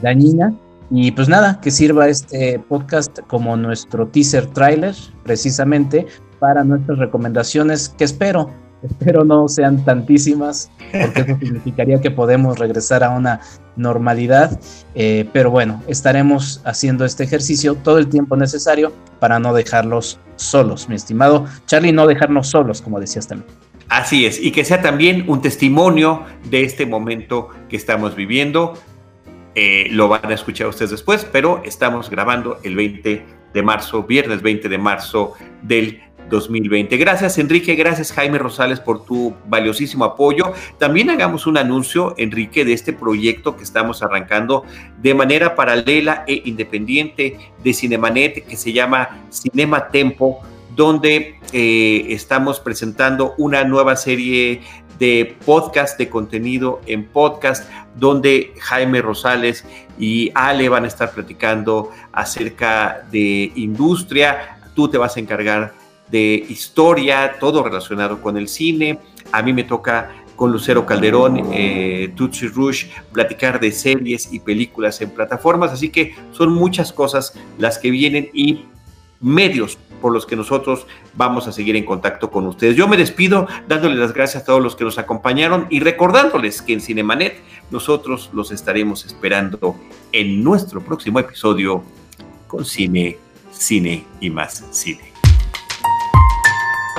dañina. 0.00 0.54
Y 0.92 1.10
pues 1.10 1.28
nada, 1.28 1.58
que 1.60 1.72
sirva 1.72 2.06
este 2.06 2.60
podcast 2.68 3.18
como 3.26 3.56
nuestro 3.56 4.06
teaser 4.06 4.46
trailer, 4.46 4.94
precisamente 5.24 6.06
para 6.42 6.64
nuestras 6.64 6.98
recomendaciones, 6.98 7.88
que 7.88 8.02
espero, 8.02 8.50
espero 8.82 9.24
no 9.24 9.46
sean 9.46 9.84
tantísimas, 9.84 10.72
porque 10.90 11.20
eso 11.20 11.38
significaría 11.38 12.00
que 12.00 12.10
podemos 12.10 12.58
regresar 12.58 13.04
a 13.04 13.10
una 13.10 13.38
normalidad, 13.76 14.58
eh, 14.96 15.24
pero 15.32 15.52
bueno, 15.52 15.80
estaremos 15.86 16.60
haciendo 16.64 17.04
este 17.04 17.22
ejercicio 17.22 17.76
todo 17.76 17.98
el 17.98 18.08
tiempo 18.08 18.36
necesario 18.36 18.92
para 19.20 19.38
no 19.38 19.54
dejarlos 19.54 20.18
solos, 20.34 20.88
mi 20.88 20.96
estimado 20.96 21.46
Charlie, 21.66 21.92
no 21.92 22.08
dejarnos 22.08 22.48
solos, 22.48 22.82
como 22.82 22.98
decías 22.98 23.28
también. 23.28 23.48
Así 23.88 24.26
es, 24.26 24.42
y 24.42 24.50
que 24.50 24.64
sea 24.64 24.82
también 24.82 25.30
un 25.30 25.42
testimonio 25.42 26.24
de 26.50 26.64
este 26.64 26.86
momento 26.86 27.50
que 27.68 27.76
estamos 27.76 28.16
viviendo. 28.16 28.74
Eh, 29.54 29.86
lo 29.90 30.08
van 30.08 30.24
a 30.24 30.34
escuchar 30.34 30.66
ustedes 30.66 30.90
después, 30.90 31.24
pero 31.30 31.62
estamos 31.64 32.10
grabando 32.10 32.58
el 32.64 32.74
20 32.74 33.26
de 33.52 33.62
marzo, 33.62 34.02
viernes 34.02 34.42
20 34.42 34.68
de 34.68 34.78
marzo 34.78 35.34
del 35.62 36.00
2020. 36.32 36.96
Gracias 36.96 37.38
Enrique, 37.38 37.76
gracias 37.76 38.10
Jaime 38.12 38.38
Rosales 38.38 38.80
por 38.80 39.04
tu 39.04 39.34
valiosísimo 39.46 40.04
apoyo. 40.04 40.52
También 40.78 41.10
hagamos 41.10 41.46
un 41.46 41.58
anuncio, 41.58 42.14
Enrique, 42.16 42.64
de 42.64 42.72
este 42.72 42.92
proyecto 42.92 43.56
que 43.56 43.62
estamos 43.62 44.02
arrancando 44.02 44.64
de 45.00 45.14
manera 45.14 45.54
paralela 45.54 46.24
e 46.26 46.42
independiente 46.46 47.38
de 47.62 47.74
Cinemanet 47.74 48.46
que 48.46 48.56
se 48.56 48.72
llama 48.72 49.20
Cinema 49.30 49.88
Tempo, 49.88 50.40
donde 50.74 51.38
eh, 51.52 52.06
estamos 52.08 52.58
presentando 52.58 53.34
una 53.36 53.62
nueva 53.64 53.94
serie 53.94 54.62
de 54.98 55.36
podcast, 55.44 55.98
de 55.98 56.08
contenido 56.08 56.80
en 56.86 57.04
podcast, 57.04 57.68
donde 57.96 58.54
Jaime 58.58 59.02
Rosales 59.02 59.64
y 59.98 60.30
Ale 60.34 60.68
van 60.68 60.84
a 60.84 60.88
estar 60.88 61.12
platicando 61.12 61.90
acerca 62.12 63.04
de 63.10 63.52
industria. 63.54 64.58
Tú 64.74 64.88
te 64.88 64.96
vas 64.96 65.16
a 65.16 65.20
encargar 65.20 65.81
de 66.12 66.46
historia, 66.48 67.38
todo 67.40 67.64
relacionado 67.64 68.20
con 68.20 68.36
el 68.36 68.46
cine. 68.46 68.98
A 69.32 69.42
mí 69.42 69.52
me 69.52 69.64
toca 69.64 70.14
con 70.36 70.52
Lucero 70.52 70.84
Calderón, 70.84 71.48
eh, 71.52 72.12
Tutsi 72.14 72.48
Rush, 72.48 72.86
platicar 73.12 73.58
de 73.58 73.72
series 73.72 74.32
y 74.32 74.40
películas 74.40 75.00
en 75.00 75.10
plataformas. 75.10 75.72
Así 75.72 75.88
que 75.88 76.14
son 76.32 76.52
muchas 76.52 76.92
cosas 76.92 77.32
las 77.58 77.78
que 77.78 77.90
vienen 77.90 78.28
y 78.34 78.66
medios 79.20 79.78
por 80.02 80.12
los 80.12 80.26
que 80.26 80.36
nosotros 80.36 80.86
vamos 81.14 81.46
a 81.46 81.52
seguir 81.52 81.76
en 81.76 81.84
contacto 81.84 82.30
con 82.30 82.46
ustedes. 82.46 82.76
Yo 82.76 82.88
me 82.88 82.96
despido 82.96 83.46
dándoles 83.68 83.98
las 83.98 84.12
gracias 84.12 84.42
a 84.42 84.46
todos 84.46 84.60
los 84.60 84.76
que 84.76 84.84
nos 84.84 84.98
acompañaron 84.98 85.66
y 85.70 85.80
recordándoles 85.80 86.60
que 86.60 86.72
en 86.74 86.80
Cinemanet 86.80 87.40
nosotros 87.70 88.28
los 88.34 88.50
estaremos 88.50 89.06
esperando 89.06 89.76
en 90.10 90.42
nuestro 90.42 90.82
próximo 90.82 91.20
episodio 91.20 91.84
con 92.48 92.64
cine, 92.64 93.16
cine 93.52 94.04
y 94.20 94.28
más 94.28 94.64
cine. 94.72 95.11